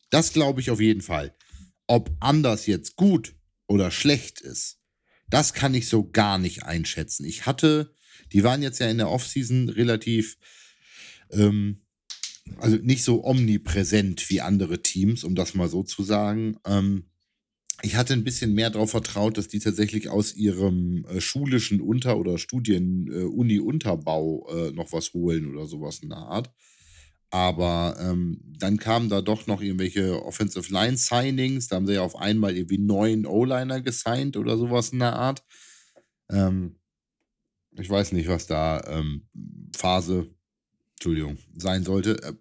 Das 0.10 0.34
glaube 0.34 0.62
ich 0.62 0.70
auf 0.72 0.80
jeden 0.80 1.02
Fall. 1.02 1.36
Ob 1.88 2.16
anders 2.20 2.66
jetzt 2.66 2.96
gut 2.96 3.36
oder 3.68 3.92
schlecht 3.92 4.42
ist, 4.42 4.80
das 5.30 5.54
kann 5.54 5.74
ich 5.74 5.90
so 5.90 6.10
gar 6.10 6.38
nicht 6.38 6.64
einschätzen. 6.64 7.26
Ich 7.26 7.46
hatte, 7.46 7.94
die 8.32 8.44
waren 8.44 8.62
jetzt 8.62 8.80
ja 8.80 8.90
in 8.90 8.98
der 8.98 9.10
Offseason 9.10 9.70
relativ, 9.70 10.38
ähm, 11.32 11.82
also 12.58 12.78
nicht 12.78 13.04
so 13.04 13.26
omnipräsent 13.26 14.30
wie 14.30 14.40
andere 14.40 14.82
Teams, 14.82 15.26
um 15.26 15.36
das 15.36 15.54
mal 15.54 15.68
so 15.68 15.84
zu 15.84 16.04
sagen. 16.04 16.58
Ähm, 16.66 17.10
ich 17.84 17.96
hatte 17.96 18.14
ein 18.14 18.24
bisschen 18.24 18.54
mehr 18.54 18.70
darauf 18.70 18.92
vertraut, 18.92 19.38
dass 19.38 19.48
die 19.48 19.60
tatsächlich 19.60 20.10
aus 20.10 20.36
ihrem 20.36 21.06
äh, 21.06 21.22
schulischen 21.22 21.80
Unter- 21.82 22.18
oder 22.18 22.38
Studien-Uni-Unterbau 22.38 24.48
äh, 24.50 24.72
noch 24.72 24.92
was 24.94 25.14
holen 25.14 25.54
oder 25.54 25.66
sowas 25.68 26.00
in 26.00 26.10
der 26.10 26.20
Art. 26.20 26.52
Aber 27.30 27.98
ähm, 28.00 28.40
dann 28.58 28.78
kamen 28.78 29.10
da 29.10 29.22
doch 29.22 29.48
noch 29.48 29.62
irgendwelche 29.62 30.24
Offensive 30.24 30.72
Line 30.72 30.98
Signings. 30.98 31.68
Da 31.68 31.76
haben 31.76 31.86
sie 31.86 31.96
ja 31.96 32.02
auf 32.02 32.16
einmal 32.16 32.56
irgendwie 32.56 32.78
neun 32.78 33.26
O-Liner 33.26 33.82
gesigned 33.82 34.38
oder 34.38 34.58
sowas 34.58 34.90
in 34.90 35.00
der 35.00 35.14
Art. 35.14 35.44
Ähm, 36.30 36.78
ich 37.72 37.90
weiß 37.90 38.14
nicht, 38.14 38.28
was 38.28 38.48
da 38.48 38.82
ähm, 38.88 39.28
Phase, 39.76 40.30
Entschuldigung, 40.96 41.38
sein 41.56 41.84
sollte. 41.84 42.38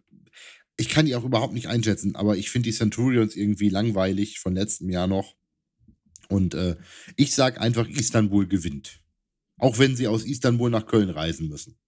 Ich 0.77 0.89
kann 0.89 1.07
die 1.07 1.15
auch 1.15 1.25
überhaupt 1.25 1.55
nicht 1.55 1.69
einschätzen, 1.69 2.17
aber 2.17 2.37
ich 2.37 2.51
finde 2.51 2.69
die 2.69 2.77
Centurions 2.77 3.35
irgendwie 3.35 3.69
langweilig 3.69 4.39
von 4.39 4.55
letztem 4.55 4.91
Jahr 4.91 5.07
noch. 5.07 5.35
Und 6.29 6.55
äh, 6.55 6.77
ich 7.17 7.35
sag 7.35 7.61
einfach, 7.61 7.89
Istanbul 7.89 8.47
gewinnt. 8.47 9.01
Auch 9.59 9.79
wenn 9.79 9.97
sie 9.97 10.07
aus 10.07 10.25
Istanbul 10.25 10.71
nach 10.71 10.87
Köln 10.87 11.09
reisen 11.09 11.49
müssen. 11.49 11.79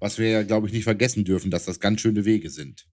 Was 0.00 0.18
wir 0.18 0.28
ja, 0.28 0.42
glaube 0.42 0.66
ich, 0.66 0.72
nicht 0.72 0.84
vergessen 0.84 1.24
dürfen, 1.24 1.50
dass 1.50 1.64
das 1.64 1.80
ganz 1.80 2.00
schöne 2.00 2.24
Wege 2.24 2.50
sind. 2.50 2.88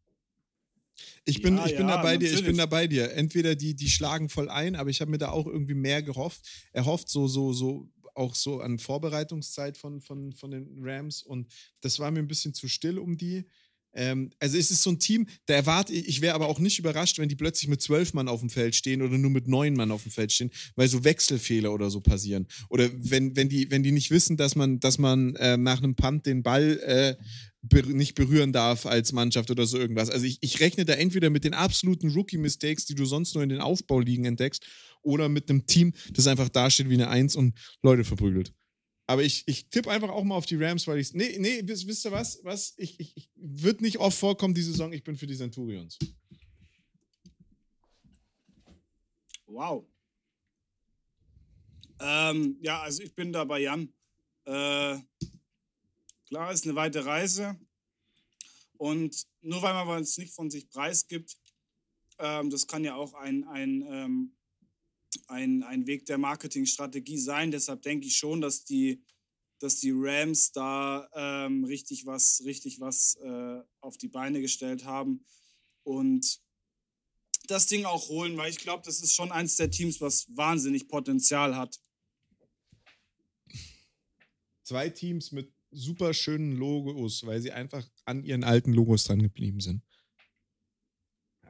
Ich 1.26 1.42
bin, 1.42 1.58
Ja, 1.58 1.66
ich 1.66 1.76
bin 1.76 1.88
ja, 1.88 1.98
da 1.98 2.02
bei 2.02 2.18
dir, 2.18 2.28
ich 2.28 2.44
bin 2.44 2.56
natürlich. 2.56 2.58
da 2.58 2.66
bei 2.68 2.88
dir. 2.88 3.12
Entweder 3.14 3.56
die, 3.56 3.76
die 3.76 3.90
schlagen 3.90 4.30
voll 4.30 4.50
ein, 4.50 4.76
aber 4.76 4.90
ich 4.90 5.02
habe 5.02 5.12
mir 5.12 5.18
da 5.18 5.30
auch 5.30 5.48
irgendwie 5.48 5.74
mehr 5.74 6.04
gehofft. 6.04 6.48
Erhofft, 6.72 7.10
so, 7.10 7.28
so, 7.28 7.54
so, 7.54 7.90
auch 8.16 8.36
so 8.36 8.60
an 8.60 8.80
Vorbereitungszeit 8.80 9.78
von, 9.78 10.02
von, 10.02 10.34
von 10.34 10.52
den 10.52 10.68
Rams 10.82 11.24
und 11.24 11.48
das 11.82 12.00
war 12.00 12.12
mir 12.12 12.20
ein 12.20 12.28
bisschen 12.28 12.54
zu 12.54 12.68
still 12.68 13.00
um 13.00 13.18
die. 13.18 13.46
Ähm, 13.94 14.32
also 14.40 14.58
es 14.58 14.72
ist 14.72 14.84
so 14.84 14.92
ein 14.92 15.00
Team, 15.00 15.28
da 15.46 15.54
erwarte 15.54 15.94
ich, 15.94 16.08
ich 16.08 16.22
wäre 16.22 16.36
aber 16.36 16.48
auch 16.48 16.60
nicht 16.60 16.80
überrascht, 16.80 17.20
wenn 17.20 17.30
die 17.30 17.36
plötzlich 17.36 17.70
mit 17.70 17.82
zwölf 17.82 18.14
Mann 18.14 18.28
auf 18.28 18.40
dem 18.40 18.50
Feld 18.50 18.76
stehen 18.76 19.02
oder 19.02 19.18
nur 19.18 19.32
mit 19.32 19.48
neun 19.48 19.74
Mann 19.74 19.92
auf 19.92 20.04
dem 20.04 20.12
Feld 20.12 20.32
stehen, 20.32 20.52
weil 20.76 20.88
so 20.88 21.04
Wechselfehler 21.04 21.74
oder 21.74 21.90
so 21.90 22.02
passieren. 22.02 22.48
Oder 22.70 22.90
wenn, 22.94 23.36
wenn, 23.36 23.50
die, 23.50 23.70
wenn 23.72 23.84
die 23.84 23.92
nicht 23.92 24.12
wissen, 24.12 24.38
dass 24.38 24.56
man, 24.56 24.80
dass 24.80 24.98
man 24.98 25.36
äh, 25.36 25.58
nach 25.58 25.84
einem 25.84 25.96
Punt 25.96 26.26
den 26.26 26.44
Ball 26.44 26.80
äh, 26.80 27.16
ber 27.62 27.84
nicht 27.84 28.16
berühren 28.16 28.54
darf 28.54 28.86
als 28.86 29.12
Mannschaft 29.12 29.52
oder 29.52 29.66
so 29.66 29.78
irgendwas. 29.78 30.10
Also 30.10 30.26
ich, 30.26 30.40
ich 30.42 30.60
rechne 30.60 30.86
da 30.86 30.94
entweder 30.94 31.30
mit 31.30 31.44
den 31.44 31.54
absoluten 31.54 32.10
Rookie-Mistakes, 32.10 32.86
die 32.86 32.96
du 32.96 33.06
sonst 33.06 33.36
nur 33.36 33.44
in 33.44 33.50
den 33.50 33.62
Aufbauligen 33.62 34.26
entdeckst, 34.26 34.66
oder 35.04 35.30
mit 35.30 35.50
einem 35.50 35.66
Team, 35.66 35.94
das 36.12 36.28
einfach 36.28 36.50
dasteht 36.50 36.90
wie 36.90 36.94
eine 36.94 37.10
Eins 37.10 37.36
und 37.36 37.56
Leute 37.82 38.04
verprügelt. 38.04 38.54
Aber 39.08 39.24
ich, 39.24 39.44
ich 39.48 39.70
tippe 39.70 39.90
einfach 39.92 40.10
auch 40.10 40.24
mal 40.24 40.36
auf 40.36 40.46
die 40.46 40.56
Rams, 40.56 40.88
weil 40.88 41.00
ich 41.00 41.14
Nee, 41.14 41.38
nee, 41.40 41.62
wisst, 41.66 41.88
wisst 41.88 42.06
ihr 42.06 42.12
was? 42.12 42.40
was? 42.44 42.74
Ich, 42.78 43.00
ich, 43.00 43.18
ich 43.18 43.30
wird 43.36 43.82
nicht 43.82 43.98
oft 44.00 44.18
vorkommen, 44.18 44.54
die 44.54 44.62
Saison. 44.62 44.94
Ich 44.94 45.04
bin 45.04 45.18
für 45.18 45.28
die 45.28 45.36
Centurions. 45.36 45.98
Wow. 49.46 49.86
Ähm, 52.00 52.58
ja, 52.62 52.82
also 52.82 53.04
ich 53.04 53.14
bin 53.14 53.34
da 53.34 53.44
bei 53.44 53.60
Jan. 53.60 53.94
Äh, 54.46 54.98
klar, 56.28 56.52
ist 56.52 56.66
eine 56.66 56.76
weite 56.76 57.06
Reise. 57.06 57.60
Und 58.78 59.28
nur 59.42 59.62
weil 59.62 59.74
man 59.86 60.02
es 60.02 60.18
nicht 60.18 60.34
von 60.34 60.50
sich 60.50 60.70
preisgibt, 60.70 61.38
ähm, 62.18 62.50
das 62.50 62.66
kann 62.66 62.84
ja 62.84 62.96
auch 62.96 63.14
ein, 63.14 63.44
ein, 63.44 63.84
ähm, 63.88 64.36
ein, 65.28 65.64
ein 65.64 65.88
Weg 65.88 66.06
der 66.06 66.18
Marketingstrategie 66.18 67.18
sein. 67.18 67.52
Deshalb 67.52 67.82
denke 67.82 68.08
ich 68.08 68.18
schon, 68.18 68.42
dass 68.42 68.64
die, 68.64 69.04
dass 69.60 69.80
die 69.80 69.94
Rams 69.94 70.52
da 70.52 71.10
ähm, 71.14 71.64
richtig 71.66 72.06
was, 72.06 72.42
richtig 72.46 72.80
was 72.80 73.16
äh, 73.24 73.62
auf 73.82 73.98
die 73.98 74.08
Beine 74.08 74.42
gestellt 74.42 74.86
haben 74.86 75.26
und 75.84 76.42
das 77.48 77.68
Ding 77.68 77.86
auch 77.86 78.10
holen, 78.10 78.38
weil 78.38 78.50
ich 78.50 78.60
glaube, 78.60 78.84
das 78.86 79.02
ist 79.02 79.14
schon 79.14 79.32
eins 79.32 79.58
der 79.58 79.72
Teams, 79.72 80.00
was 80.00 80.28
wahnsinnig 80.36 80.88
Potenzial 80.88 81.56
hat. 81.56 81.80
Zwei 84.64 84.90
Teams 84.90 85.32
mit 85.32 85.52
super 85.72 86.14
schönen 86.14 86.56
Logos, 86.56 87.26
weil 87.26 87.42
sie 87.42 87.52
einfach 87.52 87.90
an 88.06 88.24
ihren 88.24 88.44
alten 88.44 88.74
Logos 88.74 89.06
dran 89.06 89.22
geblieben 89.22 89.60
sind. 89.60 89.84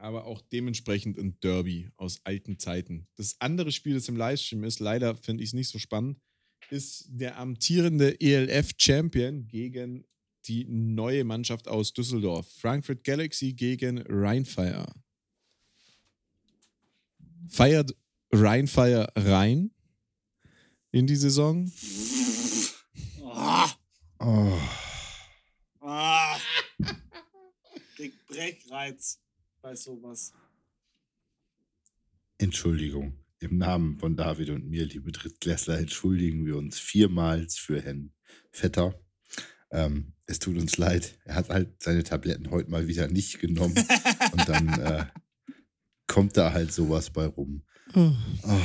Aber 0.02 0.24
auch 0.24 0.40
dementsprechend 0.40 1.16
ein 1.16 1.38
Derby 1.38 1.88
aus 1.96 2.20
alten 2.24 2.58
Zeiten. 2.58 3.06
Das 3.14 3.36
andere 3.38 3.70
Spiel, 3.70 3.94
das 3.94 4.08
im 4.08 4.16
Livestream 4.16 4.64
ist, 4.64 4.80
leider 4.80 5.14
finde 5.14 5.44
ich 5.44 5.50
es 5.50 5.54
nicht 5.54 5.68
so 5.68 5.78
spannend, 5.78 6.18
ist 6.70 7.04
der 7.08 7.38
amtierende 7.38 8.20
ELF-Champion 8.20 9.46
gegen 9.46 10.04
die 10.46 10.64
neue 10.64 11.22
Mannschaft 11.22 11.68
aus 11.68 11.92
Düsseldorf. 11.92 12.50
Frankfurt 12.58 13.04
Galaxy 13.04 13.52
gegen 13.52 14.02
Rheinfire. 14.08 14.92
Feiert 17.48 17.94
Rheinfire 18.32 19.06
rein 19.14 19.70
in 20.90 21.06
die 21.06 21.14
Saison? 21.14 21.70
Ah, 23.22 23.70
Oh, 24.18 24.58
ah. 25.80 26.38
Krieg 27.96 28.14
Breckreiz 28.26 29.21
bei 29.62 29.76
sowas. 29.76 30.32
Entschuldigung. 32.38 33.18
Im 33.38 33.58
Namen 33.58 33.98
von 33.98 34.16
David 34.16 34.50
und 34.50 34.68
mir, 34.68 34.84
liebe 34.84 35.10
Drittklässler, 35.10 35.78
entschuldigen 35.78 36.44
wir 36.46 36.56
uns 36.56 36.78
vielmals 36.78 37.56
für 37.56 37.80
Herrn 37.80 38.12
Vetter. 38.50 39.00
Ähm, 39.70 40.14
es 40.26 40.38
tut 40.38 40.58
uns 40.58 40.76
leid. 40.76 41.18
Er 41.24 41.36
hat 41.36 41.48
halt 41.48 41.82
seine 41.82 42.04
Tabletten 42.04 42.50
heute 42.50 42.70
mal 42.70 42.86
wieder 42.86 43.08
nicht 43.08 43.40
genommen. 43.40 43.74
und 44.32 44.48
dann 44.48 44.68
äh, 44.80 45.06
kommt 46.06 46.36
da 46.36 46.52
halt 46.52 46.72
sowas 46.72 47.10
bei 47.10 47.26
rum. 47.26 47.64
Oh. 47.94 48.12
Oh. 48.44 48.60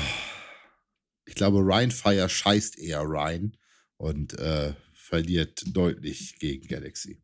Ich 1.26 1.36
glaube, 1.36 1.60
Ryan 1.60 1.92
Fire 1.92 2.30
scheißt 2.30 2.78
eher 2.78 3.02
Ryan 3.02 3.56
und 3.98 4.38
äh, 4.40 4.74
verliert 4.94 5.64
deutlich 5.76 6.38
gegen 6.40 6.68
Galaxy. 6.68 7.22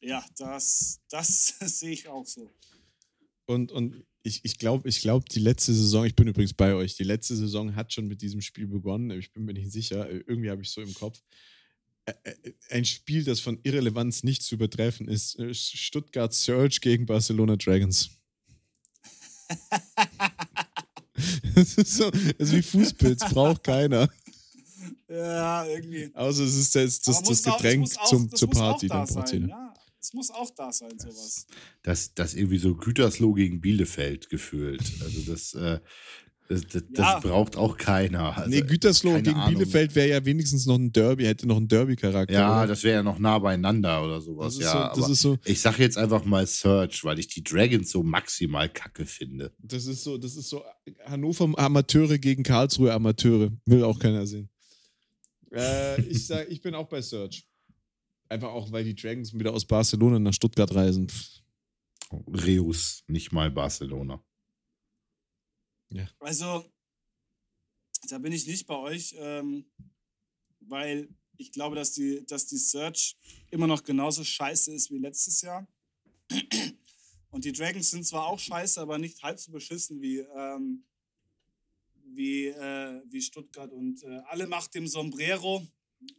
Ja, 0.00 0.24
das, 0.36 1.00
das 1.10 1.54
sehe 1.60 1.90
ich 1.92 2.08
auch 2.08 2.26
so. 2.26 2.50
Und, 3.46 3.72
und 3.72 4.04
ich, 4.22 4.40
ich 4.44 4.58
glaube, 4.58 4.88
ich 4.88 5.00
glaub, 5.00 5.28
die 5.28 5.40
letzte 5.40 5.72
Saison, 5.72 6.04
ich 6.04 6.14
bin 6.14 6.28
übrigens 6.28 6.52
bei 6.52 6.74
euch, 6.74 6.96
die 6.96 7.04
letzte 7.04 7.34
Saison 7.34 7.74
hat 7.74 7.92
schon 7.92 8.06
mit 8.06 8.20
diesem 8.20 8.40
Spiel 8.42 8.66
begonnen. 8.66 9.10
Ich 9.18 9.32
bin 9.32 9.44
mir 9.44 9.54
nicht 9.54 9.72
sicher, 9.72 10.08
irgendwie 10.10 10.50
habe 10.50 10.62
ich 10.62 10.70
so 10.70 10.80
im 10.82 10.92
Kopf. 10.94 11.20
Ein 12.70 12.84
Spiel, 12.84 13.24
das 13.24 13.40
von 13.40 13.58
Irrelevanz 13.64 14.22
nicht 14.22 14.42
zu 14.42 14.54
übertreffen 14.54 15.08
ist: 15.08 15.38
äh, 15.38 15.52
Stuttgart 15.52 16.32
Surge 16.32 16.78
gegen 16.80 17.04
Barcelona 17.06 17.56
Dragons. 17.56 18.10
Das 21.54 21.74
ist, 21.74 21.94
so, 21.96 22.10
das 22.10 22.22
ist 22.38 22.52
wie 22.52 22.62
Fußpilz, 22.62 23.24
braucht 23.30 23.64
keiner. 23.64 24.08
Ja, 25.08 25.66
irgendwie. 25.66 26.10
Außer 26.14 26.44
es 26.44 26.54
ist 26.54 26.74
das, 26.74 27.00
das, 27.00 27.22
das 27.22 27.28
muss 27.28 27.46
auch- 27.46 27.56
Getränk 27.56 27.80
muss 27.80 27.96
auch- 27.98 28.08
zum, 28.08 28.30
das 28.30 28.38
zur 28.40 28.50
Party. 28.50 28.86
da 28.88 29.04
Dann 29.04 29.14
braucht 29.14 29.32
jeder. 29.32 29.48
Ja, 29.48 29.67
es 30.00 30.12
muss 30.14 30.30
auch 30.30 30.50
da 30.56 30.72
sein, 30.72 30.98
sowas. 30.98 31.46
Das, 31.82 32.14
das 32.14 32.34
irgendwie 32.34 32.58
so 32.58 32.74
Gütersloh 32.74 33.32
gegen 33.32 33.60
Bielefeld 33.60 34.28
gefühlt. 34.30 34.82
Also 35.02 35.20
das, 35.32 35.54
äh, 35.54 35.80
das, 36.48 36.62
das, 36.62 36.82
Ja. 36.96 37.14
das 37.14 37.22
braucht 37.22 37.56
auch 37.56 37.76
keiner. 37.76 38.36
Also, 38.38 38.48
nee, 38.48 38.62
Gütersloh 38.62 39.16
gegen 39.20 39.34
Ahnung. 39.36 39.58
Bielefeld 39.58 39.94
wäre 39.94 40.08
ja 40.08 40.24
wenigstens 40.24 40.64
noch 40.64 40.76
ein 40.76 40.90
Derby, 40.92 41.24
hätte 41.24 41.46
noch 41.46 41.58
einen 41.58 41.68
Derby-Charakter. 41.68 42.32
Ja, 42.32 42.58
oder? 42.60 42.68
das 42.68 42.82
wäre 42.84 42.96
ja 42.96 43.02
noch 43.02 43.18
nah 43.18 43.38
beieinander 43.38 44.02
oder 44.02 44.20
sowas. 44.20 44.54
das 44.54 44.64
ist, 44.64 44.72
ja, 44.72 44.72
so, 44.72 44.78
das 44.78 45.04
aber 45.04 45.12
ist 45.12 45.20
so, 45.20 45.38
ich 45.44 45.60
sage 45.60 45.82
jetzt 45.82 45.98
einfach 45.98 46.24
mal 46.24 46.46
Search, 46.46 47.04
weil 47.04 47.18
ich 47.18 47.28
die 47.28 47.42
Dragons 47.42 47.90
so 47.90 48.02
maximal 48.02 48.68
kacke 48.70 49.04
finde. 49.04 49.52
Das 49.58 49.84
ist 49.86 50.02
so, 50.04 50.16
das 50.16 50.36
ist 50.36 50.48
so 50.48 50.64
Hannover 51.04 51.52
Amateure 51.58 52.18
gegen 52.18 52.42
Karlsruhe 52.44 52.92
Amateure. 52.94 53.50
Will 53.66 53.84
auch 53.84 53.98
keiner 53.98 54.26
sehen. 54.26 54.48
Äh, 55.52 56.00
ich 56.02 56.26
sag, 56.26 56.48
ich 56.50 56.62
bin 56.62 56.74
auch 56.74 56.88
bei 56.88 57.02
Search. 57.02 57.46
Einfach 58.28 58.50
auch, 58.50 58.70
weil 58.72 58.84
die 58.84 58.94
Dragons 58.94 59.32
wieder 59.32 59.52
aus 59.52 59.64
Barcelona 59.64 60.18
nach 60.18 60.34
Stuttgart 60.34 60.74
reisen. 60.74 61.10
Reus, 62.12 63.04
nicht 63.06 63.32
mal 63.32 63.50
Barcelona. 63.50 64.22
Also, 66.20 66.64
da 68.08 68.18
bin 68.18 68.32
ich 68.32 68.46
nicht 68.46 68.66
bei 68.66 68.76
euch, 68.76 69.14
ähm, 69.18 69.64
weil 70.60 71.08
ich 71.38 71.52
glaube, 71.52 71.76
dass 71.76 71.92
die, 71.92 72.24
dass 72.26 72.46
die 72.46 72.58
Search 72.58 73.16
immer 73.50 73.66
noch 73.66 73.82
genauso 73.84 74.24
scheiße 74.24 74.72
ist 74.72 74.90
wie 74.90 74.98
letztes 74.98 75.40
Jahr. 75.40 75.66
Und 77.30 77.44
die 77.44 77.52
Dragons 77.52 77.90
sind 77.90 78.04
zwar 78.04 78.26
auch 78.26 78.38
scheiße, 78.38 78.80
aber 78.80 78.98
nicht 78.98 79.22
halb 79.22 79.38
so 79.38 79.52
beschissen 79.52 80.00
wie, 80.00 80.18
ähm, 80.18 80.84
wie, 82.04 82.46
äh, 82.46 83.02
wie 83.06 83.22
Stuttgart. 83.22 83.72
Und 83.72 84.02
äh, 84.02 84.20
alle 84.26 84.46
macht 84.46 84.74
dem 84.74 84.86
Sombrero. 84.86 85.66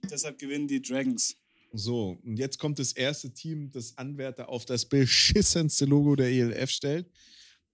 Deshalb 0.09 0.37
gewinnen 0.39 0.67
die 0.67 0.81
Dragons. 0.81 1.37
So, 1.71 2.19
und 2.23 2.37
jetzt 2.37 2.57
kommt 2.57 2.79
das 2.79 2.93
erste 2.93 3.31
Team, 3.31 3.71
das 3.71 3.97
Anwärter 3.97 4.49
auf 4.49 4.65
das 4.65 4.85
beschissenste 4.85 5.85
Logo 5.85 6.15
der 6.15 6.27
ELF 6.27 6.71
stellt. 6.71 7.07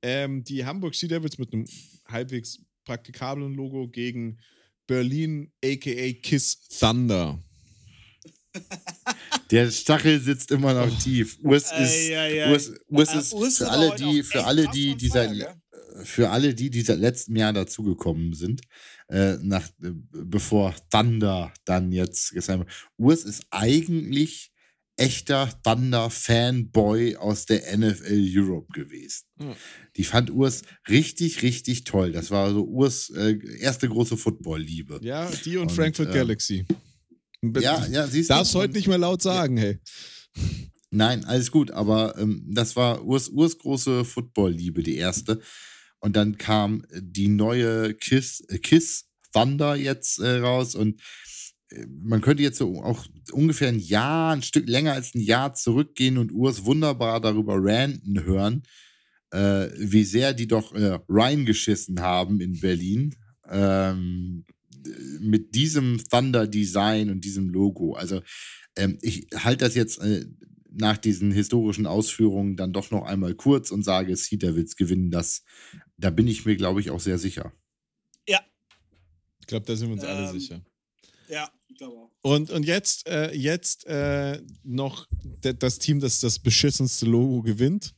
Ähm, 0.01 0.43
die 0.43 0.65
Hamburg 0.65 0.95
Sea 0.95 1.09
Devils 1.09 1.37
mit 1.37 1.53
einem 1.53 1.65
halbwegs 2.07 2.59
praktikablen 2.83 3.53
Logo 3.53 3.87
gegen 3.87 4.39
Berlin, 4.85 5.51
aka 5.63 6.13
Kiss 6.21 6.67
Thunder. 6.67 7.39
Der 9.51 9.69
Stachel 9.69 10.19
sitzt 10.19 10.51
immer 10.51 10.73
noch 10.73 10.99
tief. 10.99 11.37
Urs 11.43 11.71
ist. 11.71 12.11
Urs, 12.49 12.71
Urs 12.87 13.13
Äh, 13.13 13.19
ist 13.19 13.33
Urs 13.33 13.57
für 13.57 13.69
alle, 13.69 13.95
die, 13.95 14.23
für 14.23 14.45
alle, 14.45 14.67
die, 14.69 14.95
die 14.95 15.09
gell? 15.09 15.55
Für 16.03 16.29
alle 16.29 16.53
die, 16.53 16.69
die 16.69 16.81
seit 16.81 16.99
letztem 16.99 17.35
Jahr 17.35 17.53
dazugekommen 17.53 18.33
sind, 18.33 18.61
äh, 19.09 19.37
nach, 19.41 19.67
äh, 19.81 19.91
bevor 20.11 20.75
Thunder 20.89 21.53
dann 21.65 21.91
jetzt 21.91 22.33
gesagt 22.33 22.59
haben, 22.59 22.69
Urs 22.97 23.23
ist 23.23 23.45
eigentlich 23.51 24.51
echter 24.97 25.49
Thunder-Fanboy 25.63 27.17
aus 27.17 27.45
der 27.45 27.77
NFL 27.77 28.31
Europe 28.33 28.67
gewesen. 28.73 29.25
Ja. 29.39 29.55
Die 29.97 30.03
fand 30.03 30.31
Urs 30.31 30.61
richtig, 30.87 31.41
richtig 31.41 31.83
toll. 31.83 32.11
Das 32.11 32.31
war 32.31 32.51
so 32.51 32.63
Urs 32.63 33.09
äh, 33.09 33.37
erste 33.59 33.89
große 33.89 34.17
Football-Liebe. 34.17 34.99
Ja, 35.03 35.29
die 35.43 35.57
und, 35.57 35.63
Und, 35.63 35.71
Frankfurt 35.71 36.07
ähm, 36.07 36.13
Galaxy. 36.13 36.65
Ja, 37.59 37.85
ja, 37.87 38.07
siehst 38.07 38.29
du. 38.29 38.33
Darfst 38.33 38.55
heute 38.55 38.73
nicht 38.73 38.87
mehr 38.87 38.97
laut 38.97 39.21
sagen, 39.21 39.57
hey. 39.57 39.79
Nein, 40.89 41.25
alles 41.25 41.51
gut, 41.51 41.71
aber 41.71 42.17
ähm, 42.17 42.45
das 42.49 42.75
war 42.75 43.03
Urs, 43.03 43.29
Urs 43.29 43.57
große 43.57 44.05
Football-Liebe, 44.05 44.81
die 44.81 44.95
erste. 44.95 45.41
Und 46.05 46.15
dann 46.15 46.37
kam 46.37 46.83
die 46.93 47.29
neue 47.29 47.95
Kiss, 47.95 48.41
äh, 48.49 48.59
Kiss 48.59 49.09
Thunder 49.33 49.75
jetzt 49.75 50.19
äh, 50.19 50.37
raus 50.37 50.75
und 50.75 51.01
äh, 51.71 51.83
man 51.87 52.21
könnte 52.21 52.43
jetzt 52.43 52.59
so 52.59 52.83
auch 52.83 53.07
ungefähr 53.31 53.69
ein 53.69 53.79
Jahr, 53.79 54.35
ein 54.35 54.43
Stück 54.43 54.69
länger 54.69 54.93
als 54.93 55.15
ein 55.15 55.21
Jahr 55.21 55.55
zurückgehen 55.55 56.19
und 56.19 56.31
Urs 56.31 56.63
wunderbar 56.63 57.21
darüber 57.21 57.55
ranten 57.57 58.23
hören, 58.23 58.61
äh, 59.31 59.69
wie 59.79 60.03
sehr 60.03 60.35
die 60.35 60.45
doch 60.45 60.75
äh, 60.75 60.99
reingeschissen 61.09 61.99
haben 62.01 62.39
in 62.39 62.59
Berlin. 62.59 63.15
Ähm, 63.49 64.45
mit 65.19 65.55
diesem 65.55 65.97
Thunder-Design 66.07 67.09
und 67.09 67.25
diesem 67.25 67.49
Logo. 67.49 67.95
Also 67.95 68.21
ähm, 68.75 68.99
ich 69.01 69.25
halte 69.33 69.65
das 69.65 69.73
jetzt 69.73 69.97
äh, 70.03 70.27
nach 70.76 70.97
diesen 70.97 71.32
historischen 71.32 71.88
Ausführungen 71.88 72.55
dann 72.55 72.73
doch 72.73 72.91
noch 72.91 73.05
einmal 73.05 73.36
kurz 73.36 73.71
und 73.71 73.84
sage, 73.84 74.15
Sea 74.15 74.38
Devils 74.38 74.76
gewinnen 74.76 75.11
das. 75.11 75.43
Da 75.97 76.09
bin 76.09 76.28
ich 76.28 76.45
mir, 76.45 76.55
glaube 76.55 76.82
ich, 76.82 76.91
auch 76.91 76.99
sehr 76.99 77.17
sicher. 77.17 77.51
Ich 79.45 79.47
glaube, 79.47 79.67
da 79.67 79.76
sind 79.76 79.89
wir 79.89 79.93
uns 79.93 80.03
alle 80.03 80.28
Ähm, 80.28 80.39
sicher. 80.39 80.59
Ja, 81.30 81.47
ich 81.67 81.78
glaube 81.78 81.97
auch. 81.97 82.11
Und, 82.23 82.49
und 82.49 82.65
jetzt, 82.65 83.07
äh, 83.07 83.32
jetzt 83.32 83.86
äh, 83.86 84.41
noch 84.63 85.07
das 85.39 85.78
Team, 85.78 85.99
das 85.99 86.19
das 86.19 86.39
beschissenste 86.39 87.05
Logo 87.05 87.43
gewinnt. 87.43 87.93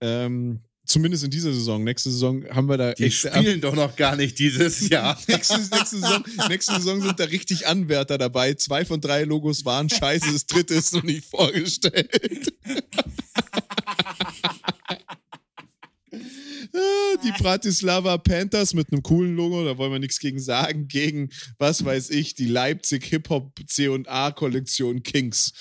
Ähm, 0.00 0.64
zumindest 0.90 1.24
in 1.24 1.30
dieser 1.30 1.52
Saison. 1.52 1.82
Nächste 1.84 2.10
Saison 2.10 2.44
haben 2.50 2.68
wir 2.68 2.76
da 2.76 2.92
Die 2.94 3.04
echt- 3.04 3.18
spielen 3.28 3.60
doch 3.60 3.74
noch 3.74 3.96
gar 3.96 4.16
nicht 4.16 4.38
dieses 4.38 4.88
Jahr. 4.88 5.18
nächste, 5.28 5.58
nächste, 5.58 5.98
Saison, 5.98 6.24
nächste 6.48 6.72
Saison 6.74 7.00
sind 7.00 7.18
da 7.20 7.24
richtig 7.24 7.66
Anwärter 7.66 8.18
dabei. 8.18 8.54
Zwei 8.54 8.84
von 8.84 9.00
drei 9.00 9.24
Logos 9.24 9.64
waren 9.64 9.88
scheiße, 9.88 10.32
das 10.32 10.46
dritte 10.46 10.74
ist 10.74 10.92
noch 10.92 11.02
nicht 11.02 11.24
vorgestellt. 11.24 12.52
Ah, 16.72 17.09
die 17.22 17.32
Bratislava 17.42 18.18
Panthers 18.18 18.74
mit 18.74 18.92
einem 18.92 19.02
coolen 19.02 19.36
Logo, 19.36 19.64
da 19.64 19.76
wollen 19.78 19.92
wir 19.92 19.98
nichts 19.98 20.18
gegen 20.18 20.38
sagen, 20.40 20.88
gegen, 20.88 21.30
was 21.58 21.84
weiß 21.84 22.10
ich, 22.10 22.34
die 22.34 22.46
Leipzig 22.46 23.04
Hip-Hop 23.06 23.58
C&A 23.66 24.30
Kollektion 24.32 25.02
Kings. 25.02 25.52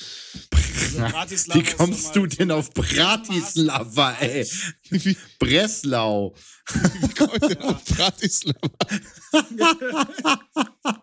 Also 1.13 1.53
Wie 1.53 1.63
kommst 1.63 2.15
du 2.15 2.25
denn 2.27 2.51
auf 2.51 2.71
Bratislava, 2.73 4.13
ey? 4.19 4.45
Wie, 4.89 5.17
Breslau. 5.39 6.35
wie 7.01 7.13
kommt 7.13 7.41
denn 7.43 7.61
auf 7.61 7.83
Bratislava? 7.85 8.69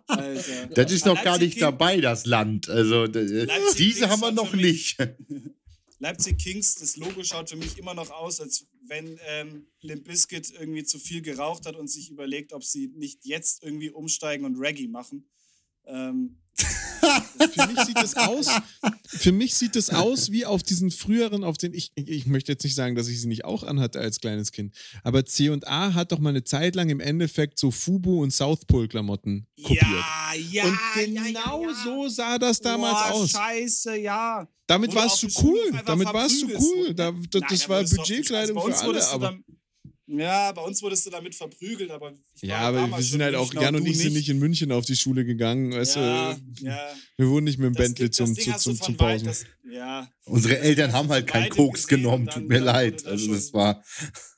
Alter. 0.06 0.66
Das 0.74 0.92
ist 0.92 1.06
noch 1.06 1.22
gar 1.22 1.38
nicht 1.38 1.54
King- 1.54 1.60
dabei, 1.60 2.00
das 2.00 2.26
Land. 2.26 2.68
Also, 2.68 3.04
Leipzig 3.04 3.76
diese 3.76 4.08
haben 4.08 4.20
wir 4.20 4.32
noch 4.32 4.52
nicht. 4.54 4.96
Leipzig 5.98 6.38
Kings, 6.38 6.74
das 6.74 6.96
Logo 6.96 7.24
schaut 7.24 7.48
für 7.48 7.56
mich 7.56 7.78
immer 7.78 7.94
noch 7.94 8.10
aus, 8.10 8.40
als 8.40 8.66
wenn 8.82 9.18
ähm, 9.26 9.66
Limp 9.80 10.04
Bizkit 10.04 10.50
irgendwie 10.50 10.84
zu 10.84 10.98
viel 10.98 11.22
geraucht 11.22 11.66
hat 11.66 11.76
und 11.76 11.88
sich 11.88 12.10
überlegt, 12.10 12.52
ob 12.52 12.64
sie 12.64 12.88
nicht 12.88 13.24
jetzt 13.24 13.62
irgendwie 13.62 13.90
umsteigen 13.90 14.44
und 14.44 14.56
Reggae 14.56 14.88
machen. 14.88 15.28
Ähm, 15.86 16.36
Für 17.52 17.66
mich 17.66 17.80
sieht 17.80 17.96
das 17.96 18.16
aus, 18.16 18.48
für 19.06 19.32
mich 19.32 19.54
sieht 19.54 19.76
das 19.76 19.90
aus 19.90 20.30
wie 20.32 20.46
auf 20.46 20.62
diesen 20.62 20.90
früheren, 20.90 21.44
auf 21.44 21.58
den 21.58 21.74
ich, 21.74 21.92
ich 21.94 22.26
möchte 22.26 22.52
jetzt 22.52 22.64
nicht 22.64 22.74
sagen, 22.74 22.94
dass 22.94 23.08
ich 23.08 23.20
sie 23.20 23.28
nicht 23.28 23.44
auch 23.44 23.62
anhatte 23.62 24.00
als 24.00 24.20
kleines 24.20 24.52
Kind, 24.52 24.74
aber 25.04 25.24
C&A 25.24 25.94
hat 25.94 26.12
doch 26.12 26.18
mal 26.18 26.30
eine 26.30 26.44
Zeit 26.44 26.74
lang 26.74 26.88
im 26.88 27.00
Endeffekt 27.00 27.58
so 27.58 27.70
Fubu 27.70 28.22
und 28.22 28.30
South 28.30 28.64
Pole 28.66 28.88
Klamotten 28.88 29.46
kopiert. 29.62 29.82
Ja, 29.82 30.34
ja, 30.50 30.64
und 30.64 30.78
genau 30.94 31.62
ja, 31.62 31.68
ja. 31.68 31.84
so 31.84 32.08
sah 32.08 32.38
das 32.38 32.60
damals 32.60 32.94
Boah, 32.94 33.12
aus. 33.12 33.30
Scheiße, 33.30 33.96
ja. 33.98 34.48
Damit 34.66 34.94
warst 34.94 35.22
du 35.22 35.28
cool. 35.42 35.80
Damit 35.84 36.12
warst 36.12 36.42
du 36.42 36.48
cool. 36.58 36.94
Da, 36.94 37.12
da, 37.12 37.38
Nein, 37.38 37.48
das 37.48 37.60
da 37.60 37.68
war 37.68 37.84
Budgetkleidung 37.84 38.60
für 38.60 38.76
alle. 38.76 39.08
Aber, 39.08 39.38
ja, 40.08 40.52
bei 40.52 40.62
uns 40.62 40.80
wurdest 40.82 41.04
du 41.06 41.10
damit 41.10 41.34
verprügelt, 41.34 41.90
aber 41.90 42.12
ich 42.34 42.42
war 42.42 42.48
ja, 42.48 42.58
aber 42.60 42.88
wir 42.96 43.02
sind 43.02 43.22
halt 43.22 43.34
auch, 43.34 43.46
Münchner 43.52 43.62
Jan 43.62 43.76
und 43.76 43.86
ich 43.86 43.98
sind 43.98 44.12
nicht 44.12 44.28
in 44.28 44.38
München 44.38 44.70
auf 44.72 44.84
die 44.86 44.96
Schule 44.96 45.24
gegangen. 45.24 45.72
Weißt 45.72 45.96
ja, 45.96 46.34
du, 46.34 46.64
ja. 46.66 46.78
wir 47.16 47.28
wurden 47.28 47.44
nicht 47.44 47.58
mit 47.58 47.66
dem 47.66 47.74
Das 47.74 47.86
Bentley 47.86 48.10
zum, 48.10 48.34
das 48.34 48.62
zum, 48.62 48.76
von 48.76 48.86
zum 48.86 48.98
weit- 49.00 49.12
Pausen. 49.24 49.26
das- 49.26 49.44
Ja, 49.70 50.08
Unsere 50.24 50.58
Eltern 50.58 50.92
haben 50.92 51.08
halt 51.08 51.26
keinen 51.26 51.50
Koks 51.50 51.86
gesehen 51.86 52.02
genommen, 52.04 52.24
und 52.28 52.32
tut 52.32 52.42
dann- 52.42 52.46
mir 52.48 52.54
dann 52.56 52.64
leid. 52.64 53.04
Also 53.06 53.24
schon- 53.26 53.34
das 53.34 53.52
war. 53.52 53.82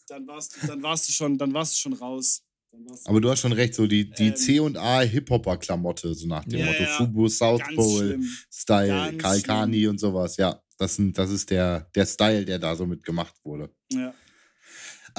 dann 0.08 0.26
warst, 0.26 0.56
du, 0.62 0.66
dann 0.66 0.82
warst 0.82 1.08
du 1.08 1.12
schon, 1.12 1.36
dann 1.38 1.52
warst 1.52 1.74
du 1.74 1.78
schon 1.78 1.92
raus. 1.92 2.42
Dann 2.72 2.86
Aber 3.06 3.20
du 3.20 3.30
hast 3.30 3.40
schon 3.40 3.52
recht, 3.52 3.74
so 3.74 3.86
die, 3.86 4.10
die 4.10 4.28
Ähm, 4.28 4.36
C 4.36 4.60
und 4.60 4.76
A 4.76 5.00
Hip-Hopper-Klamotte, 5.00 6.14
so 6.14 6.26
nach 6.26 6.44
dem 6.44 6.60
Ja, 6.60 6.66
Motto. 6.66 6.84
Fubu, 6.96 7.28
South 7.28 7.62
Pole. 7.74 8.18
Style, 8.50 8.88
Ganz 9.16 9.22
Kalkani 9.22 9.86
und 9.86 9.98
sowas, 9.98 10.36
ja. 10.36 10.60
Das, 10.78 10.94
sind, 10.96 11.16
das 11.18 11.30
ist 11.30 11.50
der, 11.50 11.88
der 11.94 12.06
Style, 12.06 12.44
der 12.44 12.58
da 12.58 12.76
so 12.76 12.86
mit 12.86 13.04
gemacht 13.04 13.34
wurde. 13.42 13.70
Ja. 13.92 14.14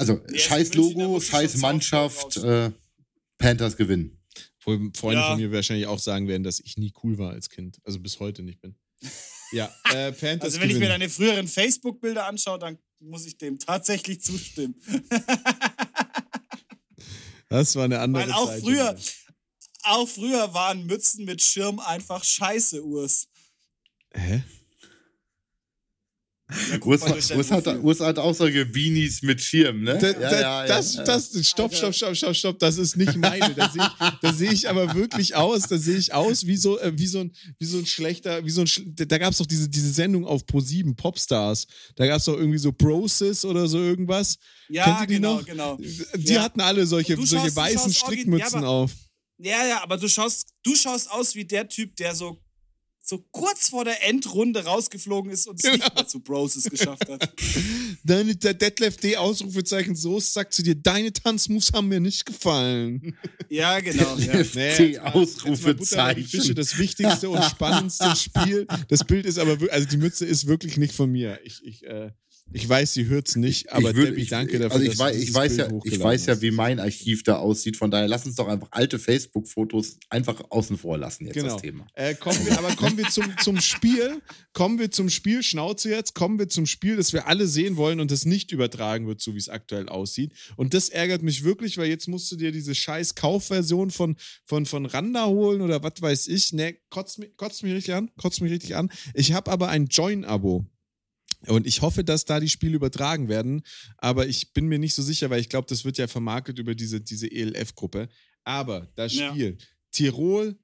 Also, 0.00 0.14
ist 0.28 0.42
scheiß 0.44 0.74
Logo, 0.74 1.20
scheiß 1.20 1.56
Mannschaft, 1.58 2.36
äh, 2.38 2.70
Panthers 3.38 3.76
gewinnen. 3.76 4.16
Wo 4.64 4.72
Freunde 4.94 5.20
Ja. 5.20 5.30
von 5.30 5.38
mir 5.40 5.52
wahrscheinlich 5.52 5.86
auch 5.86 5.98
sagen 5.98 6.26
werden, 6.28 6.42
dass 6.42 6.60
ich 6.60 6.76
nie 6.76 6.92
cool 7.02 7.18
war 7.18 7.30
als 7.32 7.48
Kind. 7.48 7.78
Also 7.84 7.98
bis 8.00 8.18
heute 8.20 8.42
nicht 8.42 8.60
bin. 8.60 8.76
Ja, 9.52 9.66
äh, 9.92 10.12
Panthers 10.12 10.42
Also 10.44 10.60
wenn 10.60 10.68
ich 10.70 10.74
mir 10.74 10.80
gewinnen. 10.80 11.00
deine 11.00 11.08
früheren 11.10 11.48
Facebook-Bilder 11.48 12.26
anschaue, 12.26 12.58
dann 12.58 12.78
muss 12.98 13.26
ich 13.26 13.36
dem 13.38 13.58
tatsächlich 13.58 14.20
zustimmen. 14.22 14.74
Das 17.48 17.74
war 17.74 17.84
eine 17.84 17.98
andere 17.98 18.24
Weil 18.28 18.32
auch 18.32 18.46
Zeit. 18.46 18.60
früher, 18.62 18.96
auch 19.82 20.08
früher 20.08 20.54
waren 20.54 20.86
Mützen 20.86 21.24
mit 21.24 21.42
Schirm 21.42 21.80
einfach 21.80 22.22
scheiße, 22.22 22.84
Urs. 22.84 23.26
Hä? 24.14 24.44
Ja, 26.70 26.78
Urs, 26.84 27.30
Urs, 27.32 27.50
hat. 27.50 27.66
Urs 27.82 28.00
hat 28.00 28.18
auch 28.18 28.34
solche 28.34 28.64
Beanies 28.66 29.22
mit 29.22 29.40
Schirm, 29.40 29.82
ne? 29.82 29.98
Da, 29.98 30.12
da, 30.12 30.66
das, 30.66 30.94
das, 31.04 31.30
stopp, 31.46 31.74
stopp, 31.74 31.94
stopp, 31.94 32.16
stopp, 32.16 32.34
stopp, 32.36 32.58
das 32.58 32.78
ist 32.78 32.96
nicht 32.96 33.16
meine. 33.16 33.54
Da 33.54 33.68
sehe 33.70 33.82
ich, 33.82 34.10
da 34.22 34.32
sehe 34.32 34.52
ich 34.52 34.68
aber 34.68 34.94
wirklich 34.94 35.34
aus, 35.34 35.62
da 35.68 35.78
sehe 35.78 35.96
ich 35.96 36.12
aus 36.14 36.46
wie 36.46 36.56
so, 36.56 36.78
äh, 36.78 36.92
wie 36.96 37.06
so 37.06 37.20
ein, 37.20 37.32
wie 37.58 37.66
so 37.66 37.78
ein 37.78 37.86
schlechter, 37.86 38.44
wie 38.44 38.50
so 38.50 38.62
ein, 38.62 38.68
da 38.94 39.18
gab 39.18 39.32
es 39.32 39.38
doch 39.38 39.46
diese, 39.46 39.68
diese 39.68 39.90
Sendung 39.92 40.24
auf 40.26 40.42
Pro7, 40.44 40.94
Popstars. 40.96 41.66
Da 41.96 42.06
gab 42.06 42.18
es 42.18 42.24
doch 42.24 42.36
irgendwie 42.36 42.58
so 42.58 42.72
Brosis 42.72 43.44
oder 43.44 43.66
so 43.68 43.78
irgendwas. 43.78 44.36
Ja, 44.68 44.84
Kennt 44.84 45.00
ihr 45.00 45.06
die 45.06 45.14
genau, 45.14 45.34
noch? 45.36 45.44
genau. 45.46 45.78
Die 46.16 46.32
Ja. 46.32 46.42
hatten 46.42 46.60
alle 46.60 46.86
solche, 46.86 47.16
solche 47.16 47.36
schaust- 47.46 47.56
weißen 47.56 47.92
schaust 47.92 47.96
Strickmützen 47.98 48.52
ja, 48.52 48.58
aber- 48.58 48.68
auf. 48.68 48.92
Ja, 49.42 49.66
ja, 49.66 49.82
aber 49.82 49.96
du 49.96 50.06
schaust, 50.06 50.48
du 50.62 50.74
schaust 50.76 51.10
aus 51.10 51.34
wie 51.34 51.46
der 51.46 51.66
Typ, 51.66 51.96
der 51.96 52.14
so, 52.14 52.38
so 53.10 53.18
kurz 53.32 53.68
vor 53.68 53.84
der 53.84 54.08
Endrunde 54.08 54.64
rausgeflogen 54.64 55.30
ist 55.32 55.46
und 55.46 55.62
es 55.62 55.70
nicht 55.70 55.94
mehr 55.94 56.06
zu 56.06 56.20
Broses 56.20 56.64
geschafft 56.64 57.08
hat. 57.08 57.28
Deine 58.04 58.36
der 58.36 58.54
Detlef 58.54 58.96
D. 58.96 59.16
Ausrufezeichen 59.16 59.96
so 59.96 60.20
sagt 60.20 60.54
zu 60.54 60.62
dir, 60.62 60.76
deine 60.76 61.12
Tanzmoves 61.12 61.72
haben 61.72 61.88
mir 61.88 62.00
nicht 62.00 62.24
gefallen. 62.24 63.16
Ja, 63.52 63.80
genau. 63.80 64.16
Ja. 64.16 64.32
Mal 64.34 64.44
Butter 64.44 64.54
bei 64.54 64.76
die 64.76 65.00
Ausrufezeichen. 65.00 66.24
Fische, 66.24 66.54
das 66.54 66.78
wichtigste 66.78 67.28
und 67.28 67.42
spannendste 67.42 68.14
Spiel. 68.16 68.68
Das 68.86 69.02
Bild 69.02 69.26
ist 69.26 69.40
aber, 69.40 69.58
also 69.72 69.88
die 69.88 69.96
Mütze 69.96 70.24
ist 70.24 70.46
wirklich 70.46 70.76
nicht 70.76 70.94
von 70.94 71.10
mir. 71.10 71.40
Ich, 71.42 71.60
ich, 71.64 71.84
äh, 71.84 72.12
ich 72.52 72.68
weiß, 72.68 72.94
sie 72.94 73.06
hört's 73.06 73.36
nicht, 73.36 73.72
aber 73.72 73.90
ich, 73.90 73.96
würd, 73.96 74.08
Debbie, 74.08 74.22
ich, 74.22 74.28
danke 74.28 74.58
dafür. 74.58 74.80
also 74.80 74.90
ich 74.90 74.98
weiß, 74.98 75.16
ich 75.16 75.32
weiß 75.34 75.56
ja, 75.56 75.68
ich 75.84 76.00
weiß 76.00 76.26
ja, 76.26 76.40
wie 76.40 76.50
mein 76.50 76.80
Archiv 76.80 77.22
da 77.22 77.36
aussieht. 77.36 77.76
Von 77.76 77.90
daher 77.90 78.08
lass 78.08 78.26
uns 78.26 78.34
doch 78.34 78.48
einfach 78.48 78.68
alte 78.70 78.98
Facebook-Fotos 78.98 79.98
einfach 80.08 80.42
außen 80.50 80.76
vor 80.78 80.98
lassen 80.98 81.26
jetzt 81.26 81.34
Genau. 81.34 81.52
das 81.54 81.62
Thema. 81.62 81.86
Äh, 81.94 82.14
kommen 82.14 82.44
wir, 82.44 82.58
aber 82.58 82.74
kommen 82.76 82.96
wir 82.98 83.08
zum, 83.08 83.24
zum 83.42 83.60
Spiel. 83.60 84.20
Kommen 84.52 84.78
wir 84.78 84.90
zum 84.90 85.10
Spiel. 85.10 85.42
Schnauze 85.42 85.90
jetzt. 85.90 86.14
Kommen 86.14 86.38
wir 86.38 86.48
zum 86.48 86.66
Spiel, 86.66 86.96
das 86.96 87.12
wir 87.12 87.26
alle 87.28 87.46
sehen 87.46 87.76
wollen 87.76 88.00
und 88.00 88.10
das 88.10 88.24
nicht 88.24 88.52
übertragen 88.52 89.06
wird, 89.06 89.20
so 89.20 89.34
wie 89.34 89.38
es 89.38 89.48
aktuell 89.48 89.88
aussieht. 89.88 90.32
Und 90.56 90.74
das 90.74 90.88
ärgert 90.88 91.22
mich 91.22 91.44
wirklich, 91.44 91.78
weil 91.78 91.88
jetzt 91.88 92.08
musst 92.08 92.30
du 92.32 92.36
dir 92.36 92.52
diese 92.52 92.74
scheiß 92.74 93.14
Kaufversion 93.14 93.90
von, 93.90 94.16
von, 94.44 94.66
von 94.66 94.86
Randa 94.86 95.26
holen 95.26 95.60
oder 95.60 95.82
was 95.82 96.00
weiß 96.00 96.28
ich. 96.28 96.52
Ne, 96.52 96.76
kotzt 96.90 97.18
mich, 97.18 97.36
kotzt 97.36 97.62
mich 97.62 97.72
richtig 97.72 97.94
an. 97.94 98.10
Kotzt 98.16 98.40
mich 98.40 98.50
richtig 98.52 98.74
an. 98.76 98.90
Ich 99.14 99.32
habe 99.32 99.50
aber 99.50 99.68
ein 99.68 99.86
Join-Abo. 99.86 100.66
Und 101.46 101.66
ich 101.66 101.80
hoffe, 101.80 102.04
dass 102.04 102.24
da 102.24 102.38
die 102.40 102.48
Spiele 102.48 102.76
übertragen 102.76 103.28
werden. 103.28 103.62
Aber 103.96 104.26
ich 104.26 104.52
bin 104.52 104.66
mir 104.66 104.78
nicht 104.78 104.94
so 104.94 105.02
sicher, 105.02 105.30
weil 105.30 105.40
ich 105.40 105.48
glaube, 105.48 105.66
das 105.68 105.84
wird 105.84 105.98
ja 105.98 106.06
vermarktet 106.06 106.58
über 106.58 106.74
diese, 106.74 107.00
diese 107.00 107.30
ELF-Gruppe. 107.30 108.08
Aber 108.44 108.88
das 108.94 109.14
Ja. 109.14 109.30
Spiel 109.30 109.58
Tirol, 109.90 110.58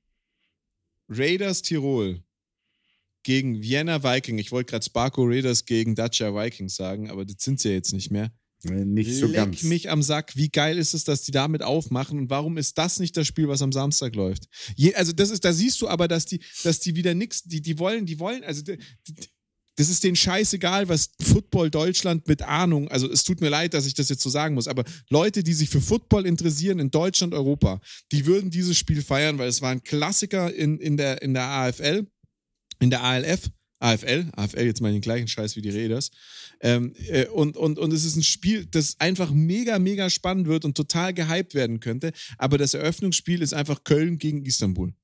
Raiders 1.08 1.62
Tirol 1.62 2.22
gegen 3.22 3.60
Vienna 3.60 4.02
Viking. 4.02 4.38
Ich 4.38 4.52
wollte 4.52 4.70
gerade 4.70 4.84
Sparko 4.84 5.24
Raiders 5.24 5.64
gegen 5.64 5.94
Dacia 5.94 6.32
Vikings 6.34 6.76
sagen, 6.76 7.10
aber 7.10 7.24
das 7.24 7.36
sind 7.40 7.60
sie 7.60 7.68
ja 7.70 7.74
jetzt 7.74 7.92
nicht 7.92 8.10
mehr. 8.10 8.32
Nicht 8.62 9.14
so 9.14 9.26
Leck 9.26 9.36
ganz. 9.36 9.62
mich 9.64 9.90
am 9.90 10.02
Sack. 10.02 10.34
Wie 10.36 10.48
geil 10.48 10.78
ist 10.78 10.94
es, 10.94 11.04
dass 11.04 11.22
die 11.22 11.30
damit 11.30 11.62
aufmachen 11.62 12.18
und 12.18 12.30
warum 12.30 12.56
ist 12.56 12.78
das 12.78 12.98
nicht 12.98 13.16
das 13.16 13.26
Spiel, 13.26 13.48
was 13.48 13.62
am 13.62 13.72
Samstag 13.72 14.14
läuft? 14.14 14.48
Je, 14.76 14.94
also 14.94 15.12
das 15.12 15.30
ist, 15.30 15.44
da 15.44 15.52
siehst 15.52 15.80
du 15.80 15.88
aber, 15.88 16.08
dass 16.08 16.24
die, 16.24 16.40
dass 16.64 16.80
die 16.80 16.96
wieder 16.96 17.14
nix, 17.14 17.42
die, 17.42 17.60
die 17.60 17.78
wollen, 17.78 18.06
die 18.06 18.18
wollen, 18.18 18.42
also 18.44 18.62
die, 18.62 18.78
die, 19.06 19.14
das 19.76 19.88
ist 19.88 20.04
denen 20.04 20.16
scheißegal, 20.16 20.88
was 20.88 21.10
Football 21.20 21.70
Deutschland 21.70 22.26
mit 22.26 22.42
Ahnung, 22.42 22.88
also 22.88 23.10
es 23.10 23.24
tut 23.24 23.40
mir 23.40 23.50
leid, 23.50 23.74
dass 23.74 23.86
ich 23.86 23.94
das 23.94 24.08
jetzt 24.08 24.22
so 24.22 24.30
sagen 24.30 24.54
muss, 24.54 24.68
aber 24.68 24.84
Leute, 25.10 25.42
die 25.42 25.52
sich 25.52 25.68
für 25.68 25.80
Football 25.80 26.26
interessieren 26.26 26.78
in 26.78 26.90
Deutschland, 26.90 27.34
Europa, 27.34 27.80
die 28.12 28.26
würden 28.26 28.50
dieses 28.50 28.76
Spiel 28.76 29.02
feiern, 29.02 29.38
weil 29.38 29.48
es 29.48 29.62
war 29.62 29.70
ein 29.70 29.84
Klassiker 29.84 30.52
in, 30.52 30.78
in, 30.78 30.96
der, 30.96 31.22
in 31.22 31.34
der 31.34 31.44
AFL, 31.44 32.06
in 32.80 32.90
der 32.90 33.02
ALF, 33.02 33.50
AFL, 33.78 34.30
AFL, 34.34 34.64
jetzt 34.64 34.80
mal 34.80 34.92
den 34.92 35.02
gleichen 35.02 35.28
Scheiß 35.28 35.56
wie 35.56 35.62
die 35.62 35.70
Raiders. 35.70 36.10
Ähm, 36.60 36.94
äh, 37.08 37.26
und, 37.26 37.56
und, 37.56 37.78
und 37.78 37.92
es 37.92 38.04
ist 38.04 38.16
ein 38.16 38.22
Spiel, 38.22 38.66
das 38.66 38.98
einfach 38.98 39.30
mega, 39.30 39.78
mega 39.78 40.08
spannend 40.08 40.48
wird 40.48 40.64
und 40.64 40.76
total 40.76 41.12
gehypt 41.12 41.54
werden 41.54 41.80
könnte. 41.80 42.12
Aber 42.38 42.56
das 42.56 42.74
Eröffnungsspiel 42.74 43.42
ist 43.42 43.52
einfach 43.52 43.84
Köln 43.84 44.18
gegen 44.18 44.44
Istanbul. 44.44 44.94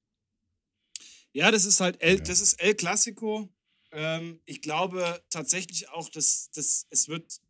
Ja, 1.34 1.50
das 1.50 1.64
ist 1.64 1.80
halt 1.80 2.00
El, 2.02 2.20
das 2.20 2.40
ist 2.40 2.54
El 2.54 2.74
Clasico. 2.74 3.50
Ähm, 3.92 4.40
ich 4.44 4.62
glaube 4.62 5.22
tatsächlich 5.30 5.88
auch, 5.90 6.08
dass, 6.08 6.50
dass 6.50 6.86
es 6.90 7.08
wird, 7.08 7.40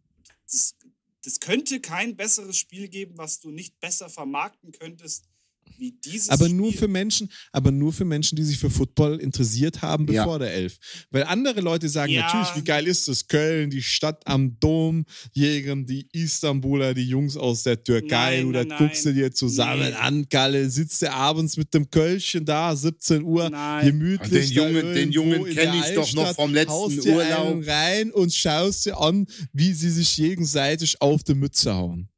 das, 0.45 0.77
das 1.25 1.41
könnte 1.41 1.81
kein 1.81 2.17
besseres 2.17 2.57
Spiel 2.57 2.89
geben, 2.89 3.17
was 3.17 3.41
du 3.41 3.51
nicht 3.51 3.79
besser 3.81 4.11
vermarkten 4.11 4.73
könntest 4.73 5.32
wie 5.79 5.93
dieses 6.05 6.29
Aber 6.29 6.45
Spiel. 6.45 6.57
nur 6.57 6.73
für 6.73 6.87
Menschen, 6.87 7.29
aber 7.51 7.71
nur 7.73 7.93
für 7.93 8.05
Menschen, 8.05 8.37
die 8.37 8.45
sich 8.45 8.59
für 8.59 8.71
Football 8.71 9.19
interessiert 9.19 9.83
haben, 9.83 10.07
Ja. 10.13 10.23
bevor 10.23 10.39
der 10.39 10.53
Elf. 10.55 10.79
Weil 11.11 11.25
andere 11.25 11.61
Leute 11.61 11.89
sagen 11.89 12.13
Ja. 12.13 12.23
natürlich, 12.23 12.55
wie 12.57 12.65
geil 12.65 12.87
ist 12.87 13.09
das? 13.09 13.27
Köln, 13.27 13.69
die 13.71 13.83
Stadt 13.83 14.25
am 14.27 14.59
Dom, 14.61 15.05
jägen 15.33 15.87
die 15.87 16.07
Istanbuler, 16.13 16.95
die 16.95 17.05
Jungs 17.09 17.37
aus 17.37 17.65
der 17.65 17.83
Türkei, 17.83 18.37
Nein, 18.39 18.47
oder 18.47 18.65
nein, 18.65 18.79
guckst 18.79 19.05
du 19.05 19.09
nein. 19.09 19.19
dir 19.19 19.33
zusammen 19.33 19.89
Nee. 19.91 19.95
an, 19.95 20.27
Galle, 20.29 20.71
sitzt 20.71 21.03
du 21.03 21.11
abends 21.13 21.57
mit 21.57 21.75
dem 21.75 21.91
Kölschchen 21.91 22.45
da, 22.45 22.77
17 22.77 23.23
Uhr, 23.25 23.51
Nein. 23.51 23.87
gemütlich. 23.87 24.49
Den 24.51 24.57
Jungen- 24.57 24.95
den 24.95 25.11
Jungen 25.13 25.47
in 25.47 25.55
kenn 25.57 25.73
der 25.73 25.75
ich 25.89 25.95
doch 25.95 26.13
noch 26.15 26.27
Altstadt, 26.27 26.37
vom 26.37 26.55
letzten 26.55 26.73
haust 26.73 27.05
dir 27.05 27.15
Urlaub. 27.17 27.47
einen 27.53 27.65
rein 27.65 28.11
und 28.13 28.33
schaust 28.33 28.87
dir 28.87 28.99
an, 28.99 29.27
wie 29.53 29.73
sie 29.73 29.91
sich 29.91 30.15
gegenseitig 30.17 31.01
auf 31.01 31.25
die 31.25 31.35
Mütze 31.35 31.75
hauen. 31.75 32.09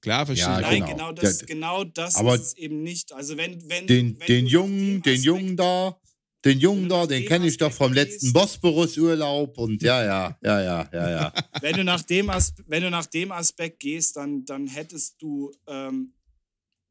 Klar, 0.00 0.26
verstehe 0.26 0.46
Ja, 0.46 0.60
ich. 0.60 0.66
Nein, 0.66 0.80
genau. 0.80 0.90
genau, 0.90 1.12
das, 1.12 1.46
genau 1.46 1.84
das 1.84 2.16
aber 2.16 2.36
ist 2.36 2.42
es 2.42 2.56
eben 2.56 2.82
nicht. 2.82 3.12
Also 3.12 3.36
wenn, 3.36 3.68
wenn 3.68 3.86
Den, 3.86 4.18
wenn 4.20 4.26
den 4.26 4.46
Jungen, 4.46 5.02
den 5.02 5.20
Jungen 5.20 5.56
da, 5.56 5.98
Den 6.44 6.60
Jungen 6.60 6.88
da, 6.88 7.06
den 7.06 7.26
kenne 7.26 7.48
ich 7.48 7.56
doch 7.56 7.72
vom 7.72 7.92
letzten 7.92 8.32
Bosporus-Urlaub 8.32 9.58
und 9.58 9.82
ja, 9.82 10.04
ja, 10.04 10.38
ja, 10.42 10.62
ja, 10.62 10.88
ja, 10.92 11.10
ja. 11.10 11.32
wenn, 11.60 11.74
du 11.74 11.84
nach 11.84 12.02
dem 12.02 12.28
wenn 12.28 12.82
du 12.82 12.90
nach 12.90 13.06
dem 13.06 13.32
Aspekt 13.32 13.80
gehst, 13.80 14.16
dann, 14.16 14.44
dann 14.44 14.68
hättest 14.68 15.20
du, 15.20 15.52
ähm, 15.66 16.14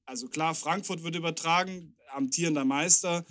also 0.05 0.27
klar, 0.27 0.53
Frankfurt 0.53 1.01
wird 1.03 1.15
übertragen, 1.15 1.95
amtierender 2.11 2.65
Meister. 2.65 3.25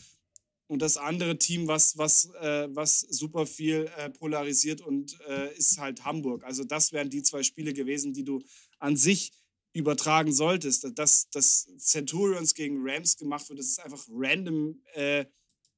Und 0.68 0.82
das 0.82 0.96
andere 0.96 1.38
Team, 1.38 1.68
was, 1.68 1.96
was, 1.96 2.28
äh, 2.40 2.68
was 2.70 3.00
super 3.00 3.46
viel 3.46 3.88
äh, 3.96 4.10
polarisiert 4.10 4.80
und 4.80 5.16
äh, 5.28 5.54
ist 5.56 5.78
halt 5.78 6.04
Hamburg. 6.04 6.42
Also 6.44 6.64
das 6.64 6.92
wären 6.92 7.08
die 7.08 7.22
zwei 7.22 7.44
Spiele 7.44 7.72
gewesen, 7.72 8.12
die 8.12 8.24
du 8.24 8.42
an 8.80 8.96
sich 8.96 9.32
übertragen 9.76 10.32
solltest. 10.32 10.86
Dass, 10.98 11.28
dass 11.30 11.68
Centurions 11.78 12.54
gegen 12.54 12.78
Rams 12.80 13.16
gemacht 13.16 13.48
wird, 13.48 13.58
das 13.58 13.66
ist 13.66 13.80
einfach 13.80 14.04
random 14.10 14.80
äh, 14.94 15.26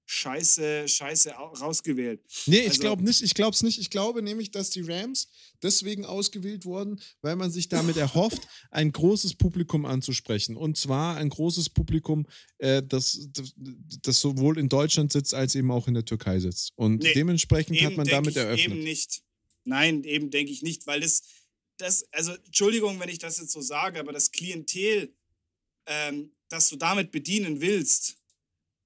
scheiße, 0.08 0.88
scheiße 0.88 1.30
rausgewählt. 1.30 2.22
Nee, 2.46 2.60
ich 2.60 2.68
also, 2.68 2.80
glaube 2.80 3.04
nicht. 3.04 3.22
Ich 3.22 3.34
glaube 3.34 3.54
es 3.54 3.62
nicht. 3.62 3.78
Ich 3.78 3.90
glaube 3.90 4.22
nämlich, 4.22 4.50
dass 4.50 4.70
die 4.70 4.80
Rams 4.80 5.28
deswegen 5.62 6.06
ausgewählt 6.06 6.64
wurden, 6.64 7.00
weil 7.20 7.36
man 7.36 7.50
sich 7.50 7.68
damit 7.68 7.96
erhofft, 7.96 8.48
ein 8.70 8.90
großes 8.90 9.34
Publikum 9.34 9.84
anzusprechen. 9.84 10.56
Und 10.56 10.78
zwar 10.78 11.16
ein 11.16 11.28
großes 11.28 11.68
Publikum, 11.70 12.26
äh, 12.56 12.82
das, 12.82 13.28
das, 13.32 13.52
das, 14.02 14.20
sowohl 14.20 14.58
in 14.58 14.70
Deutschland 14.70 15.12
sitzt, 15.12 15.34
als 15.34 15.54
eben 15.54 15.70
auch 15.70 15.86
in 15.88 15.94
der 15.94 16.04
Türkei 16.06 16.40
sitzt. 16.40 16.72
Und 16.76 17.02
nee, 17.02 17.12
dementsprechend 17.12 17.80
hat 17.82 17.96
man 17.96 18.06
damit 18.06 18.34
eröffnet. 18.34 18.72
Eben 18.72 18.82
nicht. 18.82 19.22
Nein, 19.64 20.04
eben 20.04 20.30
denke 20.30 20.50
ich 20.50 20.62
nicht, 20.62 20.86
weil 20.86 21.00
das, 21.00 21.22
das, 21.78 22.06
also 22.12 22.32
Entschuldigung, 22.32 23.00
wenn 23.00 23.08
ich 23.08 23.18
das 23.18 23.38
jetzt 23.38 23.52
so 23.52 23.60
sage, 23.60 23.98
aber 24.00 24.12
das 24.12 24.30
Klientel, 24.30 25.14
ähm, 25.86 26.32
das 26.48 26.68
du 26.68 26.76
damit 26.76 27.10
bedienen 27.10 27.60
willst, 27.60 28.16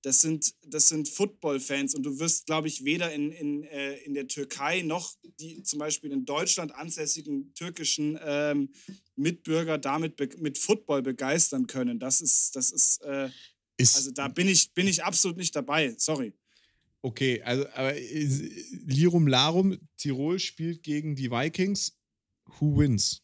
das 0.02 0.20
sind, 0.20 0.54
das 0.66 0.88
sind 0.88 1.08
Football-Fans 1.08 1.94
und 1.94 2.02
du 2.02 2.18
wirst, 2.18 2.46
glaube 2.46 2.66
ich, 2.66 2.84
weder 2.84 3.12
in, 3.12 3.30
in, 3.30 3.62
äh, 3.64 3.94
in 3.98 4.14
der 4.14 4.26
Türkei 4.26 4.82
noch 4.82 5.14
die 5.38 5.62
zum 5.62 5.78
Beispiel 5.78 6.10
in 6.10 6.24
Deutschland 6.24 6.74
ansässigen 6.74 7.54
türkischen 7.54 8.18
ähm, 8.24 8.70
Mitbürger 9.14 9.78
damit 9.78 10.18
mit 10.40 10.58
Football 10.58 11.02
begeistern 11.02 11.68
können. 11.68 12.00
Das 12.00 12.20
ist, 12.20 12.56
das 12.56 12.72
ist, 12.72 13.00
äh, 13.02 13.30
ist, 13.76 13.94
also 13.96 14.10
da 14.10 14.26
bin 14.26 14.48
ich, 14.48 14.72
bin 14.72 14.88
ich 14.88 15.04
absolut 15.04 15.36
nicht 15.36 15.54
dabei. 15.54 15.94
Sorry. 15.98 16.32
Okay, 17.00 17.42
also 17.42 17.66
aber 17.74 17.96
äh, 17.96 18.24
Lirum 18.86 19.28
Larum, 19.28 19.78
Tirol 19.96 20.40
spielt 20.40 20.82
gegen 20.82 21.14
die 21.14 21.30
Vikings. 21.30 21.96
Who 22.58 22.78
wins? 22.78 23.22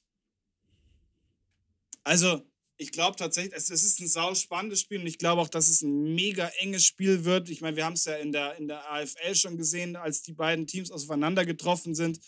Also, 2.05 2.43
ich 2.79 2.93
glaube 2.93 3.17
tatsächlich, 3.17 3.55
es, 3.55 3.71
ist 3.71 4.01
ein 4.01 4.09
sau 4.09 4.35
spannendes 4.35 4.81
Spiel 4.81 5.01
und 5.01 5.07
ich 5.07 5.19
glaube 5.19 5.43
auch, 5.43 5.49
dass 5.49 5.69
es 5.69 5.83
ein 5.83 6.15
mega 6.15 6.47
enges 6.61 6.85
Spiel 6.85 7.25
wird. 7.25 7.51
Ich 7.51 7.61
meine, 7.61 7.77
wir 7.77 7.85
haben 7.85 7.95
es 7.95 8.05
ja 8.05 8.15
in 8.15 8.31
der, 8.31 8.57
in 8.57 8.69
der 8.69 8.91
AFL 8.91 9.35
schon 9.35 9.57
gesehen, 9.57 9.97
als 9.97 10.23
die 10.23 10.33
beiden 10.33 10.67
Teams 10.67 10.93
aufeinander 10.93 11.45
getroffen 11.45 11.97
sind. 11.97 12.21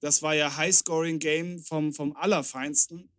Das 0.00 0.20
war 0.20 0.34
ja 0.34 0.56
High-Scoring-Game 0.56 1.60
vom, 1.60 1.94
vom 1.94 2.16
Allerfeinsten. 2.16 3.10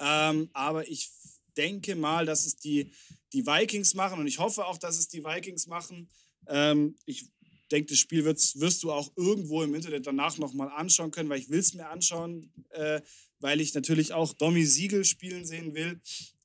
Ähm, 0.00 0.50
aber 0.52 0.86
ich 0.86 1.10
denke 1.56 1.96
mal, 1.96 2.26
dass 2.26 2.44
es 2.44 2.56
die, 2.56 2.92
die 3.32 3.46
Vikings 3.46 3.94
machen 3.94 4.20
und 4.20 4.26
ich 4.26 4.38
hoffe 4.38 4.66
auch, 4.66 4.76
dass 4.76 4.98
es 4.98 5.08
die 5.08 5.24
Vikings 5.24 5.66
machen. 5.66 6.08
Ähm, 6.46 6.94
ich 7.06 7.26
denke, 7.68 7.90
das 7.90 7.98
Spiel 7.98 8.24
wirst, 8.24 8.60
wirst 8.60 8.82
du 8.82 8.92
auch 8.92 9.12
irgendwo 9.16 9.62
im 9.62 9.74
Internet 9.74 10.06
danach 10.06 10.38
nochmal 10.38 10.70
anschauen 10.70 11.10
können, 11.10 11.28
weil 11.28 11.40
ich 11.40 11.50
will 11.50 11.60
es 11.60 11.74
mir 11.74 11.88
anschauen. 11.88 12.52
Äh, 12.70 13.00
weil 13.40 13.60
ich 13.60 13.74
natürlich 13.74 14.12
auch 14.12 14.32
Domi 14.32 14.64
Siegel 14.64 15.04
spielen 15.04 15.44
sehen 15.44 15.74
will. 15.74 16.00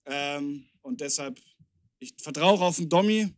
Ähm, 0.06 0.66
und 0.82 1.02
deshalb, 1.02 1.40
ich 2.00 2.14
vertraue 2.18 2.60
auf 2.60 2.78
den 2.78 2.90
Domi. 2.90 3.34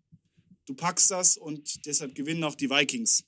Du 0.66 0.74
packst 0.74 1.12
das 1.12 1.38
und 1.38 1.86
deshalb 1.86 2.16
gewinnen 2.16 2.44
auch 2.44 2.56
die 2.56 2.70
Vikings. 2.70 3.24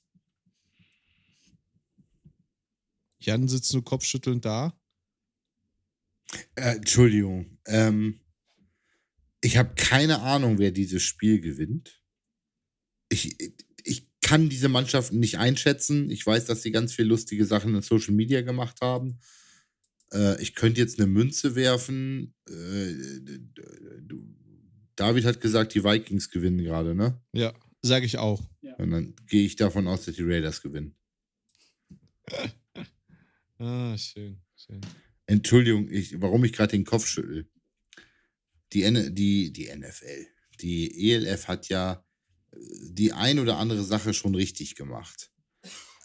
Jan 3.20 3.48
sitzt 3.48 3.72
nur 3.72 3.84
kopfschüttelnd 3.84 4.44
da. 4.44 4.78
Äh, 6.56 6.76
Entschuldigung. 6.76 7.58
Ähm, 7.66 8.20
ich 9.40 9.56
habe 9.56 9.74
keine 9.74 10.20
Ahnung, 10.20 10.58
wer 10.58 10.72
dieses 10.72 11.02
Spiel 11.02 11.40
gewinnt. 11.40 12.02
Ich, 13.08 13.40
ich 13.40 13.54
kann 14.28 14.50
diese 14.50 14.68
Mannschaften 14.68 15.20
nicht 15.20 15.38
einschätzen. 15.38 16.10
Ich 16.10 16.26
weiß, 16.26 16.44
dass 16.44 16.60
sie 16.62 16.70
ganz 16.70 16.92
viele 16.92 17.08
lustige 17.08 17.46
Sachen 17.46 17.74
in 17.74 17.80
Social 17.80 18.12
Media 18.12 18.42
gemacht 18.42 18.82
haben. 18.82 19.20
Äh, 20.12 20.40
ich 20.42 20.54
könnte 20.54 20.82
jetzt 20.82 21.00
eine 21.00 21.06
Münze 21.06 21.54
werfen. 21.54 22.34
Äh, 22.46 22.94
David 24.96 25.24
hat 25.24 25.40
gesagt, 25.40 25.72
die 25.74 25.82
Vikings 25.82 26.28
gewinnen 26.28 26.62
gerade, 26.62 26.94
ne? 26.94 27.18
Ja, 27.32 27.54
sage 27.80 28.04
ich 28.04 28.18
auch. 28.18 28.42
Ja. 28.60 28.74
Und 28.76 28.90
dann 28.90 29.14
gehe 29.26 29.46
ich 29.46 29.56
davon 29.56 29.88
aus, 29.88 30.04
dass 30.04 30.16
die 30.16 30.24
Raiders 30.24 30.60
gewinnen. 30.60 30.94
ah, 33.58 33.96
schön, 33.96 34.42
schön. 34.56 34.82
Entschuldigung, 35.24 35.88
ich, 35.90 36.20
warum 36.20 36.44
ich 36.44 36.52
gerade 36.52 36.72
den 36.72 36.84
Kopf 36.84 37.06
schüttel. 37.06 37.48
Die, 38.74 38.82
N 38.82 39.14
die, 39.14 39.54
die 39.54 39.74
NFL, 39.74 40.26
die 40.60 41.12
ELF 41.12 41.48
hat 41.48 41.70
ja 41.70 42.04
die 42.52 43.12
ein 43.12 43.38
oder 43.38 43.58
andere 43.58 43.84
Sache 43.84 44.14
schon 44.14 44.34
richtig 44.34 44.74
gemacht. 44.74 45.30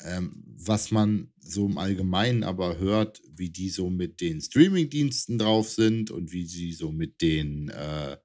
Ähm, 0.06 0.44
was 0.46 0.92
man 0.92 1.32
so 1.40 1.66
im 1.66 1.78
Allgemeinen 1.78 2.44
aber 2.44 2.78
hört, 2.78 3.22
wie 3.36 3.50
die 3.50 3.70
so 3.70 3.90
mit 3.90 4.20
den 4.22 4.42
Streaming-Diensten 4.42 5.38
drauf 5.38 5.70
sind 5.70 6.12
und 6.12 6.32
wie 6.32 6.46
sie 6.46 6.74
so 6.74 6.92
mit 6.92 7.22
den 7.22 7.70
äh, 7.70 8.18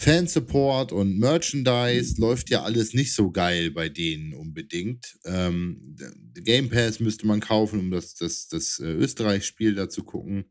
Fansupport 0.00 0.92
und 0.92 1.18
Merchandise 1.18 2.18
läuft 2.18 2.48
ja 2.48 2.62
alles 2.62 2.94
nicht 2.94 3.12
so 3.14 3.30
geil 3.30 3.70
bei 3.70 3.90
denen 3.90 4.32
unbedingt. 4.32 5.18
Ähm, 5.26 5.94
Game 6.34 6.70
Pass 6.70 7.00
müsste 7.00 7.26
man 7.26 7.40
kaufen, 7.40 7.80
um 7.80 7.90
das, 7.90 8.14
das, 8.14 8.48
das 8.48 8.78
äh, 8.78 8.86
Österreich-Spiel 8.86 9.74
da 9.74 9.90
zu 9.90 10.02
gucken. 10.02 10.50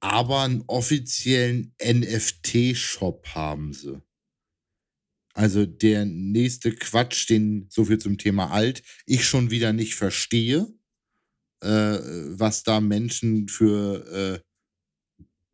Aber 0.00 0.42
einen 0.42 0.62
offiziellen 0.66 1.74
NFT-Shop 1.82 3.28
haben 3.28 3.72
sie. 3.72 4.02
Also 5.34 5.64
der 5.64 6.04
nächste 6.04 6.72
Quatsch, 6.72 7.28
den 7.28 7.66
so 7.70 7.86
viel 7.86 7.98
zum 7.98 8.18
Thema 8.18 8.50
alt, 8.50 8.82
ich 9.06 9.24
schon 9.24 9.50
wieder 9.50 9.72
nicht 9.72 9.94
verstehe, 9.94 10.68
äh, 11.62 11.68
was 11.68 12.64
da 12.64 12.80
Menschen 12.80 13.48
für 13.48 14.06
äh, 14.12 14.40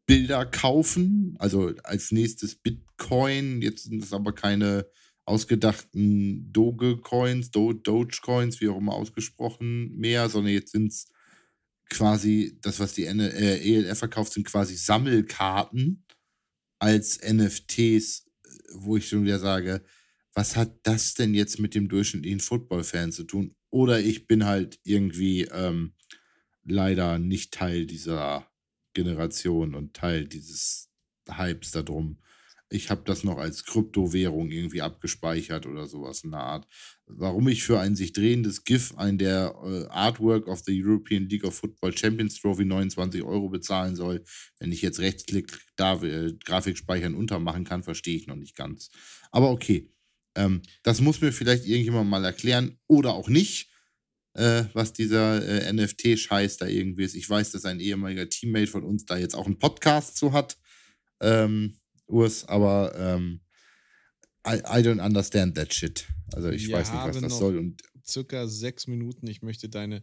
Bilder 0.07 0.47
kaufen. 0.47 1.37
Also 1.39 1.75
als 1.85 2.11
nächstes 2.11 2.57
Bitcoin, 2.57 3.63
jetzt 3.63 3.85
sind 3.85 4.03
es 4.03 4.13
aber 4.13 4.35
keine 4.35 4.87
ausgedachten 5.27 6.51
Doge-Coins, 6.53 7.51
Do 7.51 7.75
Doge-Coins, 7.75 8.61
wie 8.61 8.69
auch 8.69 8.79
immer 8.79 8.95
ausgesprochen, 8.95 9.95
mehr, 9.97 10.29
sondern 10.29 10.55
jetzt 10.55 10.73
sind 10.73 10.89
es 10.89 11.13
quasi, 11.91 12.59
das, 12.63 12.81
was 12.81 12.95
die 12.95 13.05
N 13.05 13.21
äh, 13.21 13.59
ELF 13.59 13.99
verkauft, 13.99 14.33
sind 14.33 14.47
quasi 14.47 14.77
Sammelkarten 14.77 16.05
als 16.81 17.21
NFTs 17.21 18.28
wo 18.73 18.97
ich 18.97 19.09
schon 19.09 19.25
wieder 19.25 19.39
sage, 19.39 19.83
was 20.35 20.57
hat 20.57 20.79
das 20.85 21.15
denn 21.15 21.35
jetzt 21.35 21.59
mit 21.59 21.75
dem 21.75 21.89
durchschnittlichen 21.89 22.41
Football-Fan 22.41 23.13
zu 23.13 23.25
tun? 23.25 23.55
Oder 23.71 24.01
ich 24.01 24.27
bin 24.27 24.45
halt 24.45 24.79
irgendwie 24.85 25.43
ähm, 25.45 25.95
leider 26.65 27.19
nicht 27.19 27.53
Teil 27.53 27.87
dieser 27.87 28.49
Generation 28.95 29.75
und 29.75 29.95
Teil 29.95 30.27
dieses 30.27 30.91
Hypes 31.29 31.73
darum 31.73 32.19
ich 32.71 32.91
habe 32.91 33.03
das 33.05 33.25
noch 33.25 33.39
als 33.39 33.65
Kryptowährung 33.65 34.51
irgendwie 34.51 34.83
abgespeichert 34.83 35.67
oder 35.67 35.87
sowas 35.87 36.23
in 36.23 36.33
der 36.33 36.41
Art. 36.41 36.67
Warum 37.07 37.49
ich 37.49 37.63
für 37.63 37.81
ein 37.81 37.97
sich 37.97 38.13
drehendes 38.13 38.65
GIF 38.65 38.95
ein 38.97 39.17
der 39.17 39.55
äh, 39.65 39.87
Artwork 39.87 40.47
of 40.47 40.63
the 40.65 40.83
European 40.83 41.29
League 41.29 41.45
of 41.45 41.55
Football 41.55 41.97
Champions 41.97 42.39
Trophy 42.41 42.67
29 42.67 43.23
Euro 43.23 43.49
bezahlen 43.49 43.97
soll, 43.97 44.23
wenn 44.59 44.71
ich 44.71 44.83
jetzt 44.83 45.01
Rechtsklick 45.01 45.59
da 45.77 46.03
äh, 46.03 46.35
Grafik 46.45 46.77
speichern 46.77 47.15
untermachen 47.15 47.65
kann, 47.65 47.83
verstehe 47.83 48.17
ich 48.17 48.27
noch 48.27 48.37
nicht 48.37 48.55
ganz. 48.55 48.91
Aber 49.31 49.51
okay, 49.51 49.91
ähm, 50.35 50.61
das 50.83 51.01
muss 51.01 51.21
mir 51.21 51.33
vielleicht 51.33 51.67
irgendjemand 51.67 52.11
mal 52.11 52.25
erklären 52.25 52.79
oder 52.87 53.15
auch 53.15 53.29
nicht, 53.29 53.71
äh, 54.35 54.65
was 54.75 54.93
dieser 54.93 55.43
äh, 55.43 55.73
NFT-Scheiß 55.73 56.59
da 56.59 56.67
irgendwie 56.67 57.05
ist. 57.05 57.15
Ich 57.15 57.29
weiß, 57.29 57.51
dass 57.53 57.65
ein 57.65 57.81
ehemaliger 57.81 58.29
Teammate 58.29 58.71
von 58.71 58.85
uns 58.85 59.07
da 59.07 59.17
jetzt 59.17 59.35
auch 59.35 59.47
einen 59.47 59.59
Podcast 59.59 60.19
zu 60.19 60.33
hat. 60.33 60.59
Ähm, 61.21 61.78
Urs, 62.09 62.45
aber 62.47 62.95
ähm, 62.97 63.41
I, 64.47 64.57
I 64.57 64.83
don't 64.83 65.05
understand 65.05 65.55
that 65.57 65.73
shit. 65.73 66.09
Also 66.33 66.51
ich 66.51 66.69
Wir 66.69 66.77
weiß 66.77 66.93
nicht, 66.93 67.05
was 67.05 67.21
das 67.21 67.39
soll. 67.39 67.59
Und 67.59 67.83
circa 68.05 68.49
sechs 68.49 68.87
Minuten. 68.87 69.27
Ich 69.27 69.43
möchte 69.43 69.69
deine 69.69 70.03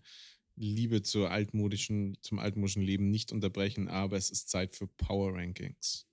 Liebe 0.55 1.01
zur 1.01 1.31
altmodischen, 1.31 2.17
zum 2.21 2.39
altmodischen 2.39 2.83
Leben 2.83 3.09
nicht 3.09 3.31
unterbrechen, 3.31 3.89
aber 3.89 4.17
es 4.17 4.29
ist 4.29 4.49
Zeit 4.49 4.75
für 4.75 4.87
Power 4.87 5.33
Rankings. 5.33 6.05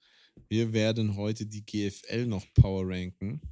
Wir 0.49 0.73
werden 0.73 1.17
heute 1.17 1.47
die 1.47 1.65
GFL 1.65 2.27
noch 2.27 2.45
Power 2.55 2.89
ranken. 2.89 3.43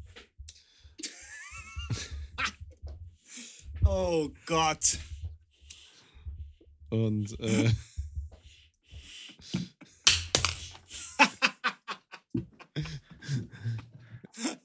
oh 3.85 4.31
Gott. 4.47 4.99
Und 6.89 7.39
äh, 7.39 7.71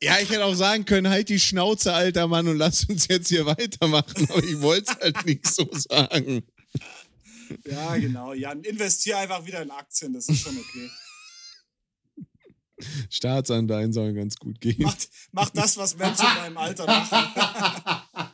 Ja, 0.05 0.19
ich 0.19 0.29
hätte 0.29 0.45
auch 0.45 0.53
sagen 0.53 0.85
können, 0.85 1.09
halt 1.09 1.29
die 1.29 1.39
Schnauze, 1.39 1.93
alter 1.93 2.27
Mann, 2.27 2.47
und 2.47 2.57
lass 2.57 2.85
uns 2.85 3.07
jetzt 3.07 3.27
hier 3.29 3.45
weitermachen. 3.45 4.27
Aber 4.29 4.43
ich 4.43 4.61
wollte 4.61 4.91
es 4.91 4.99
halt 4.99 5.25
nicht 5.25 5.47
so 5.47 5.67
sagen. 5.73 6.43
Ja, 7.65 7.95
genau. 7.97 8.33
Jan, 8.33 8.61
investier 8.63 9.17
einfach 9.17 9.45
wieder 9.45 9.61
in 9.63 9.71
Aktien, 9.71 10.13
das 10.13 10.29
ist 10.29 10.41
schon 10.41 10.57
okay. 10.57 10.89
Staatsanleihen 13.09 13.93
sollen 13.93 14.15
ganz 14.15 14.35
gut 14.35 14.59
gehen. 14.59 14.75
Mach, 14.79 14.95
mach 15.31 15.49
das, 15.49 15.77
was 15.77 15.97
Menschen 15.97 16.25
in 16.27 16.35
deinem 16.43 16.57
Alter 16.57 16.85
machen. 16.85 18.31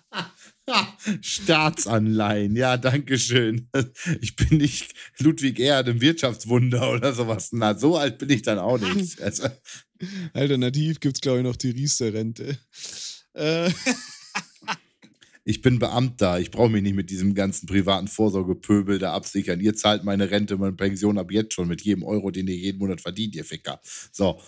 Staatsanleihen, 1.21 2.55
ja, 2.55 2.77
danke 2.77 3.19
schön. 3.19 3.69
Ich 4.19 4.35
bin 4.35 4.57
nicht 4.57 4.93
Ludwig 5.19 5.59
Erd 5.59 5.87
im 5.89 6.01
Wirtschaftswunder 6.01 6.91
oder 6.91 7.13
sowas. 7.13 7.49
Na, 7.51 7.77
so 7.77 7.97
alt 7.97 8.17
bin 8.17 8.29
ich 8.29 8.41
dann 8.41 8.59
auch 8.59 8.79
nicht. 8.79 9.19
Also, 9.21 9.47
Alternativ 10.33 10.99
gibt 10.99 11.17
es, 11.17 11.21
glaube 11.21 11.39
ich, 11.39 11.43
noch 11.43 11.55
die 11.55 11.71
Riester-Rente. 11.71 12.57
Äh, 13.33 13.71
ich 15.43 15.61
bin 15.61 15.79
Beamter. 15.79 16.39
Ich 16.39 16.51
brauche 16.51 16.69
mich 16.69 16.83
nicht 16.83 16.95
mit 16.95 17.09
diesem 17.09 17.33
ganzen 17.33 17.65
privaten 17.65 18.07
Vorsorgepöbel 18.07 18.99
da 18.99 19.13
absichern. 19.13 19.59
Ihr 19.59 19.75
zahlt 19.75 20.03
meine 20.03 20.29
Rente, 20.29 20.57
meine 20.57 20.73
Pension 20.73 21.17
ab 21.17 21.31
jetzt 21.31 21.53
schon 21.53 21.67
mit 21.67 21.81
jedem 21.81 22.03
Euro, 22.03 22.31
den 22.31 22.47
ihr 22.47 22.55
jeden 22.55 22.79
Monat 22.79 23.01
verdient, 23.01 23.35
ihr 23.35 23.45
Ficker. 23.45 23.81
So, 24.11 24.39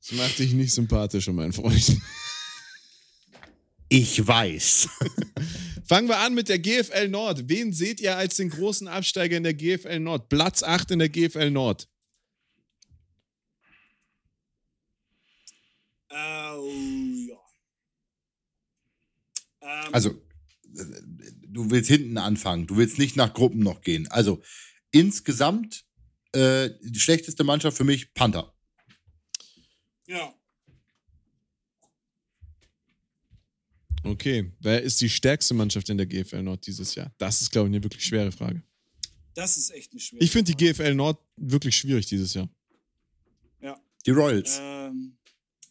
das 0.00 0.12
macht 0.12 0.38
dich 0.38 0.52
nicht 0.52 0.72
sympathischer, 0.72 1.32
mein 1.32 1.52
Freund. 1.52 1.96
ich 3.88 4.26
weiß. 4.26 4.88
Fangen 5.84 6.08
wir 6.08 6.18
an 6.18 6.34
mit 6.34 6.48
der 6.48 6.58
GFL 6.58 7.08
Nord. 7.08 7.48
Wen 7.48 7.72
seht 7.72 8.00
ihr 8.00 8.16
als 8.16 8.36
den 8.36 8.50
großen 8.50 8.88
Absteiger 8.88 9.36
in 9.36 9.42
der 9.42 9.54
GFL 9.54 9.98
Nord? 10.00 10.28
Platz 10.28 10.62
8 10.62 10.92
in 10.92 11.00
der 11.00 11.08
GFL 11.08 11.50
Nord. 11.50 11.88
Äh, 16.10 16.50
oh, 16.52 16.70
ja. 17.28 17.36
Ähm, 19.62 19.94
Also, 19.94 20.10
äh, 20.10 20.84
du 21.46 21.70
willst 21.70 21.88
hinten 21.88 22.18
anfangen. 22.18 22.66
Du 22.66 22.76
willst 22.76 22.98
nicht 22.98 23.16
nach 23.16 23.32
Gruppen 23.32 23.60
noch 23.60 23.80
gehen. 23.82 24.08
Also, 24.08 24.42
insgesamt 24.90 25.84
äh, 26.32 26.70
die 26.82 27.00
schlechteste 27.00 27.44
Mannschaft 27.44 27.76
für 27.76 27.84
mich 27.84 28.12
Panther. 28.14 28.52
ja. 30.06 30.34
Okay, 34.02 34.50
wer 34.60 34.80
ist 34.80 34.98
die 35.02 35.10
stärkste 35.10 35.52
Mannschaft 35.52 35.90
in 35.90 35.98
der 35.98 36.06
GFL 36.06 36.42
Nord 36.42 36.66
dieses 36.66 36.94
Jahr? 36.94 37.14
Das 37.18 37.42
ist, 37.42 37.50
glaube 37.50 37.68
ich, 37.68 37.74
eine 37.74 37.84
wirklich 37.84 38.02
schwere 38.02 38.32
Frage. 38.32 38.62
Das 39.34 39.58
ist 39.58 39.68
echt 39.70 39.92
eine 39.92 40.00
schwere 40.00 40.24
Ich 40.24 40.30
finde 40.30 40.54
die. 40.54 40.72
GFL 40.72 40.94
Nord 40.94 41.22
wirklich 41.36 41.76
schwierig 41.76 42.06
dieses 42.06 42.32
Jahr. 42.32 42.48
Die 44.06 44.10
Royals. 44.10 44.58
Ähm, 44.60 45.18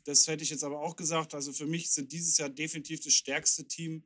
das 0.09 0.27
hätte 0.27 0.43
ich 0.43 0.49
jetzt 0.49 0.63
aber 0.63 0.79
auch 0.81 0.95
gesagt. 0.95 1.33
Also 1.35 1.53
für 1.53 1.67
mich 1.67 1.91
sind 1.91 2.11
dieses 2.11 2.37
Jahr 2.37 2.49
definitiv 2.49 2.99
das 3.01 3.13
stärkste 3.13 3.65
Team 3.67 4.03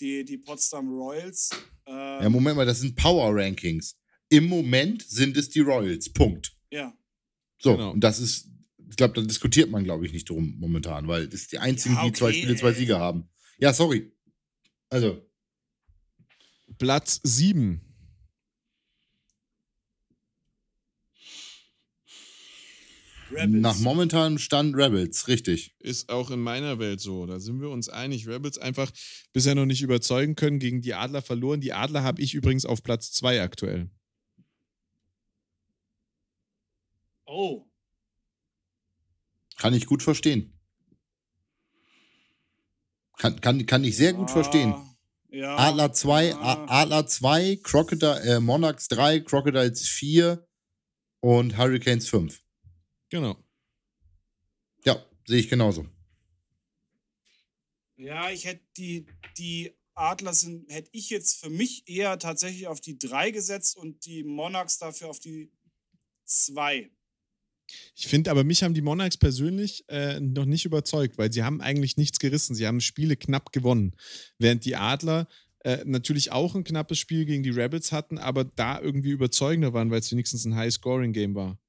die, 0.00 0.24
die 0.24 0.38
Potsdam 0.38 0.88
Royals. 0.88 1.50
Ähm, 1.86 1.94
ja, 2.22 2.28
Moment 2.30 2.56
mal, 2.56 2.66
das 2.66 2.80
sind 2.80 2.96
Power 2.96 3.30
Rankings. 3.34 3.96
Im 4.30 4.48
Moment 4.48 5.02
sind 5.02 5.36
es 5.36 5.50
die 5.50 5.60
Royals. 5.60 6.10
Punkt. 6.12 6.56
ja. 6.70 6.96
So, 7.58 7.72
Genau. 7.76 7.92
und 7.92 8.00
das 8.00 8.18
ist, 8.18 8.48
ich 8.90 8.96
glaube, 8.96 9.14
da 9.14 9.22
diskutiert 9.22 9.70
man, 9.70 9.84
glaube 9.84 10.04
ich, 10.04 10.12
nicht 10.12 10.28
drum 10.28 10.56
momentan, 10.58 11.06
weil 11.08 11.28
das 11.28 11.42
ist 11.42 11.52
die 11.52 11.58
einzigen, 11.58 11.94
Ja, 11.94 12.04
die 12.04 12.12
zwei 12.12 12.28
okay, 12.30 12.38
Spiele, 12.38 12.56
zwei. 12.56 12.72
Siege 12.72 12.98
haben. 12.98 13.28
Ja, 13.58 13.72
sorry. 13.72 14.12
Also, 14.90 15.24
Platz 16.78 17.20
7. 17.22 17.80
Rebels. 23.30 23.62
nach 23.62 23.78
momentanem 23.78 24.38
Stand 24.38 24.76
Rebels, 24.76 25.28
richtig. 25.28 25.74
Ist 25.78 26.08
auch 26.10 26.30
in 26.30 26.40
meiner 26.40 26.78
Welt 26.78 27.00
so. 27.00 27.26
Da 27.26 27.40
sind 27.40 27.60
wir 27.60 27.70
uns 27.70 27.88
einig. 27.88 28.26
Rebels 28.28 28.58
einfach 28.58 28.90
bisher 29.32 29.54
noch 29.54 29.66
nicht 29.66 29.82
überzeugen 29.82 30.34
können, 30.36 30.58
gegen 30.58 30.80
die 30.82 30.94
Adler 30.94 31.22
verloren. 31.22 31.60
Die 31.60 31.72
Adler 31.72 32.02
habe 32.02 32.20
ich 32.22 32.34
übrigens 32.34 32.64
auf 32.66 32.82
Platz 32.82 33.12
2 33.12 33.42
aktuell. 33.42 33.90
oh. 37.26 37.64
Kann 39.56 39.72
ich 39.74 39.86
gut 39.86 40.02
verstehen. 40.02 40.52
Kann, 43.18 43.40
kann, 43.40 43.64
kann 43.66 43.84
ich 43.84 43.96
sehr 43.96 44.12
gut 44.12 44.30
verstehen. 44.30 44.72
Ah, 44.74 44.96
Ja. 45.30 45.56
Adler 45.56 45.92
2, 45.92 46.34
Ah. 46.34 46.82
Adler 46.82 47.06
2, 47.06 47.56
Crocodile, 47.62 48.20
äh, 48.20 48.40
Monarchs 48.40 48.88
3, 48.88 49.20
Crocodiles 49.20 49.88
4 49.88 50.46
und 51.20 51.56
Hurricanes 51.56 52.08
5. 52.08 52.43
Genau. 53.14 53.36
Ja, 54.84 55.00
sehe 55.24 55.38
ich 55.38 55.48
genauso. 55.48 55.86
Ja, 57.96 58.28
ich 58.32 58.44
hätte 58.44 58.64
die, 58.76 59.06
die 59.38 59.72
Adler 59.94 60.34
sind, 60.34 60.68
hätte 60.68 60.88
ich 60.90 61.10
jetzt 61.10 61.36
für 61.36 61.48
mich 61.48 61.88
eher 61.88 62.18
tatsächlich 62.18 62.66
auf 62.66 62.80
die 62.80 62.98
3 62.98 63.30
gesetzt 63.30 63.76
und 63.76 64.04
die 64.04 64.24
Monarchs 64.24 64.78
dafür 64.78 65.10
auf 65.10 65.20
die 65.20 65.52
2. 66.24 66.90
Ich 67.94 68.08
finde 68.08 68.32
aber, 68.32 68.42
mich 68.42 68.64
haben 68.64 68.74
die 68.74 68.82
Monarchs 68.82 69.16
persönlich 69.16 69.88
äh, 69.88 70.18
noch 70.18 70.44
nicht 70.44 70.64
überzeugt, 70.64 71.16
weil 71.16 71.32
sie 71.32 71.44
haben 71.44 71.60
eigentlich 71.60 71.96
nichts 71.96 72.18
gerissen. 72.18 72.56
Sie 72.56 72.66
haben 72.66 72.80
Spiele 72.80 73.16
knapp 73.16 73.52
gewonnen. 73.52 73.94
Während 74.38 74.64
die 74.64 74.74
Adler 74.74 75.28
äh, 75.60 75.84
natürlich 75.84 76.32
auch 76.32 76.56
ein 76.56 76.64
knappes 76.64 76.98
Spiel 76.98 77.26
gegen 77.26 77.44
die 77.44 77.50
Rebels 77.50 77.92
hatten, 77.92 78.18
aber 78.18 78.42
da 78.42 78.80
irgendwie 78.80 79.12
überzeugender 79.12 79.72
waren, 79.72 79.92
weil 79.92 80.00
es 80.00 80.10
wenigstens 80.10 80.44
ein 80.46 80.56
High-Scoring-Game 80.56 81.36
war. 81.36 81.60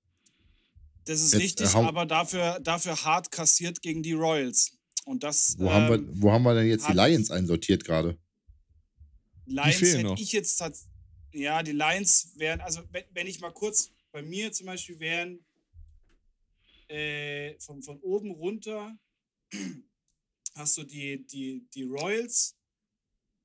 Das 1.06 1.22
ist 1.22 1.34
Jetzt, 1.34 1.42
richtig, 1.42 1.68
äh, 1.68 1.74
hau- 1.74 1.84
aber 1.84 2.06
dafür, 2.06 2.60
dafür 2.62 3.04
hart 3.04 3.32
kassiert 3.32 3.82
gegen 3.82 4.02
die 4.04 4.14
Royals. 4.14 4.78
Und 5.06 5.24
das 5.24 5.56
Wo, 5.60 5.72
haben, 5.72 5.94
ähm, 5.94 6.08
wir, 6.08 6.22
wo 6.22 6.32
haben 6.32 6.44
wir 6.44 6.56
denn 6.56 6.68
jetzt 6.68 6.88
die 6.88 6.94
Lions 6.94 7.30
einsortiert 7.30 7.84
gerade? 7.86 8.18
Lions 9.46 9.76
fehlen 9.76 9.96
hätte 9.98 10.08
noch. 10.08 10.20
ich 10.20 10.32
jetzt 10.32 10.60
tats- 10.60 10.88
ja, 11.32 11.62
die 11.62 11.74
Lions 11.74 12.32
wären, 12.38 12.60
also 12.62 12.82
wenn, 12.92 13.04
wenn 13.12 13.28
ich 13.28 13.40
mal 13.40 13.52
kurz 13.52 13.92
bei 14.12 14.24
mir 14.24 14.52
zum 14.52 14.66
Beispiel 14.66 15.00
wären, 15.00 15.46
äh, 16.88 17.60
von, 17.60 17.84
von 17.84 18.00
oben 18.00 18.32
runter 18.32 18.98
hast 20.56 20.78
du 20.78 20.84
die, 20.84 21.26
die, 21.28 21.68
die 21.76 21.84
Royals, 21.84 22.56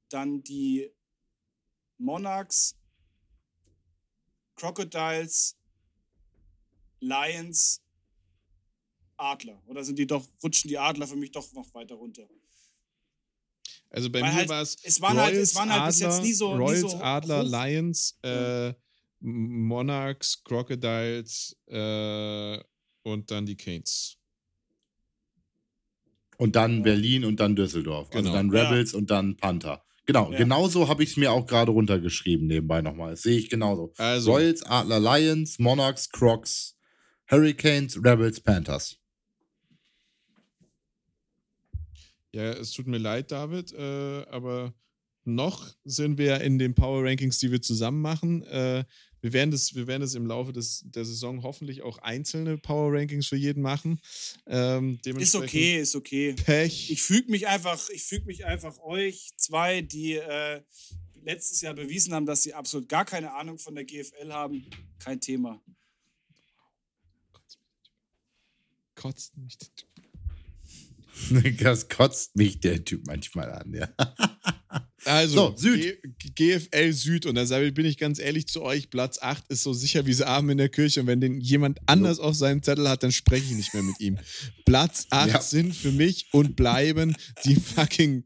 dann 0.09 0.43
die 0.43 0.91
Monarchs, 1.99 2.75
Crocodiles, 4.57 5.57
Lions, 7.01 7.81
Adler. 9.17 9.61
Oder 9.67 9.85
sind 9.85 9.99
die 9.99 10.07
doch, 10.07 10.27
rutschen 10.43 10.69
die 10.69 10.79
Adler 10.79 11.07
für 11.07 11.17
mich 11.17 11.31
doch 11.31 11.53
noch 11.53 11.73
weiter 11.75 11.95
runter? 11.97 12.27
Also 13.91 14.09
bei 14.09 14.21
Weil 14.21 14.29
mir 14.29 14.35
halt, 14.35 14.49
war 14.49 14.63
es 14.63 14.77
es 14.85 15.01
waren 15.01 15.19
halt- 15.19 15.35
es 15.35 15.55
waren 15.57 15.73
halt 15.73 15.87
bis 15.87 16.01
jetzt 16.01 16.23
nie 16.23 16.33
so- 16.33 16.55
nie 16.57 16.63
Royals, 16.63 16.93
so 16.93 16.99
Adler, 17.01 17.43
hoch. 17.43 17.51
Lions, 17.51 18.19
äh, 18.23 18.73
Monarchs, 19.19 20.43
Crocodiles 20.45 21.57
äh, 21.67 22.59
und 23.03 23.31
dann 23.31 23.47
die 23.47 23.57
Canes. 23.57 24.17
Und 26.39 26.57
dann 26.57 26.83
Berlin 26.83 27.25
und 27.25 27.39
dann 27.39 27.55
Düsseldorf. 27.55 28.09
Genau. 28.11 28.21
Also 28.31 28.33
dann 28.33 28.53
Ja. 28.53 28.63
Rebels 28.69 28.95
und 28.95 29.11
dann 29.11 29.37
Panther. 29.37 29.85
Genau, 30.07 30.31
Ja. 30.33 30.39
genauso 30.39 30.89
habe 30.89 31.03
ich 31.03 31.11
es 31.11 31.17
mir 31.17 31.31
auch 31.33 31.47
gerade 31.47 31.71
runtergeschrieben 31.71 32.47
nebenbei 32.47 32.81
nochmal. 32.81 33.11
Das 33.11 33.23
sehe 33.23 33.39
ich 33.39 33.51
genauso. 33.51 33.93
Also, 33.99 34.33
Royals, 34.33 34.63
Adler, 34.63 34.99
Lions, 35.01 35.59
Monarchs, 35.59 36.09
Crocs, 36.11 36.77
Hurricanes, 37.31 37.97
Rebels, 37.97 38.41
Panthers. 38.41 39.01
ja, 42.33 42.53
es 42.53 42.73
tut 42.73 42.87
mir 42.87 42.99
leid, 42.99 43.31
David, 43.33 43.73
äh, 43.73 44.25
aber 44.31 44.75
noch 45.25 45.69
sind 45.85 46.19
wir 46.19 46.41
in 46.41 46.59
den 46.59 46.75
Power 46.75 47.05
Rankings, 47.05 47.39
die 47.39 47.51
wir 47.51 47.61
zusammen 47.61 48.01
machen. 48.01 48.43
Äh, 48.45 48.85
wir, 49.21 49.33
werden 49.33 49.51
das, 49.51 49.75
wir 49.75 49.87
werden 49.87 50.01
das 50.01 50.15
im 50.15 50.27
Laufe 50.27 50.53
des, 50.53 50.83
der 50.87 51.05
Saison 51.05 51.43
hoffentlich 51.43 51.83
auch 51.83 51.99
einzelne 51.99 52.57
Power 52.57 52.93
Rankings 52.93 53.27
für 53.27 53.37
jeden 53.37 53.63
machen. 53.63 54.01
Ähm, 54.47 54.99
Ist 55.05 55.35
okay, 55.35 55.81
ist 55.81 55.95
okay. 55.95 56.35
Pech. 56.35 56.91
Ich 56.91 57.03
füge 57.03 57.31
mich 57.31 57.49
einfach, 57.49 57.91
ich 57.91 58.05
füge 58.05 58.27
mich 58.27 58.47
einfach 58.47 58.79
euch 58.79 59.31
zwei, 59.37 59.83
die 59.83 60.15
äh, 60.15 60.63
letztes 61.23 61.61
Jahr 61.61 61.75
bewiesen 61.75 62.15
haben, 62.15 62.27
dass 62.27 62.43
sie 62.43 62.55
absolut 62.55 62.89
gar 62.89 63.05
keine 63.05 63.35
Ahnung 63.35 63.59
von 63.59 63.75
der 63.75 63.85
GFL 63.85 64.33
haben. 64.33 64.65
Kein 64.99 65.21
Thema. 65.21 65.61
Kotzt 69.01 69.37
mich. 69.39 69.57
Das 71.59 71.89
kotzt 71.89 72.35
mich 72.37 72.61
der 72.61 72.83
Typ 72.85 73.07
manchmal 73.07 73.53
an, 73.53 73.75
ja. 73.75 73.89
Also, 75.05 75.55
So, 75.57 75.57
Süd. 75.57 75.99
G 76.19 76.59
GFL 76.59 76.93
Süd. 76.93 77.27
Und 77.27 77.35
da 77.37 77.45
bin 77.71 77.87
ich 77.87 77.97
ganz 77.97 78.19
ehrlich 78.19 78.47
zu 78.47 78.63
euch, 78.63 78.91
Platz 78.91 79.19
8 79.21 79.49
ist 79.49 79.63
so 79.63 79.73
sicher 79.73 80.05
wie 80.07 80.23
Abend 80.23 80.51
in 80.53 80.59
der 80.59 80.69
Kirche. 80.69 81.01
Und 81.01 81.07
wenn 81.07 81.21
den 81.21 81.41
jemand 81.41 81.79
anders 81.87 82.19
auf 82.19 82.35
seinem 82.37 82.63
Zettel 82.63 82.89
hat, 82.89 83.03
dann 83.03 83.13
spreche 83.13 83.47
ich 83.47 83.53
nicht 83.57 83.73
mehr 83.73 83.83
mit 83.83 83.99
ihm. 84.01 84.19
Platz 84.67 85.07
8 85.11 85.31
Ja. 85.31 85.41
sind 85.41 85.75
für 85.75 85.93
mich 85.93 86.29
und 86.33 86.55
bleiben 86.57 87.17
die 87.45 87.57
fucking 87.57 88.25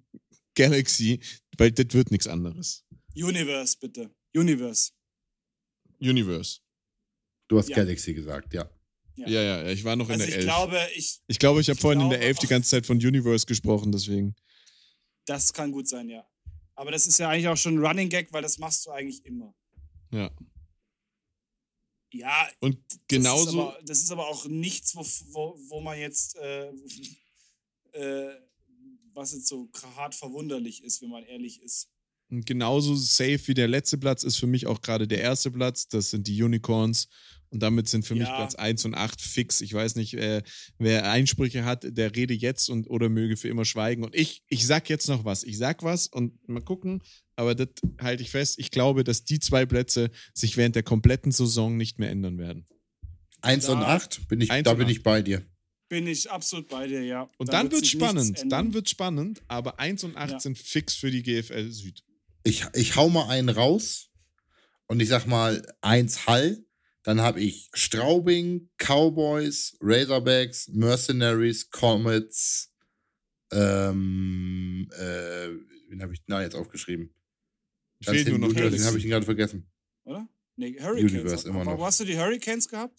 Galaxy, 0.56 1.20
weil 1.58 1.70
das 1.72 1.94
wird 1.94 2.10
nichts 2.10 2.26
anderes. 2.26 2.84
Universe, 3.14 3.76
bitte. 3.80 4.10
Universe. 4.34 4.90
Universe. 6.00 6.58
Du 7.48 7.58
hast 7.58 7.68
Ja. 7.68 7.76
Galaxy 7.76 8.14
gesagt, 8.14 8.52
ja. 8.52 8.68
Ja, 9.16 9.28
ja, 9.28 9.42
ja 9.42 9.66
ich 9.68 9.84
war 9.84 9.96
noch 9.96 10.08
also 10.08 10.24
in 10.24 10.30
der 10.30 10.38
ich 10.40 10.44
11. 10.44 10.44
glaube, 10.44 10.88
ich, 10.96 11.20
ich 11.26 11.38
glaube, 11.38 11.60
ich 11.60 11.68
habe 11.68 11.78
vorhin 11.78 12.00
in 12.00 12.10
der 12.10 12.18
glaube 12.18 12.28
11 12.28 12.38
die 12.40 12.46
ganze 12.46 12.70
Zeit 12.70 12.86
von 12.86 12.96
Universe 12.96 13.46
gesprochen, 13.46 13.92
deswegen. 13.92 14.34
das 15.26 15.52
kann 15.52 15.72
gut 15.72 15.88
sein, 15.88 16.08
ja. 16.08 16.26
Aber 16.74 16.90
das 16.90 17.06
ist 17.06 17.18
ja 17.18 17.28
eigentlich 17.28 17.48
auch 17.48 17.56
schon 17.56 17.76
ein 17.76 17.86
Running 17.86 18.08
Gag, 18.08 18.32
weil 18.32 18.42
das 18.42 18.58
machst 18.58 18.84
du 18.86 18.90
eigentlich 18.90 19.24
immer. 19.24 19.54
Ja. 20.10 20.30
Ja, 22.12 22.48
Und 22.60 22.78
Das 22.88 22.94
ist, 22.94 23.08
genauso. 23.08 23.60
aber, 23.60 23.78
das 23.84 24.00
ist 24.00 24.10
aber 24.12 24.28
auch 24.28 24.46
nichts, 24.46 24.94
wo, 24.94 25.04
wo, 25.32 25.58
wo 25.68 25.80
man 25.80 25.98
jetzt, 25.98 26.36
äh, 26.36 26.70
äh, 27.92 28.34
was 29.12 29.32
jetzt 29.32 29.48
so 29.48 29.68
hart 29.96 30.14
verwunderlich 30.14 30.82
ist, 30.84 31.02
wenn 31.02 31.10
man 31.10 31.24
ehrlich 31.24 31.60
ist. 31.62 31.90
Und 32.30 32.46
genauso 32.46 32.94
safe 32.94 33.48
wie 33.48 33.54
der 33.54 33.68
letzte 33.68 33.98
Platz 33.98 34.22
ist 34.22 34.36
für 34.36 34.46
mich 34.46 34.66
auch 34.66 34.80
gerade 34.80 35.06
der 35.06 35.20
erste 35.20 35.50
Platz. 35.50 35.88
Das 35.88 36.10
sind 36.10 36.26
die 36.26 36.42
Unicorns. 36.42 37.08
Und 37.54 37.60
damit 37.60 37.88
sind 37.88 38.04
für 38.04 38.14
mich 38.14 38.26
Ja. 38.28 38.34
Platz 38.36 38.56
1 38.56 38.84
und 38.84 38.94
8 38.94 39.20
fix. 39.20 39.60
Ich 39.60 39.72
weiß 39.72 39.94
nicht, 39.94 40.14
äh, 40.14 40.42
wer 40.78 41.10
Einsprüche 41.10 41.64
hat, 41.64 41.86
der 41.88 42.14
rede 42.14 42.34
jetzt 42.34 42.68
und 42.68 42.90
oder 42.90 43.08
möge 43.08 43.36
für 43.36 43.48
immer 43.48 43.64
schweigen. 43.64 44.02
Und 44.04 44.14
ich, 44.14 44.42
ich 44.48 44.66
sag 44.66 44.90
jetzt 44.90 45.08
noch 45.08 45.24
was. 45.24 45.44
Ich 45.44 45.56
sag 45.56 45.82
was 45.84 46.08
und 46.08 46.46
mal 46.48 46.60
gucken. 46.60 47.00
Aber 47.36 47.54
das 47.54 47.68
halte 48.00 48.22
ich 48.24 48.30
fest. 48.30 48.58
Ich 48.58 48.70
glaube, 48.70 49.04
dass 49.04 49.24
die 49.24 49.38
zwei 49.38 49.64
Plätze 49.66 50.10
sich 50.34 50.56
während 50.56 50.74
der 50.74 50.82
kompletten 50.82 51.32
Saison 51.32 51.76
nicht 51.76 51.98
mehr 51.98 52.10
ändern 52.10 52.38
werden. 52.38 52.66
Eins 53.40 53.66
Da- 53.66 53.72
und 53.72 53.78
acht, 53.78 54.26
bin 54.28 54.40
ich, 54.40 54.50
Eins 54.50 54.64
da 54.64 54.74
bin 54.74 54.86
acht. 54.86 54.90
ich 54.92 55.02
bei 55.02 55.22
dir. 55.22 55.42
Bin 55.88 56.06
ich 56.06 56.30
absolut 56.30 56.68
bei 56.68 56.88
dir, 56.88 57.02
ja. 57.04 57.30
Und 57.38 57.48
Da 57.50 57.52
dann 57.52 57.70
wird 57.70 57.82
nichts 57.82 57.90
spannend. 57.90 58.42
Dann 58.48 58.74
wird 58.74 58.88
spannend. 58.88 59.42
Aber 59.48 59.78
1 59.78 60.02
und 60.02 60.16
8 60.16 60.32
Ja. 60.32 60.40
sind 60.40 60.58
fix 60.58 60.94
für 60.94 61.10
die 61.10 61.22
GFL 61.22 61.70
Süd. 61.70 62.02
Ich, 62.42 62.64
ich 62.74 62.96
hau 62.96 63.08
mal 63.10 63.28
einen 63.28 63.48
raus 63.48 64.08
und 64.86 65.00
ich 65.00 65.08
sag 65.08 65.26
mal 65.26 65.62
eins 65.82 66.26
Hall. 66.26 66.63
Dann 67.04 67.20
habe 67.20 67.40
ich 67.40 67.70
Straubing, 67.74 68.70
Cowboys, 68.78 69.76
Razorbacks, 69.80 70.68
Mercenaries, 70.68 71.70
Comets. 71.70 72.72
Ähm, 73.52 74.88
äh, 74.92 75.48
wen 75.88 76.02
habe 76.02 76.14
ich 76.14 76.24
da 76.26 76.40
jetzt 76.42 76.56
aufgeschrieben? 76.56 77.14
Ganz 78.04 78.16
Fehlt 78.16 78.28
nur 78.30 78.38
noch 78.38 78.48
Universe, 78.48 78.76
den 78.76 78.86
habe 78.86 78.98
ich 78.98 79.04
ihn 79.04 79.10
gerade 79.10 79.26
vergessen. 79.26 79.70
Oder? 80.04 80.26
Nee, 80.56 80.78
Hurricanes. 80.80 81.12
Universe 81.12 81.48
immer 81.48 81.64
noch. 81.64 81.78
hast 81.80 82.00
du 82.00 82.04
die 82.04 82.18
Hurricanes 82.18 82.68
gehabt? 82.68 82.98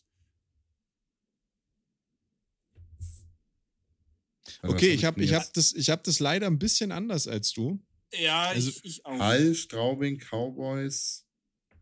Okay, 4.61 4.89
ich 4.89 5.03
habe 5.03 5.21
ich 5.23 5.33
hab 5.33 5.51
das, 5.53 5.73
ich 5.73 5.89
hab 5.89 6.03
das 6.03 6.19
leider 6.19 6.47
ein 6.47 6.59
bisschen 6.59 6.91
anders 6.91 7.27
als 7.27 7.51
du. 7.53 7.79
Ja, 8.13 8.49
Also, 8.49 8.69
ich, 8.69 8.85
ich 8.85 9.05
auch. 9.05 9.19
Hall, 9.19 9.55
Straubing, 9.55 10.19
Cowboys, 10.19 11.24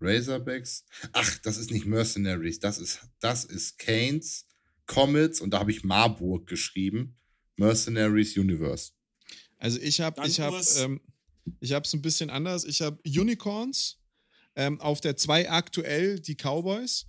Razorbacks. 0.03 0.85
Ach, 1.13 1.37
das 1.39 1.57
ist 1.57 1.71
nicht 1.71 1.85
Mercenaries, 1.85 2.59
das 2.59 2.77
ist, 2.77 2.99
das 3.19 3.45
ist 3.45 3.77
Canes, 3.79 4.45
Comets 4.85 5.41
und 5.41 5.51
da 5.51 5.59
habe 5.59 5.71
ich 5.71 5.83
Marburg 5.83 6.47
geschrieben. 6.47 7.15
Mercenaries 7.55 8.37
Universe. 8.37 8.91
Also 9.57 9.79
ich 9.79 10.01
habe 10.01 10.27
ich 10.27 10.39
habe 10.39 10.61
ähm, 10.79 10.99
ich 11.59 11.71
habe 11.73 11.85
es 11.85 11.93
ein 11.93 12.01
bisschen 12.01 12.29
anders. 12.29 12.65
Ich 12.65 12.81
habe 12.81 12.99
Unicorns 13.05 13.99
ähm, 14.55 14.79
auf 14.81 15.01
der 15.01 15.15
2 15.15 15.49
aktuell 15.49 16.19
die 16.19 16.35
Cowboys. 16.35 17.05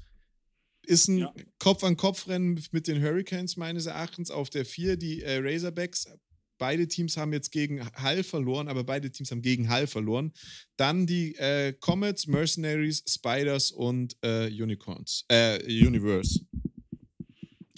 Ist 0.87 1.09
ein 1.09 1.19
Ja. 1.19 1.35
Kopf-an-Kopf-Rennen 1.59 2.63
mit 2.73 2.87
den 2.87 3.03
Hurricanes 3.03 3.57
meines 3.57 3.87
Erachtens. 3.87 4.31
Auf 4.31 4.51
der 4.51 4.65
4 4.67 4.97
die 4.97 5.23
äh, 5.23 5.39
Razorbacks. 5.43 6.07
Beide 6.65 6.89
Teams 6.89 7.19
haben 7.19 7.35
jetzt 7.35 7.53
gegen 7.53 7.85
Hall 7.93 8.25
verloren, 8.25 8.69
aber 8.69 8.85
beide 8.85 9.11
Teams 9.11 9.31
haben 9.31 9.43
gegen 9.43 9.69
Hall 9.69 9.87
verloren. 9.87 10.33
Dann 10.79 11.07
die 11.07 11.35
äh, 11.35 11.75
Comets, 11.79 12.27
Mercenaries, 12.27 13.05
Spiders 13.07 13.71
und 13.71 14.17
äh, 14.23 14.47
Unicorns. 14.47 15.27
Äh, 15.29 15.63
Universe. 15.67 16.41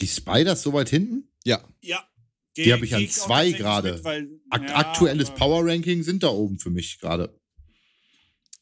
Die 0.00 0.06
Spiders 0.06 0.62
so 0.62 0.72
weit 0.72 0.88
hinten? 0.88 1.28
Ja. 1.44 1.64
Ja. 1.80 2.06
Die 2.56 2.72
habe 2.72 2.84
ich 2.84 2.94
an 2.94 3.08
zwei 3.08 3.50
gerade. 3.50 3.94
mit, 3.94 4.04
weil- 4.04 4.28
Ak 4.50 4.62
ja, 4.62 4.76
aktuelles 4.76 5.30
Power 5.30 5.66
Ranking 5.66 6.04
sind 6.04 6.22
da 6.22 6.28
oben 6.28 6.60
für 6.60 6.70
mich 6.70 7.00
gerade. 7.00 7.36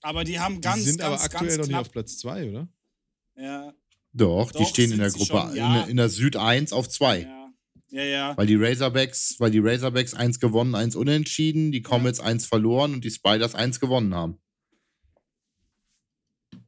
Aber 0.00 0.24
die 0.24 0.40
haben 0.40 0.54
Die 0.54 0.60
ganz, 0.62 0.84
sind 0.84 1.00
ganz, 1.00 1.12
aber 1.20 1.22
aktuell 1.22 1.48
ganz 1.48 1.58
noch 1.58 1.66
nicht 1.66 1.76
auf 1.76 1.92
Platz 1.92 2.16
2, 2.16 2.48
oder? 2.48 2.68
Ja, 3.36 3.74
Doch, 4.14 4.52
die 4.52 4.58
Doch, 4.58 4.68
stehen 4.70 4.90
in 4.90 5.00
der 5.00 5.10
Gruppe, 5.10 5.26
schon, 5.26 5.50
in, 5.50 5.56
ja. 5.56 5.78
der- 5.80 5.88
in 5.88 5.96
der 5.98 6.08
Süd 6.08 6.36
1 6.36 6.72
auf 6.72 6.88
2. 6.88 7.20
ja, 7.20 7.43
ja, 7.94 8.02
ja. 8.02 8.36
Weil 8.36 8.46
die 8.46 8.56
Razorbacks, 8.56 9.36
weil 9.38 9.52
die 9.52 9.60
Razorbacks 9.60 10.14
1 10.14 10.40
gewonnen, 10.40 10.74
1 10.74 10.96
unentschieden, 10.96 11.70
die 11.70 11.80
Comets 11.80 12.18
1 12.18 12.44
verloren 12.44 12.94
und 12.94 13.04
die 13.04 13.10
Spiders 13.10 13.54
1 13.54 13.78
gewonnen 13.78 14.14
haben. 14.14 14.38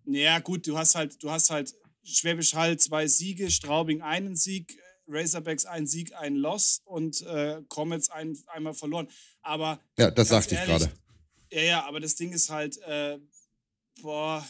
Ja, 0.04 0.38
gut, 0.38 0.68
du 0.68 0.78
hast 0.78 0.94
halt, 0.94 1.20
du 1.22 1.30
hast 1.30 1.50
halt 1.50 1.74
Schwäbisch 2.04 2.54
Hall 2.54 2.78
zwei 2.78 3.08
Siege, 3.08 3.50
Straubing 3.50 4.02
einen 4.02 4.36
Sieg, 4.36 4.78
Razorbacks 5.08 5.64
einen 5.64 5.88
Sieg, 5.88 6.14
einen 6.14 6.36
Loss 6.36 6.80
und 6.84 7.20
äh, 7.22 7.60
Comets 7.68 8.08
ein, 8.08 8.38
einmal 8.46 8.74
verloren. 8.74 9.08
Aber 9.42 9.80
Ja, 9.98 10.12
das 10.12 10.28
sagte 10.28 10.54
ich 10.54 10.62
gerade. 10.62 10.92
Ja, 11.50 11.62
ja, 11.62 11.84
aber 11.86 11.98
das 11.98 12.14
Ding 12.14 12.32
ist 12.32 12.50
halt, 12.50 12.78
äh, 12.82 13.18
boah, 14.00 14.46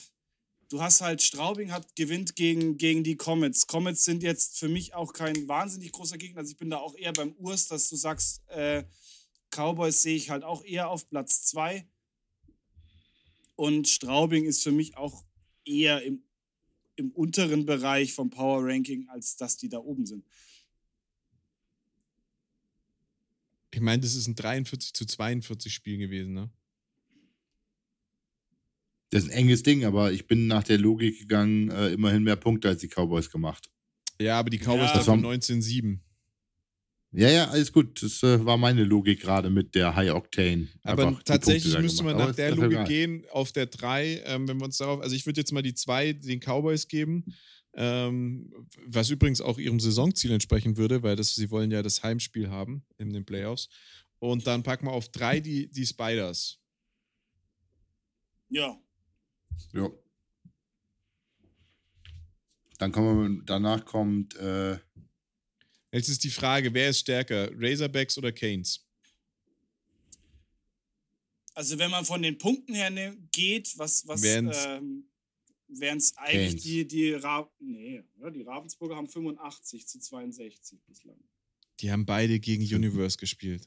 du 0.68 0.80
hast 0.80 1.00
halt, 1.00 1.22
Straubing 1.22 1.72
hat 1.72 1.94
gewinnt 1.96 2.36
gegen, 2.36 2.76
gegen 2.76 3.04
die 3.04 3.16
Comets. 3.16 3.66
Comets 3.66 4.04
sind 4.04 4.22
jetzt 4.22 4.58
für 4.58 4.68
mich 4.68 4.94
auch 4.94 5.12
kein 5.12 5.48
wahnsinnig 5.48 5.92
großer 5.92 6.18
Gegner. 6.18 6.40
Also 6.40 6.52
ich 6.52 6.58
bin 6.58 6.70
da 6.70 6.78
auch 6.78 6.96
eher 6.96 7.12
beim 7.12 7.32
Urs, 7.34 7.68
dass 7.68 7.88
du 7.88 7.96
sagst, 7.96 8.42
äh, 8.48 8.84
Cowboys 9.50 10.02
sehe 10.02 10.16
ich 10.16 10.30
halt 10.30 10.44
auch 10.44 10.64
eher 10.64 10.90
auf 10.90 11.08
Platz 11.08 11.44
2. 11.46 11.86
Und 13.54 13.88
Straubing 13.88 14.44
ist 14.44 14.62
für 14.62 14.72
mich 14.72 14.96
auch 14.96 15.24
eher 15.64 16.02
im, 16.02 16.22
im 16.96 17.10
unteren 17.12 17.64
Bereich 17.64 18.12
vom 18.12 18.30
Power 18.30 18.64
Ranking, 18.64 19.08
als 19.08 19.36
dass 19.36 19.56
die 19.56 19.68
da 19.68 19.78
oben 19.78 20.04
sind. 20.04 20.24
Ich 23.72 23.80
meine, 23.80 24.00
das 24.00 24.14
ist 24.14 24.26
ein 24.26 24.34
43 24.34 24.92
zu 24.94 25.04
42 25.04 25.72
Spiel 25.72 25.98
gewesen, 25.98 26.32
ne? 26.32 26.50
Das 29.16 29.24
ist 29.24 29.30
ein 29.30 29.38
enges 29.38 29.62
Ding, 29.62 29.86
aber 29.86 30.12
ich 30.12 30.26
bin 30.26 30.46
nach 30.46 30.62
der 30.62 30.76
Logik 30.76 31.18
gegangen, 31.18 31.70
äh, 31.70 31.88
immerhin 31.88 32.22
mehr 32.22 32.36
Punkte 32.36 32.68
als 32.68 32.82
die 32.82 32.88
Cowboys 32.88 33.30
gemacht. 33.30 33.70
Ja, 34.20 34.38
aber 34.38 34.50
die 34.50 34.58
Cowboys 34.58 34.90
Ja, 34.90 34.98
das 34.98 35.06
war- 35.06 35.16
19-7. 35.16 36.00
Ja, 37.12 37.30
ja, 37.30 37.48
alles 37.48 37.72
gut. 37.72 38.02
Das 38.02 38.22
äh, 38.22 38.44
war 38.44 38.58
meine 38.58 38.84
Logik 38.84 39.22
gerade 39.22 39.48
mit 39.48 39.74
der 39.74 39.96
High 39.96 40.10
Octane. 40.10 40.68
Aber 40.82 41.18
tatsächlich 41.24 41.78
müsste 41.78 42.04
man 42.04 42.18
nach 42.18 42.34
der 42.34 42.54
Logik 42.54 42.72
egal. 42.72 42.88
gehen, 42.88 43.24
auf 43.30 43.52
der 43.52 43.64
3, 43.64 44.20
ähm, 44.26 44.48
wenn 44.48 44.58
wir 44.58 44.66
uns 44.66 44.76
darauf, 44.76 45.00
also 45.00 45.16
ich 45.16 45.24
würde 45.24 45.40
jetzt 45.40 45.50
mal 45.52 45.62
die 45.62 45.72
2 45.72 46.12
den 46.12 46.40
Cowboys 46.40 46.86
geben, 46.86 47.24
ähm, 47.72 48.52
was 48.84 49.08
übrigens 49.08 49.40
auch 49.40 49.56
ihrem 49.56 49.80
Saisonziel 49.80 50.32
entsprechen 50.32 50.76
würde, 50.76 51.02
weil 51.02 51.16
das, 51.16 51.34
sie 51.34 51.50
wollen 51.50 51.70
ja 51.70 51.82
das 51.82 52.02
Heimspiel 52.02 52.50
haben 52.50 52.84
in 52.98 53.14
den 53.14 53.24
Playoffs. 53.24 53.70
Und 54.18 54.46
dann 54.46 54.62
packen 54.62 54.84
wir 54.88 54.92
auf 54.92 55.08
3 55.08 55.40
die, 55.40 55.70
die 55.70 55.86
Spiders. 55.86 56.58
Ja, 58.50 58.78
Ja. 59.72 59.90
Dann 62.78 62.92
kommen 62.92 63.38
wir, 63.38 63.42
danach 63.44 63.84
kommt, 63.84 64.36
äh, 64.36 64.78
Jetzt 65.96 66.10
ist 66.10 66.24
die 66.24 66.30
Frage, 66.30 66.74
wer 66.74 66.90
ist 66.90 66.98
stärker, 66.98 67.50
Razorbacks 67.54 68.18
oder 68.18 68.30
Canes? 68.30 68.84
Also 71.54 71.78
wenn 71.78 71.90
man 71.90 72.04
von 72.04 72.20
den 72.20 72.36
Punkten 72.36 72.74
her 72.74 72.90
ne, 72.90 73.16
geht, 73.32 73.72
was, 73.78 74.06
was 74.06 74.22
ähm, 74.22 75.08
wären 75.68 75.96
es 75.96 76.14
eigentlich 76.18 76.50
Canes. 76.50 76.62
die, 76.62 76.86
die, 76.86 77.12
Ra 77.12 77.50
nee, 77.60 78.04
ja, 78.20 78.30
die 78.30 78.42
Ravensburger 78.42 78.94
haben 78.94 79.08
85 79.08 79.86
zu 79.86 79.98
62 79.98 80.82
bislang. 80.84 81.18
Die 81.80 81.90
haben 81.90 82.04
beide 82.04 82.40
gegen 82.40 82.62
Universe 82.62 83.16
gespielt. 83.16 83.66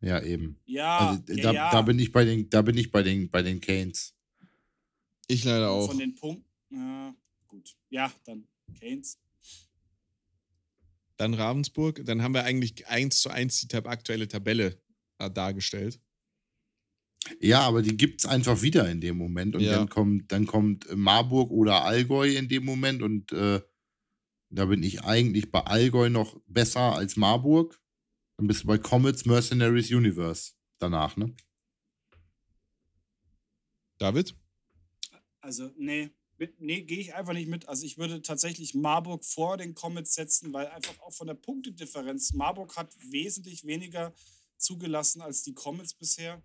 ja, 0.00 0.22
eben. 0.22 0.58
Ja, 0.64 1.10
also, 1.10 1.22
ja, 1.28 1.42
da, 1.42 1.52
ja. 1.52 1.70
da 1.72 1.82
bin 1.82 1.98
ich 1.98 2.10
bei 2.10 2.24
den, 2.24 2.48
da 2.48 2.62
bin 2.62 2.78
ich 2.78 2.90
bei 2.90 3.02
den, 3.02 3.28
bei 3.28 3.42
den 3.42 3.60
Canes. 3.60 4.14
Ich 5.28 5.44
leider 5.44 5.70
auch. 5.70 5.86
Von 5.88 5.98
den 5.98 6.14
Punkten, 6.14 6.44
ja, 6.70 7.14
gut. 7.46 7.76
Ja, 7.90 8.12
dann 8.24 8.48
Canes. 8.78 9.18
Dann 11.16 11.34
Ravensburg. 11.34 12.04
Dann 12.04 12.22
haben 12.22 12.34
wir 12.34 12.44
eigentlich 12.44 12.86
eins 12.88 13.20
zu 13.20 13.28
eins 13.30 13.60
die 13.60 13.68
tab 13.68 13.86
aktuelle 13.86 14.26
Tabelle 14.26 14.80
äh, 15.18 15.30
dargestellt. 15.30 16.00
Ja, 17.40 17.60
aber 17.60 17.82
die 17.82 17.96
gibt 17.96 18.20
es 18.20 18.26
einfach 18.26 18.62
wieder 18.62 18.88
in 18.90 19.00
dem 19.00 19.18
Moment. 19.18 19.54
Und 19.54 19.62
Ja. 19.62 19.72
dann 19.72 19.88
kommt, 19.88 20.32
dann 20.32 20.46
kommt 20.46 20.86
Marburg 20.96 21.50
oder 21.50 21.84
Allgäu 21.84 22.28
in 22.36 22.48
dem 22.48 22.64
Moment. 22.64 23.02
Und 23.02 23.32
äh, 23.32 23.60
da 24.50 24.64
bin 24.64 24.82
ich 24.82 25.02
eigentlich 25.04 25.50
bei 25.50 25.60
Allgäu 25.60 26.08
noch 26.08 26.40
besser 26.46 26.94
als 26.94 27.16
Marburg. 27.16 27.78
Dann 28.38 28.46
bist 28.46 28.62
du 28.62 28.66
bei 28.68 28.78
Comets 28.78 29.26
Mercenaries 29.26 29.90
Universe 29.90 30.52
danach, 30.78 31.16
ne? 31.16 31.34
David? 33.98 34.34
Also, 35.48 35.70
nee, 35.78 36.10
nee, 36.58 36.82
gehe 36.82 36.98
ich 37.00 37.14
einfach 37.14 37.32
nicht 37.32 37.48
mit. 37.48 37.66
Also 37.70 37.86
ich 37.86 37.96
würde 37.96 38.20
tatsächlich 38.20 38.74
Marburg 38.74 39.24
vor 39.24 39.56
den 39.56 39.74
Comets 39.74 40.14
setzen, 40.14 40.52
weil 40.52 40.66
einfach 40.66 41.00
auch 41.00 41.14
von 41.14 41.26
der 41.26 41.34
Punktedifferenz, 41.36 42.34
Marburg 42.34 42.76
hat 42.76 42.94
wesentlich 43.10 43.64
weniger 43.64 44.12
zugelassen 44.58 45.22
als 45.22 45.42
die 45.44 45.54
Comets 45.54 45.94
bisher. 45.94 46.42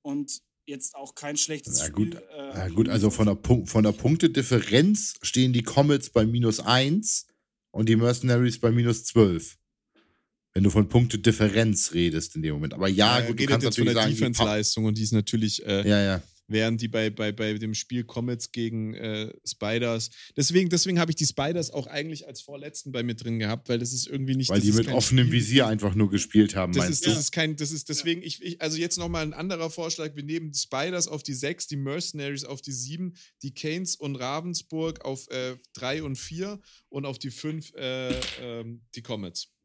Und 0.00 0.40
jetzt 0.64 0.94
auch 0.94 1.14
kein 1.14 1.36
schlechtes 1.36 1.80
Ja, 1.80 1.84
Spiel. 1.88 2.12
gut. 2.12 2.22
äh, 2.30 2.48
Ja, 2.54 2.68
gut, 2.68 2.88
also 2.88 3.10
von 3.10 3.26
der, 3.26 3.34
Punkt, 3.34 3.68
von 3.68 3.84
der 3.84 3.92
Punktedifferenz 3.92 5.16
stehen 5.20 5.52
die 5.52 5.62
Comets 5.62 6.08
bei 6.08 6.24
minus 6.24 6.60
1 6.60 7.26
und 7.72 7.90
die 7.90 7.96
Mercenaries 7.96 8.58
bei 8.58 8.70
minus 8.70 9.04
12. 9.04 9.58
Wenn 10.54 10.64
du 10.64 10.70
von 10.70 10.88
Punktedifferenz 10.88 11.92
redest 11.92 12.36
in 12.36 12.40
dem 12.42 12.54
Moment. 12.54 12.72
Aber 12.72 12.88
ja, 12.88 13.18
er 13.18 13.26
gut, 13.26 13.38
du 13.38 13.44
kannst 13.44 13.66
jetzt 13.66 13.76
von 13.76 13.84
natürlich 13.84 13.92
der 13.94 14.02
sagen, 14.02 14.14
Defense-Leistung 14.14 14.86
und 14.86 14.96
die 14.96 15.02
ist 15.02 15.12
natürlich, 15.12 15.62
äh, 15.66 15.86
ja, 15.86 16.02
ja. 16.02 16.22
Während 16.48 16.80
die 16.80 16.88
bei, 16.88 17.10
bei, 17.10 17.32
bei 17.32 17.54
dem 17.54 17.74
Spiel 17.74 18.04
Comets 18.04 18.52
gegen 18.52 18.94
äh, 18.94 19.32
Spiders. 19.44 20.10
Deswegen, 20.36 20.68
deswegen 20.68 20.98
habe 20.98 21.10
ich 21.10 21.16
die 21.16 21.26
Spiders 21.26 21.70
auch 21.70 21.86
eigentlich 21.86 22.26
als 22.26 22.40
vorletzten 22.40 22.92
bei 22.92 23.02
mir 23.02 23.14
drin 23.14 23.38
gehabt, 23.38 23.68
weil 23.68 23.78
das 23.78 23.92
ist 23.92 24.06
irgendwie 24.06 24.36
nicht. 24.36 24.50
Weil 24.50 24.60
die 24.60 24.72
mit 24.72 24.88
offenem 24.88 25.26
Spiel. 25.26 25.40
Visier 25.40 25.66
einfach 25.66 25.94
nur 25.94 26.10
gespielt 26.10 26.54
haben, 26.54 26.72
Das 26.72 26.84
meinst 26.84 27.00
ist, 27.00 27.06
du? 27.06 27.10
das 27.10 27.20
ist 27.20 27.32
kein, 27.32 27.56
das 27.56 27.72
ist 27.72 27.88
deswegen, 27.88 28.22
ich, 28.22 28.42
ich, 28.42 28.60
also 28.60 28.76
jetzt 28.76 28.98
nochmal 28.98 29.22
ein 29.22 29.34
anderer 29.34 29.70
Vorschlag. 29.70 30.14
Wir 30.14 30.24
nehmen 30.24 30.52
die 30.52 30.58
Spiders 30.58 31.08
auf 31.08 31.22
die 31.22 31.34
6, 31.34 31.66
die 31.68 31.76
Mercenaries 31.76 32.44
auf 32.44 32.62
die 32.62 32.72
7, 32.72 33.14
die 33.42 33.54
Canes 33.54 33.96
und 33.96 34.16
Ravensburg 34.16 35.04
auf 35.04 35.26
3 35.74 36.02
und 36.02 36.16
4 36.16 36.60
und 36.88 37.06
auf 37.06 37.18
die 37.18 37.30
5 37.30 37.74
äh, 37.74 38.14
ähm, 38.40 38.82
die 38.94 39.02
Comets. 39.02 39.55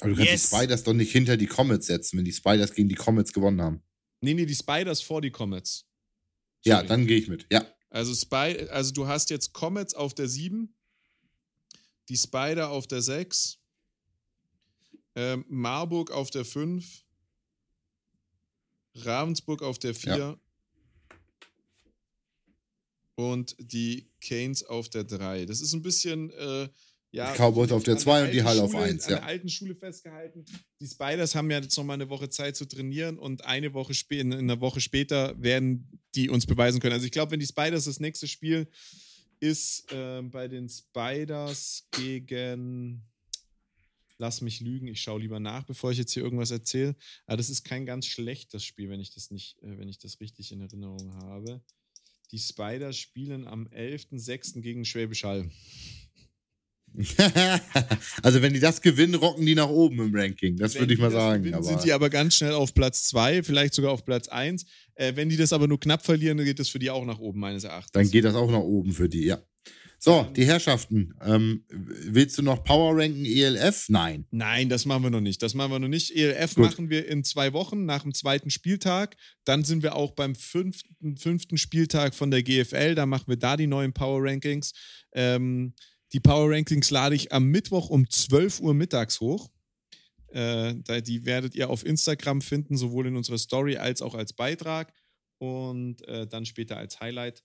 Aber 0.00 0.10
du 0.10 0.16
kannst 0.16 0.30
Yes. 0.30 0.50
die 0.50 0.56
Spiders 0.56 0.82
doch 0.82 0.92
nicht 0.92 1.12
hinter 1.12 1.36
die 1.36 1.46
Comets 1.46 1.86
setzen, 1.86 2.18
wenn 2.18 2.24
die 2.24 2.32
Spiders 2.32 2.72
gegen 2.74 2.88
die 2.88 2.94
Comets 2.94 3.32
gewonnen 3.32 3.60
haben. 3.62 3.82
Nee, 4.20 4.34
nee, 4.34 4.46
die 4.46 4.54
Spiders 4.54 5.00
vor 5.00 5.20
die 5.20 5.30
Comets. 5.30 5.86
Ja, 6.64 6.76
Sorry. 6.76 6.88
dann 6.88 7.06
gehe 7.06 7.18
ich 7.18 7.28
mit. 7.28 7.46
Ja. 7.52 7.66
Also, 7.90 8.12
Spy, 8.14 8.66
also 8.70 8.92
du 8.92 9.06
hast 9.06 9.30
jetzt 9.30 9.52
Comets 9.52 9.94
auf 9.94 10.14
der 10.14 10.26
7, 10.28 10.74
die 12.08 12.16
Spider 12.16 12.70
auf 12.70 12.86
der 12.88 13.02
6, 13.02 13.58
ähm, 15.14 15.44
Marburg 15.48 16.10
auf 16.10 16.30
der 16.30 16.44
5, 16.44 17.04
Ravensburg 18.96 19.62
auf 19.62 19.78
der 19.78 19.94
4 19.94 20.16
Ja. 20.16 20.36
und 23.14 23.54
die 23.58 24.10
Canes 24.20 24.64
auf 24.64 24.88
der 24.88 25.04
3. 25.04 25.46
Das 25.46 25.60
ist 25.60 25.72
ein 25.72 25.82
bisschen, 25.82 26.30
äh, 26.30 26.68
ja. 27.14 27.32
Die 27.32 27.38
Cowboys 27.38 27.70
auf 27.72 27.82
der 27.84 27.94
an 27.94 28.00
zwei 28.00 28.24
und 28.24 28.32
die 28.32 28.42
Halle 28.42 28.62
auf 28.62 28.72
Schule- 28.72 28.82
eins, 28.84 29.04
An 29.04 29.10
ja. 29.12 29.16
der 29.18 29.26
alten 29.26 29.48
Schule 29.48 29.74
festgehalten. 29.74 30.44
Die 30.80 30.86
Spiders 30.86 31.34
haben 31.34 31.50
ja 31.50 31.60
jetzt 31.60 31.76
noch 31.76 31.84
mal 31.84 31.94
eine 31.94 32.08
Woche 32.08 32.28
Zeit 32.28 32.56
zu 32.56 32.66
trainieren 32.66 33.18
und 33.18 33.44
eine 33.44 33.72
Woche 33.72 33.94
später, 33.94 34.22
in 34.22 34.32
einer 34.32 34.60
Woche 34.60 34.80
später 34.80 35.40
werden 35.40 36.00
die 36.14 36.28
uns 36.28 36.46
beweisen 36.46 36.80
können. 36.80 36.92
Also 36.94 37.06
ich 37.06 37.12
glaube, 37.12 37.32
wenn 37.32 37.40
die 37.40 37.46
Spiders 37.46 37.84
das 37.84 38.00
nächste 38.00 38.26
Spiel 38.26 38.68
ist 39.40 39.86
ähm, 39.92 40.30
bei 40.30 40.48
den 40.48 40.68
Spiders 40.68 41.88
gegen 41.92 43.02
Lass 44.16 44.40
mich 44.40 44.60
lügen, 44.60 44.86
ich 44.86 45.00
schaue 45.02 45.20
lieber 45.20 45.40
nach, 45.40 45.64
bevor 45.64 45.90
ich 45.90 45.98
jetzt 45.98 46.12
hier 46.12 46.22
irgendwas 46.22 46.52
erzähle. 46.52 46.94
Aber 47.26 47.36
das 47.36 47.50
ist 47.50 47.64
kein 47.64 47.84
ganz 47.84 48.06
schlechtes 48.06 48.64
Spiel, 48.64 48.88
wenn 48.88 49.00
ich 49.00 49.12
das 49.12 49.30
nicht, 49.32 49.60
äh, 49.62 49.76
wenn 49.76 49.88
ich 49.88 49.98
das 49.98 50.20
richtig 50.20 50.52
in 50.52 50.60
Erinnerung 50.60 51.14
habe. 51.16 51.60
Die 52.30 52.38
Spiders 52.38 52.96
spielen 52.96 53.46
am 53.46 53.66
11.06. 53.66 54.60
gegen 54.60 54.84
Schwäbisch 54.84 55.24
Hall. 55.24 55.50
also 58.22 58.40
wenn 58.40 58.54
die 58.54 58.60
das 58.60 58.80
gewinnen, 58.80 59.16
rocken 59.16 59.44
die 59.44 59.54
nach 59.54 59.68
oben 59.68 60.00
im 60.00 60.14
Ranking. 60.14 60.56
Das 60.56 60.74
würde 60.78 60.94
ich 60.94 61.00
mal 61.00 61.10
sagen. 61.10 61.42
gewinnen, 61.42 61.56
Aber 61.56 61.64
sind 61.64 61.84
die 61.84 61.92
aber 61.92 62.08
ganz 62.08 62.36
schnell 62.36 62.52
auf 62.52 62.72
Platz 62.72 63.08
2, 63.08 63.42
vielleicht 63.42 63.74
sogar 63.74 63.90
auf 63.90 64.04
Platz 64.04 64.28
1. 64.28 64.64
Äh, 64.94 65.16
wenn 65.16 65.28
die 65.28 65.36
das 65.36 65.52
aber 65.52 65.66
nur 65.66 65.80
knapp 65.80 66.04
verlieren, 66.04 66.36
dann 66.36 66.46
geht 66.46 66.60
das 66.60 66.68
für 66.68 66.78
die 66.78 66.90
auch 66.90 67.04
nach 67.04 67.18
oben, 67.18 67.40
meines 67.40 67.64
Erachtens. 67.64 67.92
dann 67.92 68.10
geht 68.10 68.24
das 68.24 68.34
auch 68.34 68.50
nach 68.50 68.60
oben 68.60 68.92
für 68.92 69.08
die, 69.08 69.24
ja. 69.24 69.42
So, 69.98 70.26
die 70.36 70.44
Herrschaften. 70.44 71.14
Ähm, 71.22 71.64
willst 71.70 72.36
du 72.36 72.42
noch 72.42 72.62
Power 72.62 72.94
ranken 72.94 73.24
ELF? 73.24 73.86
Nein. 73.88 74.26
Nein, 74.30 74.68
das 74.68 74.84
machen 74.84 75.04
wir 75.04 75.10
noch 75.10 75.22
nicht. 75.22 75.42
Das 75.42 75.54
machen 75.54 75.72
wir 75.72 75.78
noch 75.78 75.88
nicht. 75.88 76.14
ELF 76.14 76.56
Gut. 76.56 76.64
machen 76.64 76.90
wir 76.90 77.08
in 77.08 77.24
zwei 77.24 77.54
Wochen 77.54 77.86
nach 77.86 78.02
dem 78.02 78.12
zweiten 78.12 78.50
Spieltag. 78.50 79.16
Dann 79.44 79.64
sind 79.64 79.82
wir 79.82 79.94
auch 79.96 80.10
beim 80.10 80.34
fünften, 80.34 81.16
fünften 81.16 81.56
Spieltag 81.56 82.14
von 82.14 82.30
der 82.30 82.42
GFL. 82.42 82.94
Da 82.94 83.06
machen 83.06 83.28
wir 83.28 83.38
da 83.38 83.56
die 83.56 83.66
neuen 83.66 83.94
Power 83.94 84.22
Rankings. 84.22 84.74
Ähm, 85.14 85.72
die 86.14 86.20
Power 86.20 86.48
Rankings 86.48 86.90
lade 86.90 87.16
ich 87.16 87.32
am 87.32 87.46
Mittwoch 87.46 87.90
um 87.90 88.08
12 88.08 88.60
Uhr 88.60 88.72
mittags 88.72 89.20
hoch. 89.20 89.50
Äh, 90.28 91.02
die 91.02 91.26
werdet 91.26 91.56
ihr 91.56 91.68
auf 91.68 91.84
Instagram 91.84 92.40
finden, 92.40 92.76
sowohl 92.76 93.08
in 93.08 93.16
unserer 93.16 93.36
Story 93.36 93.76
als 93.76 94.00
auch 94.00 94.14
als 94.14 94.32
Beitrag 94.32 94.94
und 95.38 96.06
äh, 96.06 96.26
dann 96.28 96.46
später 96.46 96.76
als 96.76 97.00
Highlight. 97.00 97.42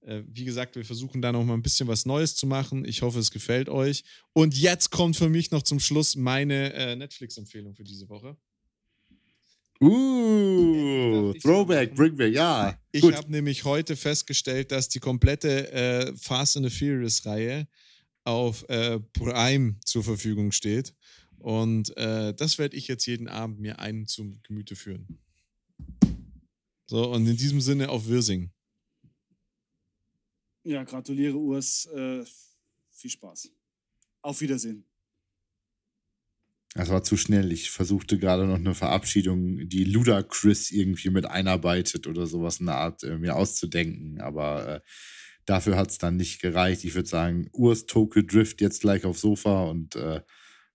Äh, 0.00 0.22
wie 0.26 0.44
gesagt, 0.44 0.74
wir 0.74 0.84
versuchen 0.84 1.22
da 1.22 1.30
noch 1.30 1.44
mal 1.44 1.54
ein 1.54 1.62
bisschen 1.62 1.86
was 1.86 2.06
Neues 2.06 2.34
zu 2.34 2.48
machen. 2.48 2.84
Ich 2.84 3.02
hoffe, 3.02 3.20
es 3.20 3.30
gefällt 3.30 3.68
euch. 3.68 4.02
Und 4.32 4.58
jetzt 4.58 4.90
kommt 4.90 5.16
für 5.16 5.28
mich 5.28 5.52
noch 5.52 5.62
zum 5.62 5.78
Schluss 5.78 6.16
meine 6.16 6.72
äh, 6.72 6.96
Netflix-Empfehlung 6.96 7.76
für 7.76 7.84
diese 7.84 8.08
Woche. 8.08 8.36
Uh, 9.80 11.32
Throwback, 11.40 11.94
bring 11.94 12.16
me, 12.16 12.26
ja. 12.26 12.76
Ich 12.90 13.04
habe 13.04 13.30
nämlich 13.30 13.62
heute 13.62 13.94
festgestellt, 13.94 14.72
dass 14.72 14.88
die 14.88 14.98
komplette 14.98 15.72
äh, 15.72 16.16
Fast 16.16 16.56
and 16.56 16.68
the 16.68 16.76
Furious-Reihe 16.76 17.68
auf 18.28 18.68
äh, 18.68 19.00
Prime 19.00 19.76
zur 19.84 20.04
Verfügung 20.04 20.52
steht. 20.52 20.94
Und 21.38 21.96
äh, 21.96 22.34
das 22.34 22.58
werde 22.58 22.76
ich 22.76 22.86
jetzt 22.86 23.06
jeden 23.06 23.26
Abend 23.26 23.58
mir 23.58 23.78
einen 23.78 24.06
zum 24.06 24.42
Gemüte 24.42 24.76
führen. 24.76 25.18
So, 26.86 27.10
und 27.10 27.26
in 27.26 27.36
diesem 27.36 27.60
Sinne 27.60 27.88
auf 27.88 28.06
Wirsing. 28.06 28.50
Ja, 30.64 30.84
gratuliere 30.84 31.36
Urs. 31.36 31.86
Äh, 31.86 32.24
viel 32.90 33.10
Spaß. 33.10 33.50
Auf 34.20 34.40
Wiedersehen. 34.42 34.84
Das 36.74 36.90
war 36.90 37.02
zu 37.02 37.16
schnell. 37.16 37.50
Ich 37.50 37.70
versuchte 37.70 38.18
gerade 38.18 38.46
noch 38.46 38.56
eine 38.56 38.74
Verabschiedung, 38.74 39.68
die 39.68 39.84
Ludacris 39.84 40.70
irgendwie 40.70 41.08
mit 41.08 41.24
einarbeitet 41.24 42.06
oder 42.06 42.26
sowas 42.26 42.60
in 42.60 42.66
der 42.66 42.76
Art 42.76 43.02
äh, 43.04 43.16
mir 43.16 43.36
auszudenken. 43.36 44.20
Aber 44.20 44.76
äh, 44.76 44.80
dafür 45.48 45.76
hat 45.76 45.90
es 45.90 45.98
dann 45.98 46.16
nicht 46.16 46.40
gereicht. 46.40 46.84
Ich 46.84 46.94
würde 46.94 47.08
sagen, 47.08 47.48
Urs 47.52 47.86
Tokyo 47.86 48.22
Drift 48.22 48.60
jetzt 48.60 48.80
gleich 48.82 49.04
aufs 49.04 49.22
Sofa 49.22 49.64
und 49.64 49.96
äh, 49.96 50.20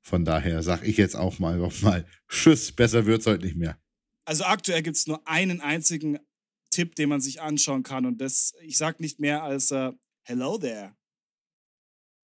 von 0.01 0.26
daher 0.26 0.63
sage 0.63 0.86
ich 0.86 0.97
jetzt 0.97 1.15
auch 1.15 1.39
mal 1.39 1.57
noch 1.57 1.82
mal 1.82 2.05
Tschüss, 2.28 2.71
besser 2.71 3.05
wird's 3.05 3.28
heute 3.28 3.45
nicht 3.45 3.55
mehr. 3.55 3.78
Also 4.26 4.45
aktuell 4.45 4.82
gibt 4.82 4.97
es 4.97 5.07
nur 5.07 5.26
einen 5.28 5.61
einzigen 5.61 6.19
Tipp, 6.71 6.95
den 6.95 7.09
man 7.09 7.21
sich 7.21 7.41
anschauen 7.41 7.84
kann. 7.84 8.05
Und 8.05 8.19
das, 8.19 8.53
ich 8.61 8.78
sag 8.78 8.99
nicht 8.99 9.19
mehr 9.19 9.43
als 9.43 9.71
äh, 9.71 9.91
Hello 10.24 10.57
there. 10.57 10.95